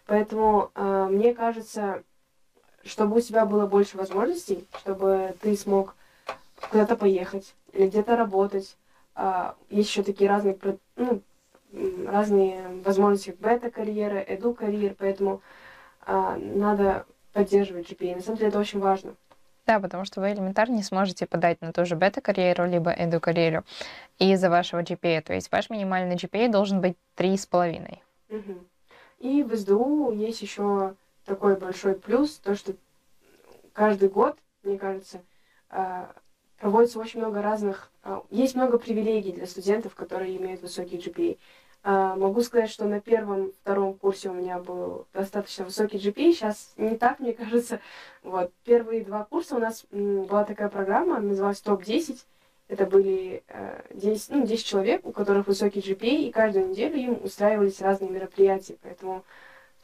Поэтому 0.06 0.70
э, 0.74 1.08
мне 1.10 1.34
кажется, 1.34 2.02
чтобы 2.84 3.16
у 3.16 3.20
тебя 3.20 3.44
было 3.44 3.66
больше 3.66 3.96
возможностей, 3.96 4.66
чтобы 4.80 5.34
ты 5.40 5.56
смог 5.56 5.94
куда-то 6.70 6.96
поехать 6.96 7.54
или 7.72 7.88
где-то 7.88 8.16
работать. 8.16 8.76
А, 9.14 9.54
есть 9.70 9.90
еще 9.90 10.02
такие 10.02 10.30
разные, 10.30 10.56
ну, 10.96 11.20
разные 12.06 12.68
возможности, 12.84 13.36
бета-карьера, 13.38 14.18
эду-карьер, 14.18 14.94
поэтому 14.98 15.42
а, 16.06 16.36
надо 16.36 17.04
поддерживать 17.32 17.90
GPA. 17.90 18.16
На 18.16 18.22
самом 18.22 18.38
деле 18.38 18.48
это 18.48 18.58
очень 18.58 18.80
важно. 18.80 19.14
Да, 19.66 19.80
потому 19.80 20.06
что 20.06 20.22
вы 20.22 20.32
элементарно 20.32 20.76
не 20.76 20.82
сможете 20.82 21.26
подать 21.26 21.60
на 21.60 21.74
ту 21.74 21.84
же 21.84 21.94
бета-карьеру, 21.94 22.64
либо 22.66 22.90
эду-карьеру 22.90 23.64
из-за 24.18 24.48
вашего 24.48 24.82
GPA. 24.82 25.20
То 25.20 25.34
есть 25.34 25.52
ваш 25.52 25.68
минимальный 25.68 26.16
GPA 26.16 26.50
должен 26.50 26.80
быть 26.80 26.96
3,5. 27.16 27.98
Мгм. 28.30 28.66
И 29.18 29.42
в 29.42 29.54
СДУ 29.54 30.12
есть 30.12 30.40
еще 30.40 30.94
такой 31.28 31.56
большой 31.56 31.94
плюс, 31.94 32.38
то, 32.38 32.56
что 32.56 32.74
каждый 33.72 34.08
год, 34.08 34.36
мне 34.64 34.78
кажется, 34.78 35.22
а, 35.70 36.12
проводится 36.58 36.98
очень 36.98 37.20
много 37.20 37.42
разных... 37.42 37.90
а, 38.02 38.24
Есть 38.30 38.56
много 38.56 38.78
привилегий 38.78 39.32
для 39.32 39.46
студентов, 39.46 39.94
которые 39.94 40.36
имеют 40.36 40.62
высокий 40.62 40.96
GPA. 40.96 41.38
А, 41.84 42.16
Могу 42.16 42.42
сказать, 42.42 42.70
что 42.70 42.86
на 42.86 43.00
первом, 43.00 43.52
втором 43.62 43.94
курсе 43.94 44.30
у 44.30 44.32
меня 44.32 44.58
был 44.58 45.06
достаточно 45.12 45.64
высокий 45.64 45.98
GPA, 45.98 46.32
сейчас 46.32 46.72
не 46.76 46.96
так, 46.96 47.20
мне 47.20 47.32
кажется. 47.32 47.80
Вот. 48.22 48.52
Первые 48.64 49.04
два 49.04 49.24
курса 49.24 49.56
у 49.56 49.60
нас 49.60 49.86
была 49.92 50.44
такая 50.44 50.68
программа, 50.68 51.20
называлась 51.20 51.60
ТОП-10. 51.60 52.18
Это 52.66 52.84
были 52.84 53.42
э, 53.48 53.82
10, 53.94 54.30
ну, 54.30 54.46
10 54.46 54.66
человек, 54.66 55.06
у 55.06 55.12
которых 55.12 55.46
высокий 55.46 55.80
GPA, 55.80 56.16
и 56.16 56.30
каждую 56.30 56.68
неделю 56.68 56.96
им 56.98 57.18
устраивались 57.22 57.80
разные 57.80 58.10
мероприятия. 58.10 58.76
Поэтому 58.82 59.24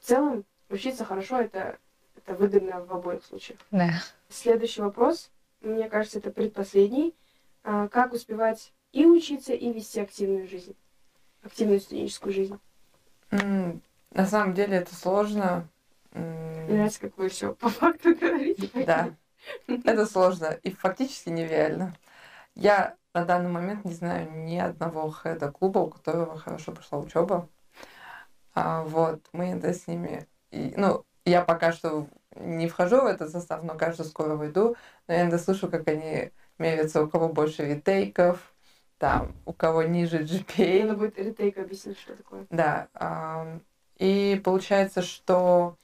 в 0.01 0.07
целом 0.07 0.45
учиться 0.69 1.05
хорошо 1.05 1.41
это, 1.41 1.79
это 2.17 2.35
выгодно 2.35 2.85
в 2.85 2.93
обоих 2.93 3.25
случаях. 3.25 3.59
Да. 3.71 3.91
Следующий 4.29 4.83
вопрос, 4.83 5.31
мне 5.61 5.89
кажется, 5.89 6.19
это 6.19 6.31
предпоследний. 6.31 7.15
А, 7.63 7.89
Как 7.89 8.13
успевать 8.13 8.73
и 8.93 9.07
учиться, 9.07 9.53
и 9.55 9.73
вести 9.73 10.01
активную 10.01 10.47
жизнь? 10.49 10.77
Активную 11.43 11.81
студенческую 11.81 12.33
жизнь. 12.33 12.59
На 13.31 14.27
самом 14.27 14.55
деле 14.55 14.77
это 14.79 14.95
сложно. 14.95 15.69
М, 16.13 16.65
Мне 16.67 16.75
нравится, 16.77 17.01
как 17.01 17.19
вы 17.19 17.29
все 17.29 17.55
по 17.55 17.69
факту 17.69 18.15
говорите. 18.15 18.71
Да, 18.87 19.11
это 19.67 20.07
сложно 20.07 20.47
и 20.63 20.71
фактически 20.71 21.31
нереально. 21.31 21.95
Я 22.55 22.97
на 23.13 23.25
данный 23.25 23.51
момент 23.51 23.85
не 23.85 23.93
знаю 23.93 24.31
ни 24.45 24.57
одного 24.57 25.11
хеда 25.13 25.51
клуба, 25.51 25.81
у 25.81 25.91
которого 25.91 26.39
хорошо 26.39 26.73
пошла 26.73 26.99
учеба. 26.99 27.49
А, 28.55 28.85
вот, 28.85 29.21
мы 29.33 29.51
иногда 29.51 29.73
с 29.73 29.87
ними... 29.89 30.27
и- 30.55 30.75
ну, 30.77 31.05
я 31.25 31.43
пока 31.43 31.73
что 31.73 32.07
не 32.37 32.69
вхожу 32.69 33.01
в 33.01 33.07
этот 33.07 33.31
состав, 33.31 33.63
но 33.63 33.75
кажется, 33.77 34.05
скоро 34.05 34.37
войду. 34.37 34.77
Но 35.09 35.15
я 35.15 35.23
иногда 35.23 35.39
слышу, 35.39 35.69
как 35.69 35.89
они 35.89 36.31
мерятся, 36.59 37.03
у 37.03 37.09
кого 37.09 37.29
больше 37.29 37.65
ретейков, 37.65 38.55
там, 38.99 39.35
у 39.47 39.53
кого 39.53 39.83
ниже 39.83 40.23
GPA. 40.23 40.83
Надо 40.85 40.97
будет 40.99 41.19
ретейк 41.19 41.59
объяснить, 41.59 41.99
что 41.99 42.17
такое. 42.17 42.47
Да. 42.51 42.89
И 43.99 44.41
получается, 44.45 45.03
что 45.03 45.77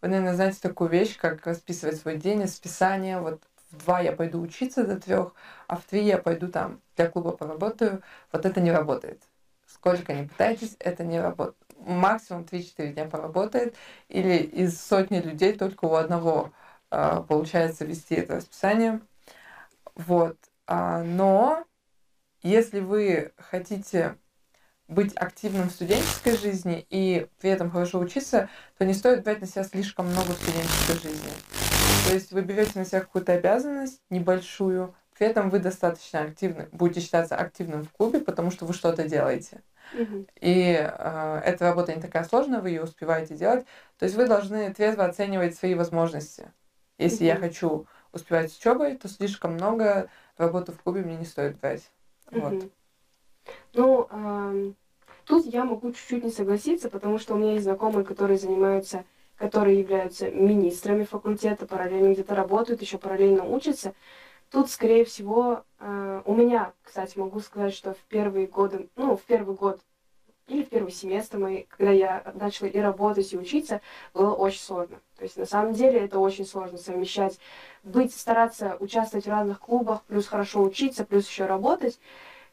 вы, 0.00 0.08
наверное, 0.08 0.34
знаете 0.34 0.58
такую 0.60 0.90
вещь, 0.90 1.16
как 1.16 1.46
расписывать 1.46 1.96
свой 1.96 2.16
день, 2.16 2.42
расписание. 2.42 3.20
Вот 3.20 3.42
в 3.70 3.84
два 3.84 4.00
я 4.00 4.12
пойду 4.12 4.40
учиться 4.40 4.84
до 4.84 5.00
трех, 5.00 5.34
а 5.68 5.76
в 5.76 5.84
три 5.84 6.04
я 6.04 6.18
пойду 6.18 6.48
там 6.48 6.80
для 6.96 7.08
клуба 7.08 7.30
поработаю. 7.32 8.02
Вот 8.32 8.44
это 8.46 8.60
не 8.60 8.72
работает. 8.72 9.22
сколько 9.66 10.12
не 10.14 10.26
пытайтесь, 10.28 10.76
это 10.78 11.04
не 11.04 11.20
работает. 11.20 11.56
Максимум 11.86 12.42
3-4 12.44 12.92
дня 12.92 13.04
поработает, 13.06 13.74
или 14.08 14.36
из 14.38 14.80
сотни 14.80 15.18
людей 15.20 15.52
только 15.52 15.84
у 15.86 15.94
одного 15.94 16.52
э, 16.90 17.22
получается 17.28 17.84
вести 17.84 18.16
это 18.16 18.36
расписание. 18.36 19.00
Вот. 19.94 20.36
А, 20.66 21.02
но 21.02 21.64
если 22.42 22.80
вы 22.80 23.32
хотите 23.36 24.16
быть 24.88 25.16
активным 25.16 25.68
в 25.68 25.72
студенческой 25.72 26.36
жизни 26.36 26.86
и 26.90 27.26
при 27.40 27.50
этом 27.50 27.70
хорошо 27.70 27.98
учиться, 27.98 28.48
то 28.78 28.84
не 28.84 28.94
стоит 28.94 29.24
брать 29.24 29.40
на 29.40 29.46
себя 29.46 29.64
слишком 29.64 30.06
много 30.06 30.32
студенческой 30.32 31.10
жизни. 31.10 31.30
То 32.06 32.14
есть 32.14 32.32
вы 32.32 32.42
берете 32.42 32.78
на 32.78 32.84
себя 32.84 33.00
какую-то 33.00 33.32
обязанность 33.32 34.00
небольшую, 34.10 34.94
при 35.16 35.26
этом 35.28 35.50
вы 35.50 35.60
достаточно 35.60 36.22
активны, 36.22 36.68
будете 36.72 37.00
считаться 37.00 37.36
активным 37.36 37.84
в 37.84 37.92
клубе, 37.92 38.20
потому 38.20 38.50
что 38.50 38.66
вы 38.66 38.74
что-то 38.74 39.08
делаете. 39.08 39.62
И 40.40 40.72
э, 40.72 41.40
эта 41.44 41.66
работа 41.66 41.94
не 41.94 42.00
такая 42.00 42.24
сложная, 42.24 42.60
вы 42.60 42.70
ее 42.70 42.82
успеваете 42.82 43.34
делать. 43.36 43.66
То 43.98 44.04
есть 44.04 44.16
вы 44.16 44.26
должны 44.26 44.72
трезво 44.72 45.04
оценивать 45.04 45.54
свои 45.54 45.74
возможности. 45.74 46.50
Если 46.98 47.24
я 47.24 47.36
хочу 47.36 47.86
успевать 48.12 48.52
с 48.52 48.58
учебой, 48.58 48.96
то 48.96 49.08
слишком 49.08 49.54
много 49.54 50.08
работы 50.36 50.72
в 50.72 50.80
клубе 50.82 51.02
мне 51.02 51.16
не 51.16 51.24
стоит 51.24 51.58
брать. 51.58 51.90
Вот. 52.30 52.70
Ну, 53.74 54.06
ам, 54.10 54.74
тут 55.24 55.46
я 55.46 55.64
могу 55.64 55.92
чуть-чуть 55.92 56.24
не 56.24 56.30
согласиться, 56.30 56.90
потому 56.90 57.18
что 57.18 57.34
у 57.34 57.38
меня 57.38 57.52
есть 57.52 57.64
знакомые, 57.64 58.04
которые 58.04 58.38
занимаются, 58.38 59.04
которые 59.36 59.80
являются 59.80 60.30
министрами 60.30 61.04
факультета, 61.04 61.66
параллельно 61.66 62.12
где-то 62.12 62.34
работают, 62.34 62.82
еще 62.82 62.98
параллельно 62.98 63.44
учатся. 63.44 63.94
Тут, 64.52 64.70
скорее 64.70 65.04
всего, 65.04 65.64
а, 65.78 66.22
у 66.24 66.34
меня, 66.34 66.72
кстати, 66.82 67.18
могу 67.18 67.40
сказать, 67.40 67.74
что 67.74 67.94
в 67.94 67.98
первые 68.08 68.46
годы, 68.46 68.88
ну, 68.96 69.16
в 69.16 69.22
первый 69.22 69.56
год 69.56 69.80
или 70.46 70.62
в 70.62 70.68
первый 70.68 70.92
семестр 70.92 71.38
мой, 71.38 71.66
когда 71.70 71.92
я 71.92 72.32
начала 72.34 72.68
и 72.68 72.78
работать, 72.78 73.32
и 73.32 73.38
учиться, 73.38 73.80
было 74.12 74.34
очень 74.34 74.60
сложно. 74.60 75.00
То 75.16 75.24
есть, 75.24 75.36
на 75.36 75.46
самом 75.46 75.72
деле, 75.72 76.00
это 76.00 76.18
очень 76.18 76.46
сложно 76.46 76.78
совмещать, 76.78 77.38
быть, 77.82 78.14
стараться 78.14 78.76
участвовать 78.78 79.26
в 79.26 79.30
разных 79.30 79.60
клубах, 79.60 80.02
плюс 80.02 80.26
хорошо 80.26 80.62
учиться, 80.62 81.04
плюс 81.04 81.26
еще 81.26 81.46
работать 81.46 81.98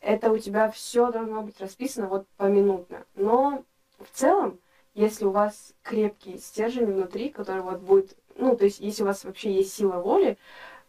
это 0.01 0.31
у 0.31 0.37
тебя 0.37 0.69
все 0.71 1.11
должно 1.11 1.41
быть 1.41 1.59
расписано 1.59 2.07
вот 2.07 2.27
поминутно. 2.37 3.05
Но 3.15 3.63
в 3.99 4.17
целом, 4.17 4.59
если 4.93 5.25
у 5.25 5.31
вас 5.31 5.73
крепкий 5.83 6.37
стержень 6.37 6.85
внутри, 6.85 7.29
который 7.29 7.61
вот 7.61 7.79
будет, 7.79 8.15
ну, 8.35 8.55
то 8.55 8.65
есть 8.65 8.79
если 8.79 9.03
у 9.03 9.07
вас 9.07 9.23
вообще 9.23 9.51
есть 9.53 9.73
сила 9.73 9.99
воли, 9.99 10.37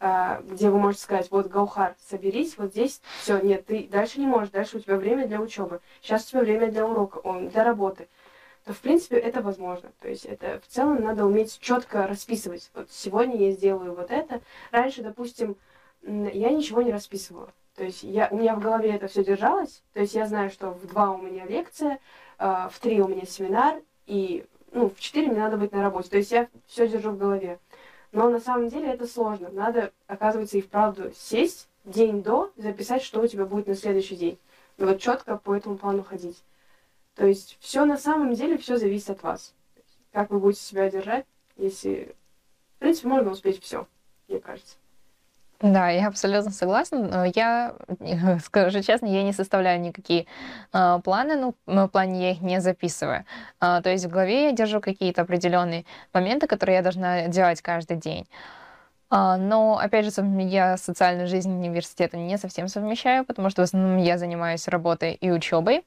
где 0.00 0.70
вы 0.70 0.78
можете 0.78 1.02
сказать, 1.02 1.30
вот, 1.30 1.48
Гаухар, 1.48 1.94
соберись, 2.08 2.56
вот 2.56 2.70
здесь 2.70 3.02
все, 3.20 3.38
нет, 3.38 3.66
ты 3.66 3.86
дальше 3.86 4.18
не 4.18 4.26
можешь, 4.26 4.48
дальше 4.48 4.78
у 4.78 4.80
тебя 4.80 4.96
время 4.96 5.26
для 5.26 5.40
учебы, 5.40 5.80
сейчас 6.00 6.26
у 6.26 6.30
тебя 6.30 6.40
время 6.40 6.70
для 6.70 6.86
урока, 6.86 7.20
для 7.50 7.64
работы, 7.64 8.08
то, 8.64 8.72
в 8.72 8.78
принципе, 8.78 9.16
это 9.16 9.42
возможно. 9.42 9.90
То 10.00 10.08
есть 10.08 10.24
это 10.24 10.60
в 10.66 10.72
целом 10.72 11.02
надо 11.02 11.24
уметь 11.24 11.58
четко 11.60 12.06
расписывать. 12.06 12.70
Вот 12.74 12.90
сегодня 12.90 13.36
я 13.36 13.52
сделаю 13.52 13.94
вот 13.94 14.10
это. 14.10 14.40
Раньше, 14.70 15.02
допустим, 15.02 15.56
я 16.02 16.50
ничего 16.50 16.82
не 16.82 16.92
расписывала. 16.92 17.52
То 17.76 17.84
есть 17.84 18.02
я, 18.02 18.28
у 18.30 18.36
меня 18.36 18.54
в 18.54 18.60
голове 18.60 18.90
это 18.90 19.08
все 19.08 19.24
держалось. 19.24 19.82
То 19.94 20.00
есть 20.00 20.14
я 20.14 20.26
знаю, 20.26 20.50
что 20.50 20.70
в 20.70 20.86
два 20.86 21.12
у 21.12 21.18
меня 21.18 21.46
лекция, 21.46 21.98
э, 22.38 22.68
в 22.70 22.78
три 22.80 23.00
у 23.00 23.08
меня 23.08 23.24
семинар, 23.24 23.80
и 24.06 24.44
ну, 24.72 24.90
в 24.90 25.00
четыре 25.00 25.28
мне 25.28 25.40
надо 25.40 25.56
быть 25.56 25.72
на 25.72 25.82
работе. 25.82 26.10
То 26.10 26.18
есть 26.18 26.30
я 26.30 26.48
все 26.66 26.86
держу 26.86 27.12
в 27.12 27.18
голове. 27.18 27.58
Но 28.12 28.28
на 28.28 28.40
самом 28.40 28.68
деле 28.68 28.88
это 28.88 29.06
сложно. 29.06 29.50
Надо, 29.50 29.92
оказывается, 30.06 30.58
и 30.58 30.62
вправду 30.62 31.12
сесть 31.14 31.68
день 31.84 32.22
до, 32.22 32.52
записать, 32.56 33.02
что 33.02 33.20
у 33.20 33.26
тебя 33.26 33.44
будет 33.46 33.66
на 33.66 33.74
следующий 33.74 34.16
день. 34.16 34.38
И 34.78 34.84
вот 34.84 35.00
четко 35.00 35.36
по 35.36 35.54
этому 35.54 35.76
плану 35.76 36.02
ходить. 36.02 36.42
То 37.14 37.26
есть 37.26 37.56
все 37.60 37.84
на 37.84 37.96
самом 37.96 38.34
деле, 38.34 38.58
все 38.58 38.76
зависит 38.76 39.10
от 39.10 39.22
вас. 39.22 39.54
Как 40.12 40.30
вы 40.30 40.40
будете 40.40 40.62
себя 40.62 40.90
держать, 40.90 41.26
если... 41.56 42.14
В 42.76 42.78
принципе, 42.80 43.08
можно 43.08 43.30
успеть 43.30 43.62
все, 43.62 43.86
мне 44.26 44.40
кажется. 44.40 44.76
Да, 45.62 45.90
я 45.90 46.08
абсолютно 46.08 46.50
согласна. 46.52 47.26
Я, 47.34 47.74
скажу 48.44 48.82
честно, 48.82 49.06
я 49.06 49.22
не 49.22 49.32
составляю 49.34 49.78
никакие 49.80 50.26
а, 50.72 50.98
планы, 51.00 51.36
ну, 51.36 51.54
в 51.66 51.88
плане 51.88 52.22
я 52.22 52.30
их 52.32 52.40
не 52.40 52.60
записываю. 52.60 53.24
А, 53.60 53.82
то 53.82 53.90
есть 53.90 54.06
в 54.06 54.08
голове 54.08 54.46
я 54.46 54.52
держу 54.52 54.80
какие-то 54.80 55.20
определенные 55.22 55.84
моменты, 56.14 56.46
которые 56.46 56.76
я 56.76 56.82
должна 56.82 57.28
делать 57.28 57.60
каждый 57.60 57.96
день. 57.98 58.26
А, 59.12 59.36
Но, 59.36 59.76
опять 59.76 60.04
же, 60.04 60.12
я 60.42 60.76
социальную 60.76 61.26
жизнь 61.26 61.50
университета 61.50 62.16
не 62.16 62.38
совсем 62.38 62.68
совмещаю, 62.68 63.24
потому 63.24 63.50
что 63.50 63.62
в 63.62 63.64
основном 63.64 63.96
я 63.96 64.18
занимаюсь 64.18 64.68
работой 64.68 65.14
и 65.14 65.32
учебой. 65.32 65.84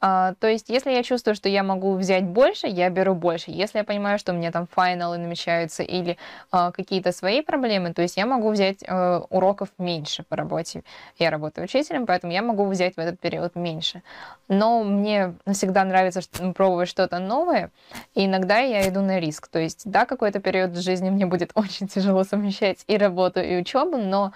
А, 0.00 0.34
То 0.40 0.48
есть, 0.48 0.68
если 0.68 0.90
я 0.90 1.04
чувствую, 1.04 1.36
что 1.36 1.48
я 1.48 1.62
могу 1.62 1.94
взять 1.94 2.24
больше, 2.24 2.66
я 2.66 2.90
беру 2.90 3.14
больше. 3.14 3.52
Если 3.52 3.78
я 3.78 3.84
понимаю, 3.84 4.18
что 4.18 4.32
у 4.32 4.34
меня 4.34 4.50
там 4.50 4.66
финалы 4.66 5.16
намечаются 5.18 5.84
или 5.84 6.18
а, 6.50 6.72
какие-то 6.72 7.12
свои 7.12 7.40
проблемы, 7.40 7.94
то 7.94 8.02
есть 8.02 8.16
я 8.16 8.26
могу 8.26 8.50
взять 8.50 8.82
э, 8.82 9.20
уроков 9.30 9.68
меньше 9.78 10.24
по 10.24 10.34
работе. 10.34 10.82
Я 11.18 11.30
работаю 11.30 11.64
учителем, 11.66 12.04
поэтому 12.06 12.32
я 12.32 12.42
могу 12.42 12.66
взять 12.66 12.96
в 12.96 12.98
этот 12.98 13.20
период 13.20 13.54
меньше. 13.54 14.02
Но 14.48 14.82
мне 14.82 15.34
всегда 15.52 15.84
нравится 15.84 16.20
пробовать 16.54 16.88
что-то 16.88 17.18
новое, 17.20 17.70
и 18.14 18.26
иногда 18.26 18.58
я 18.58 18.88
иду 18.88 19.02
на 19.02 19.20
риск. 19.20 19.48
То 19.48 19.58
есть, 19.60 19.82
да, 19.84 20.04
какой-то 20.04 20.40
период 20.40 20.76
жизни 20.76 21.10
мне 21.10 21.26
будет 21.26 21.52
очень 21.54 21.86
тяжело 21.86 22.24
совмещать 22.24 22.55
и 22.62 22.96
работу, 22.96 23.40
и 23.40 23.60
учебу, 23.60 23.96
но 23.96 24.32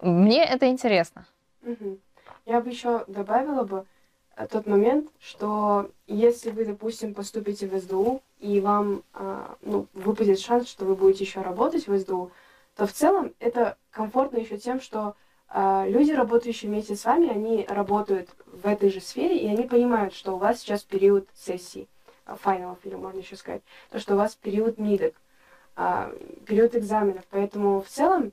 мне 0.00 0.44
это 0.44 0.68
интересно. 0.68 1.26
Я 2.46 2.60
бы 2.60 2.70
еще 2.70 3.04
добавила 3.08 3.64
бы 3.64 3.84
э, 4.36 4.46
тот 4.46 4.66
момент, 4.66 5.10
что 5.20 5.90
если 6.06 6.50
вы, 6.50 6.64
допустим, 6.64 7.12
поступите 7.12 7.66
в 7.66 7.78
СДУ, 7.78 8.22
и 8.40 8.60
вам 8.60 9.02
а, 9.12 9.56
ну, 9.62 9.86
выпадет 9.92 10.38
шанс, 10.38 10.68
что 10.68 10.84
вы 10.84 10.94
будете 10.94 11.24
еще 11.24 11.42
работать 11.42 11.88
в 11.88 11.98
СДУ, 11.98 12.30
то 12.76 12.86
в 12.86 12.92
целом 12.92 13.34
это 13.40 13.76
комфортно 13.90 14.38
еще 14.38 14.56
тем, 14.56 14.80
что 14.80 15.14
а, 15.48 15.86
люди, 15.88 16.12
работающие 16.12 16.70
вместе 16.70 16.94
с 16.94 17.04
вами, 17.04 17.28
они 17.28 17.66
работают 17.68 18.30
в 18.46 18.66
этой 18.66 18.90
же 18.90 19.00
сфере, 19.00 19.38
и 19.38 19.48
они 19.48 19.64
понимают, 19.64 20.14
что 20.14 20.34
у 20.34 20.38
вас 20.38 20.60
сейчас 20.60 20.82
период 20.84 21.26
сессий, 21.34 21.88
а, 22.24 22.36
файналов, 22.36 22.78
или 22.84 22.94
можно 22.94 23.18
еще 23.18 23.36
сказать, 23.36 23.62
то, 23.90 23.98
что 23.98 24.14
у 24.14 24.18
вас 24.18 24.36
период 24.36 24.78
мидок, 24.78 25.14
а, 25.78 26.12
период 26.44 26.74
экзаменов. 26.74 27.24
Поэтому 27.30 27.80
в 27.80 27.88
целом 27.88 28.32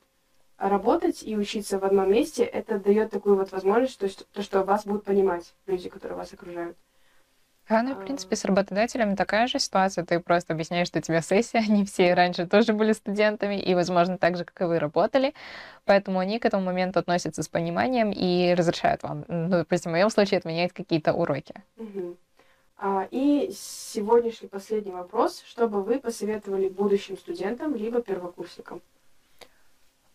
работать 0.57 1.21
и 1.23 1.37
учиться 1.37 1.77
в 1.79 1.85
одном 1.85 2.11
месте, 2.11 2.43
это 2.43 2.79
дает 2.79 3.11
такую 3.11 3.35
вот 3.35 3.51
возможность, 3.51 3.99
то, 3.99 4.05
есть, 4.05 4.27
то, 4.31 4.41
что 4.41 4.63
вас 4.63 4.85
будут 4.85 5.03
понимать 5.03 5.53
люди, 5.67 5.89
которые 5.89 6.17
вас 6.17 6.33
окружают. 6.33 6.75
Да, 7.69 7.81
ну, 7.81 7.95
в 7.95 8.03
принципе, 8.03 8.35
с 8.35 8.45
работодателями 8.45 9.15
такая 9.15 9.47
же 9.47 9.57
ситуация. 9.59 10.05
Ты 10.05 10.19
просто 10.19 10.53
объясняешь, 10.53 10.87
что 10.87 10.99
у 10.99 11.01
тебя 11.01 11.21
сессия, 11.21 11.59
они 11.69 11.85
все 11.85 12.13
раньше 12.15 12.47
тоже 12.47 12.73
были 12.73 12.93
студентами, 12.93 13.59
и, 13.59 13.75
возможно, 13.75 14.17
так 14.17 14.37
же, 14.37 14.45
как 14.45 14.61
и 14.61 14.65
вы, 14.65 14.79
работали. 14.79 15.33
Поэтому 15.85 16.19
они 16.19 16.39
к 16.39 16.45
этому 16.45 16.63
моменту 16.63 16.99
относятся 16.99 17.43
с 17.43 17.47
пониманием 17.47 18.11
и 18.11 18.55
разрешают 18.55 19.03
вам, 19.03 19.25
ну, 19.27 19.49
допустим, 19.49 19.91
в 19.91 19.93
моем 19.93 20.09
случае, 20.09 20.39
отменять 20.39 20.73
какие-то 20.73 21.13
уроки. 21.13 21.55
Мгм. 21.77 22.17
А, 22.77 23.07
и 23.09 23.51
сегодняшний 23.53 24.47
последний 24.47 24.91
вопрос. 24.91 25.43
Что 25.45 25.67
бы 25.67 25.81
вы 25.81 25.99
посоветовали 25.99 26.67
будущим 26.67 27.17
студентам, 27.17 27.75
либо 27.75 28.01
первокурсникам? 28.01 28.81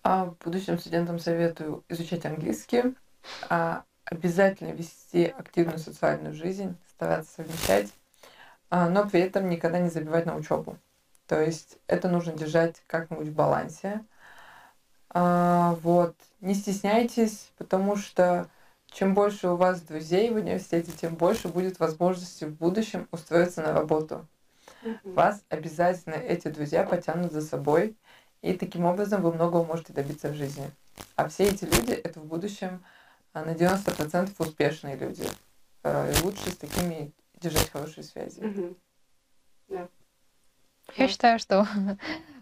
А 0.03 0.35
будущим 0.45 0.79
студентам 0.79 1.19
советую 1.19 1.85
изучать 1.89 2.25
английский, 2.27 2.95
а, 3.49 3.85
обязательно 4.05 4.73
вести 4.73 5.27
активную 5.27 5.79
социальную 5.79 6.35
жизнь, 6.35 6.75
стараться 6.89 7.35
совмещать, 7.37 7.93
а, 8.69 8.89
но 8.89 9.09
при 9.09 9.21
этом 9.21 9.49
никогда 9.49 9.79
не 9.79 9.91
забивать 9.91 10.27
на 10.27 10.37
учебу. 10.37 10.77
То 11.27 11.41
есть 11.41 11.79
это 11.87 12.09
нужно 12.09 12.33
держать 12.33 12.83
как-нибудь 12.87 13.29
в 13.29 13.35
балансе. 13.35 14.05
А, 15.11 15.77
вот. 15.83 16.15
Не 16.41 16.55
стесняйтесь, 16.55 17.51
потому 17.59 17.97
что 17.97 18.49
чем 18.91 19.15
больше 19.15 19.49
у 19.49 19.57
вас 19.57 19.81
друзей 19.83 20.31
в 20.31 20.37
университете, 20.37 20.93
тем 20.93 21.15
больше 21.15 21.49
будет 21.49 21.79
возможности 21.79 22.45
в 22.45 22.55
будущем 22.57 23.09
устроиться 23.11 23.63
на 23.63 23.73
работу. 23.73 24.27
Вас 25.05 25.45
обязательно 25.49 26.15
эти 26.15 26.49
друзья 26.49 26.85
потянут 26.85 27.33
за 27.33 27.43
собой, 27.43 27.97
и 28.43 28.55
таким 28.55 28.87
образом 28.87 29.23
вы 29.23 29.33
многого 29.33 29.65
можете 29.65 29.93
добиться 29.93 30.29
в 30.29 30.35
жизни. 30.35 30.71
А 31.17 31.29
все 31.29 31.45
эти 31.45 31.65
люди 31.65 31.93
это 31.93 32.21
в 32.21 32.25
будущем 32.25 32.83
а, 33.33 33.45
на 33.45 33.51
90% 33.51 34.33
успешные 34.39 34.97
люди. 34.97 35.25
Э, 35.83 36.13
И 36.13 36.23
лучше 36.23 36.51
с 36.51 36.57
такими 36.57 37.13
держать 37.41 37.71
хорошие 37.71 38.05
связи. 38.05 38.41
Мгм. 38.41 38.77
Я 40.97 41.09
считаю, 41.09 41.39
что 41.39 41.67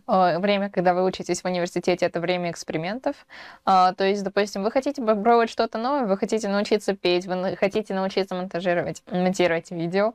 время, 0.09 0.71
когда 0.71 0.95
вы 0.95 1.05
учитесь 1.05 1.43
в 1.43 1.45
университете, 1.45 2.07
это 2.07 2.21
время 2.21 2.51
экспериментов. 2.51 3.15
А, 3.65 3.93
То 3.93 4.05
есть, 4.05 4.25
допустим, 4.25 4.63
вы 4.63 4.71
хотите 4.71 5.03
попробовать 5.03 5.51
что-то 5.51 5.79
новое, 5.79 6.07
вы 6.07 6.17
хотите 6.17 6.49
научиться 6.49 6.97
петь, 6.97 7.27
вы 7.27 7.57
хотите 7.57 7.95
научиться 7.95 8.35
монтажировать, 8.35 9.03
монтировать 9.11 9.71
видео. 9.71 10.15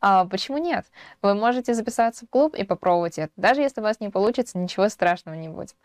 А 0.00 0.26
почему 0.26 0.58
нет? 0.58 0.84
Вы 1.22 1.34
можете 1.34 1.74
записаться 1.74 2.26
в 2.26 2.28
клуб 2.28 2.54
и 2.54 2.64
попробовать 2.64 3.18
это. 3.18 3.32
Даже 3.36 3.62
если 3.62 3.80
у 3.80 3.84
вас 3.84 4.00
не 4.00 4.10
получится, 4.10 4.58
ничего 4.58 4.88
страшного 4.88 5.34
не 5.36 5.48
будет. 5.48 5.76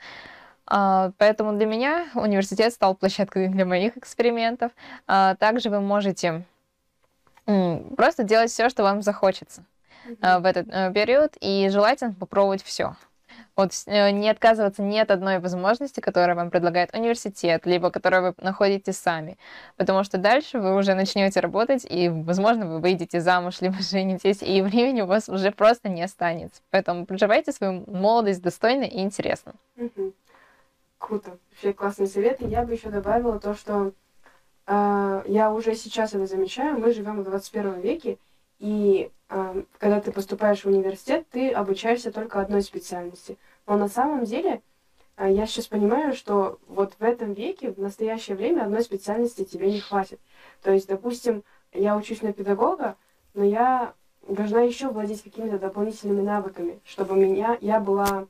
А, 0.66 1.12
Поэтому 1.18 1.54
для 1.54 1.66
меня 1.66 2.08
университет 2.16 2.74
стал 2.74 2.96
площадкой 2.96 3.48
для 3.48 3.66
моих 3.66 3.96
экспериментов. 3.98 4.72
А, 5.08 5.36
Также 5.36 5.70
вы 5.70 5.80
можете 5.80 6.44
просто 7.96 8.24
делать 8.24 8.52
все, 8.52 8.68
что 8.68 8.84
вам 8.84 9.02
захочется 9.02 9.64
э, 10.22 10.40
в 10.40 10.46
этот 10.46 10.68
э, 10.70 10.92
период, 10.94 11.38
и 11.40 11.70
желательно 11.70 12.14
попробовать 12.14 12.62
все. 12.62 12.98
Вот 13.58 13.72
э, 13.88 14.12
не 14.12 14.30
отказываться 14.30 14.84
ни 14.84 15.00
от 15.00 15.10
одной 15.10 15.40
возможности, 15.40 16.00
которую 16.00 16.36
вам 16.36 16.52
предлагает 16.52 16.94
университет, 16.94 17.66
либо 17.66 17.90
которую 17.90 18.22
вы 18.22 18.34
находите 18.38 18.94
сами. 18.94 19.40
Потому 19.78 20.04
что 20.04 20.20
дальше 20.20 20.60
вы 20.60 20.76
уже 20.76 20.94
начнете 20.94 21.40
работать, 21.40 21.84
и, 21.90 22.08
возможно, 22.08 22.68
вы 22.68 22.80
выйдете 22.80 23.20
замуж, 23.20 23.56
либо 23.62 23.78
женитесь, 23.80 24.44
и 24.44 24.62
времени 24.62 25.02
у 25.02 25.08
вас 25.08 25.28
уже 25.28 25.52
просто 25.52 25.90
не 25.90 26.04
останется. 26.04 26.62
Поэтому 26.70 27.08
проживайте 27.08 27.52
свою 27.52 27.84
молодость 27.88 28.44
достойно 28.44 28.84
и 28.84 29.00
интересно. 29.00 29.54
Мгм. 29.76 30.14
Круто. 31.00 31.38
Вообще 31.50 31.74
классные 31.74 32.08
советы. 32.08 32.46
Я 32.46 32.64
бы 32.64 32.74
еще 32.74 32.90
добавила 32.90 33.40
то, 33.40 33.56
что 33.56 33.92
э, 34.68 35.24
я 35.26 35.52
уже 35.52 35.74
сейчас 35.74 36.14
это 36.14 36.28
замечаю. 36.28 36.78
Мы 36.78 36.94
живем 36.94 37.22
в 37.22 37.24
21 37.24 37.82
веке, 37.82 38.20
и 38.60 39.10
когда 39.30 40.00
ты 40.00 40.12
поступаешь 40.12 40.64
в 40.64 40.68
университет, 40.68 41.26
ты 41.32 41.52
обучаешься 41.52 42.12
только 42.12 42.40
одной 42.40 42.62
специальности. 42.62 43.38
Но 43.66 43.78
на 43.78 43.90
самом 43.90 44.24
деле 44.24 44.62
э, 45.18 45.32
я 45.32 45.46
сейчас 45.46 45.68
понимаю, 45.68 46.14
что 46.14 46.60
вот 46.68 46.94
в 46.98 47.04
этом 47.04 47.34
веке, 47.34 47.72
в 47.72 47.80
настоящее 47.80 48.38
время, 48.38 48.64
одной 48.64 48.84
специальности 48.84 49.44
тебе 49.44 49.72
не 49.72 49.82
хватит. 49.82 50.20
То 50.64 50.72
есть, 50.72 50.88
допустим, 50.88 51.44
я 51.74 51.98
учусь 51.98 52.22
на 52.22 52.32
педагога, 52.32 52.96
но 53.34 53.44
я 53.44 53.94
должна 54.28 54.62
еще 54.62 54.90
владеть 54.90 55.24
какими-то 55.24 55.60
дополнительными 55.60 56.22
навыками, 56.22 56.80
чтобы 56.86 57.16
меня, 57.16 57.58
я 57.62 57.80
была 57.80 58.28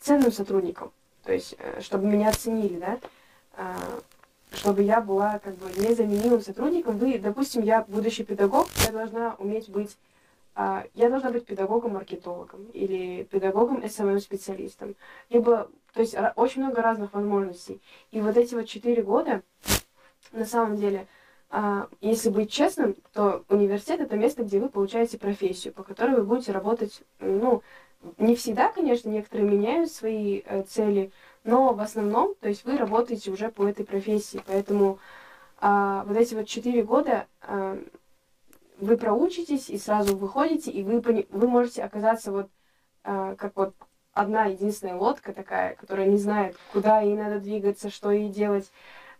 ценным 0.00 0.32
сотрудником. 0.32 0.92
То 1.24 1.32
есть, 1.32 1.56
э, 1.58 1.80
чтобы 1.82 2.06
меня 2.06 2.30
оценили, 2.30 2.78
да, 2.78 2.98
А, 3.60 3.74
чтобы 4.52 4.82
я 4.82 5.00
была 5.00 5.40
как 5.40 5.56
бы 5.56 5.66
незаменимым 5.76 6.40
сотрудником. 6.40 6.96
Вы, 6.96 7.18
допустим, 7.18 7.62
я 7.62 7.84
будущий 7.88 8.24
педагог, 8.24 8.68
я 8.86 8.92
должна 8.92 9.34
уметь 9.38 9.68
быть, 9.68 9.96
я 10.94 11.08
должна 11.08 11.30
быть 11.30 11.46
педагогом-маркетологом 11.46 12.66
или 12.72 13.22
педагогом 13.24 13.88
СММ-специалистом. 13.88 14.96
Либо, 15.30 15.70
то 15.94 16.00
есть 16.00 16.14
ра- 16.14 16.32
очень 16.34 16.62
много 16.62 16.82
разных 16.82 17.12
возможностей. 17.14 17.80
И 18.10 18.20
вот 18.20 18.36
эти 18.36 18.54
вот 18.56 18.66
четыре 18.66 19.02
года, 19.02 19.42
на 20.32 20.44
самом 20.44 20.76
деле, 20.76 21.06
а, 21.50 21.88
если 22.00 22.28
быть 22.28 22.50
честным, 22.50 22.96
то 23.12 23.44
университет 23.48 24.00
это 24.00 24.16
место, 24.16 24.42
где 24.42 24.58
вы 24.58 24.68
получаете 24.68 25.16
профессию, 25.16 25.72
по 25.72 25.82
которой 25.82 26.16
вы 26.16 26.24
будете 26.24 26.52
работать, 26.52 27.02
ну, 27.20 27.62
не 28.18 28.36
всегда, 28.36 28.70
конечно, 28.70 29.08
некоторые 29.08 29.48
меняют 29.48 29.90
свои 29.90 30.42
э, 30.44 30.62
цели, 30.62 31.10
но 31.44 31.72
в 31.72 31.80
основном, 31.80 32.34
то 32.40 32.48
есть 32.48 32.64
вы 32.64 32.76
работаете 32.76 33.30
уже 33.30 33.50
по 33.50 33.66
этой 33.66 33.84
профессии, 33.84 34.42
поэтому 34.46 34.98
а, 35.60 36.04
вот 36.04 36.16
эти 36.16 36.34
вот 36.34 36.46
четыре 36.46 36.82
года 36.82 37.26
а, 37.40 37.78
вы 38.78 38.96
проучитесь 38.96 39.68
и 39.68 39.78
сразу 39.78 40.16
выходите, 40.16 40.70
и 40.70 40.82
вы, 40.82 41.00
вы 41.30 41.48
можете 41.48 41.82
оказаться 41.82 42.32
вот 42.32 42.48
а, 43.04 43.34
как 43.36 43.52
вот 43.56 43.74
одна 44.12 44.46
единственная 44.46 44.96
лодка 44.96 45.32
такая, 45.32 45.74
которая 45.74 46.06
не 46.06 46.16
знает, 46.16 46.56
куда 46.72 47.00
ей 47.00 47.16
надо 47.16 47.38
двигаться, 47.40 47.90
что 47.90 48.10
ей 48.10 48.28
делать. 48.28 48.70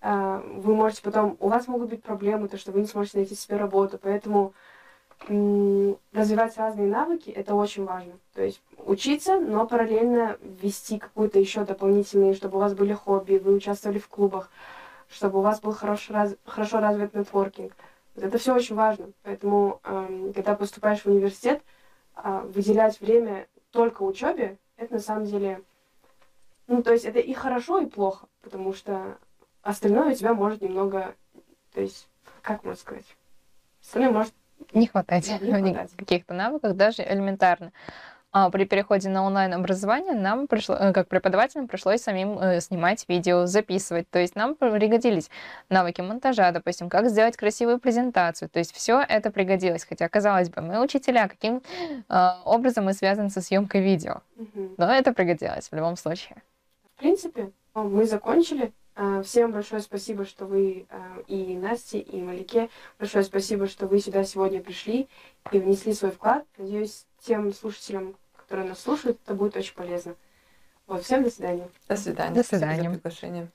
А, 0.01 0.41
вы 0.41 0.75
можете 0.75 1.03
потом, 1.03 1.37
у 1.41 1.49
вас 1.49 1.67
могут 1.69 1.91
быть 1.91 2.03
проблемы, 2.03 2.49
то, 2.49 2.57
что 2.57 2.73
вы 2.73 2.81
не 2.81 2.87
сможете 2.87 3.19
найти 3.19 3.35
себе 3.35 3.57
работу, 3.57 3.99
поэтому 4.01 4.53
м, 5.29 5.97
развивать 6.13 6.57
разные 6.57 6.87
навыки 6.87 7.31
это 7.31 7.55
очень 7.55 7.85
важно. 7.85 8.13
То 8.35 8.43
есть 8.43 8.63
учиться, 8.79 9.41
но 9.41 9.67
параллельно 9.67 10.39
вести 10.63 10.99
какую-то 10.99 11.41
еще 11.41 11.65
дополнительные, 11.65 12.35
чтобы 12.35 12.59
у 12.59 12.61
вас 12.61 12.75
были 12.75 12.93
хобби, 12.93 13.39
вы 13.39 13.55
участвовали 13.55 13.99
в 13.99 14.09
клубах, 14.09 14.51
чтобы 15.09 15.41
у 15.41 15.43
вас 15.43 15.61
был 15.61 15.73
хорошо, 15.73 16.15
раз- 16.15 16.37
хорошо 16.45 16.79
развит 16.81 17.15
нетворкинг. 17.15 17.73
Это 18.23 18.39
все 18.39 18.55
очень 18.55 18.75
важно. 18.75 19.13
Поэтому, 19.23 19.81
эм, 19.85 20.33
когда 20.33 20.55
поступаешь 20.55 21.03
в 21.03 21.07
университет, 21.07 21.63
а, 22.15 22.41
выделять 22.43 23.01
время 23.01 23.47
только 23.71 24.03
учебе, 24.03 24.59
это 24.77 24.95
на 24.95 25.01
самом 25.01 25.25
деле, 25.25 25.63
ну, 26.67 26.83
то 26.83 26.93
есть 26.93 27.05
это 27.05 27.19
и 27.19 27.33
хорошо, 27.33 27.81
и 27.81 27.87
плохо, 27.87 28.27
потому 28.43 28.73
что 28.73 29.19
остальное 29.63 30.13
у 30.13 30.15
тебя 30.15 30.35
может 30.35 30.61
немного, 30.61 31.15
то 31.73 31.81
есть, 31.81 32.09
как 32.43 32.65
можно 32.65 32.81
сказать, 32.81 33.17
остальное 33.81 34.11
может 34.13 34.35
Не 34.73 34.87
хватает 34.87 35.25
Да, 35.27 35.39
не 35.39 35.53
хватает. 35.53 35.91
каких-то 35.97 36.35
навыков, 36.35 36.77
даже 36.77 37.03
элементарно. 37.03 37.73
А 38.31 38.51
при 38.51 38.65
переходе 38.65 39.09
на 39.09 39.25
онлайн-образование 39.25 40.13
нам 40.13 40.49
пришло, 40.49 40.77
э, 40.77 40.93
как 40.93 41.09
преподавателям 41.09 41.67
пришлось 41.67 42.03
самим 42.03 42.39
э, 42.39 42.61
снимать 42.61 43.07
видео, 43.09 43.47
записывать. 43.47 44.09
То 44.11 44.19
есть 44.19 44.37
нам 44.37 44.55
пригодились 44.55 45.31
навыки 45.71 46.03
монтажа, 46.03 46.53
допустим, 46.53 46.91
как 46.91 47.09
сделать 47.09 47.39
красивую 47.39 47.79
презентацию. 47.79 48.51
То 48.51 48.59
есть 48.59 48.75
все 48.75 49.01
это 49.01 49.31
пригодилось. 49.31 49.87
Хотя, 49.87 50.09
казалось 50.11 50.51
бы, 50.51 50.61
мы 50.61 50.83
учителя, 50.83 51.27
каким 51.27 51.63
э, 52.09 52.29
образом 52.45 52.85
мы 52.85 52.93
связаны 52.93 53.31
со 53.31 53.41
съемкой 53.41 53.81
видео. 53.81 54.21
Но 54.77 54.93
это 54.93 55.15
пригодилось 55.15 55.71
в 55.71 55.75
любом 55.75 55.97
случае. 55.97 56.43
В 56.97 56.99
принципе, 56.99 57.51
мы 57.75 58.05
закончили. 58.05 58.73
Всем 59.23 59.53
большое 59.53 59.81
спасибо, 59.81 60.25
что 60.25 60.45
вы 60.45 60.87
и 61.29 61.57
Насте, 61.57 62.01
и 62.01 62.21
Малике. 62.21 62.69
Большое 62.99 63.23
спасибо, 63.23 63.69
что 63.69 63.87
вы 63.87 64.01
сюда 64.01 64.25
сегодня 64.25 64.61
пришли 64.61 65.09
и 65.53 65.59
внесли 65.59 65.95
свой 65.95 66.11
вклад. 66.11 66.45
Надеюсь, 66.59 67.07
тем 67.21 67.53
слушателям, 67.53 68.17
которые 68.37 68.69
нас 68.69 68.81
слушают, 68.81 69.19
это 69.25 69.35
будет 69.35 69.57
очень 69.57 69.75
полезно. 69.75 70.15
Вот, 70.87 71.05
всем 71.05 71.23
до 71.23 71.31
свидания. 71.31 71.69
До 71.89 71.97
свидания. 71.97 72.35
До 72.35 72.43
Спасибо 72.43 72.67
за 72.67 72.75
свидания. 72.75 72.91
приглашение. 72.91 73.51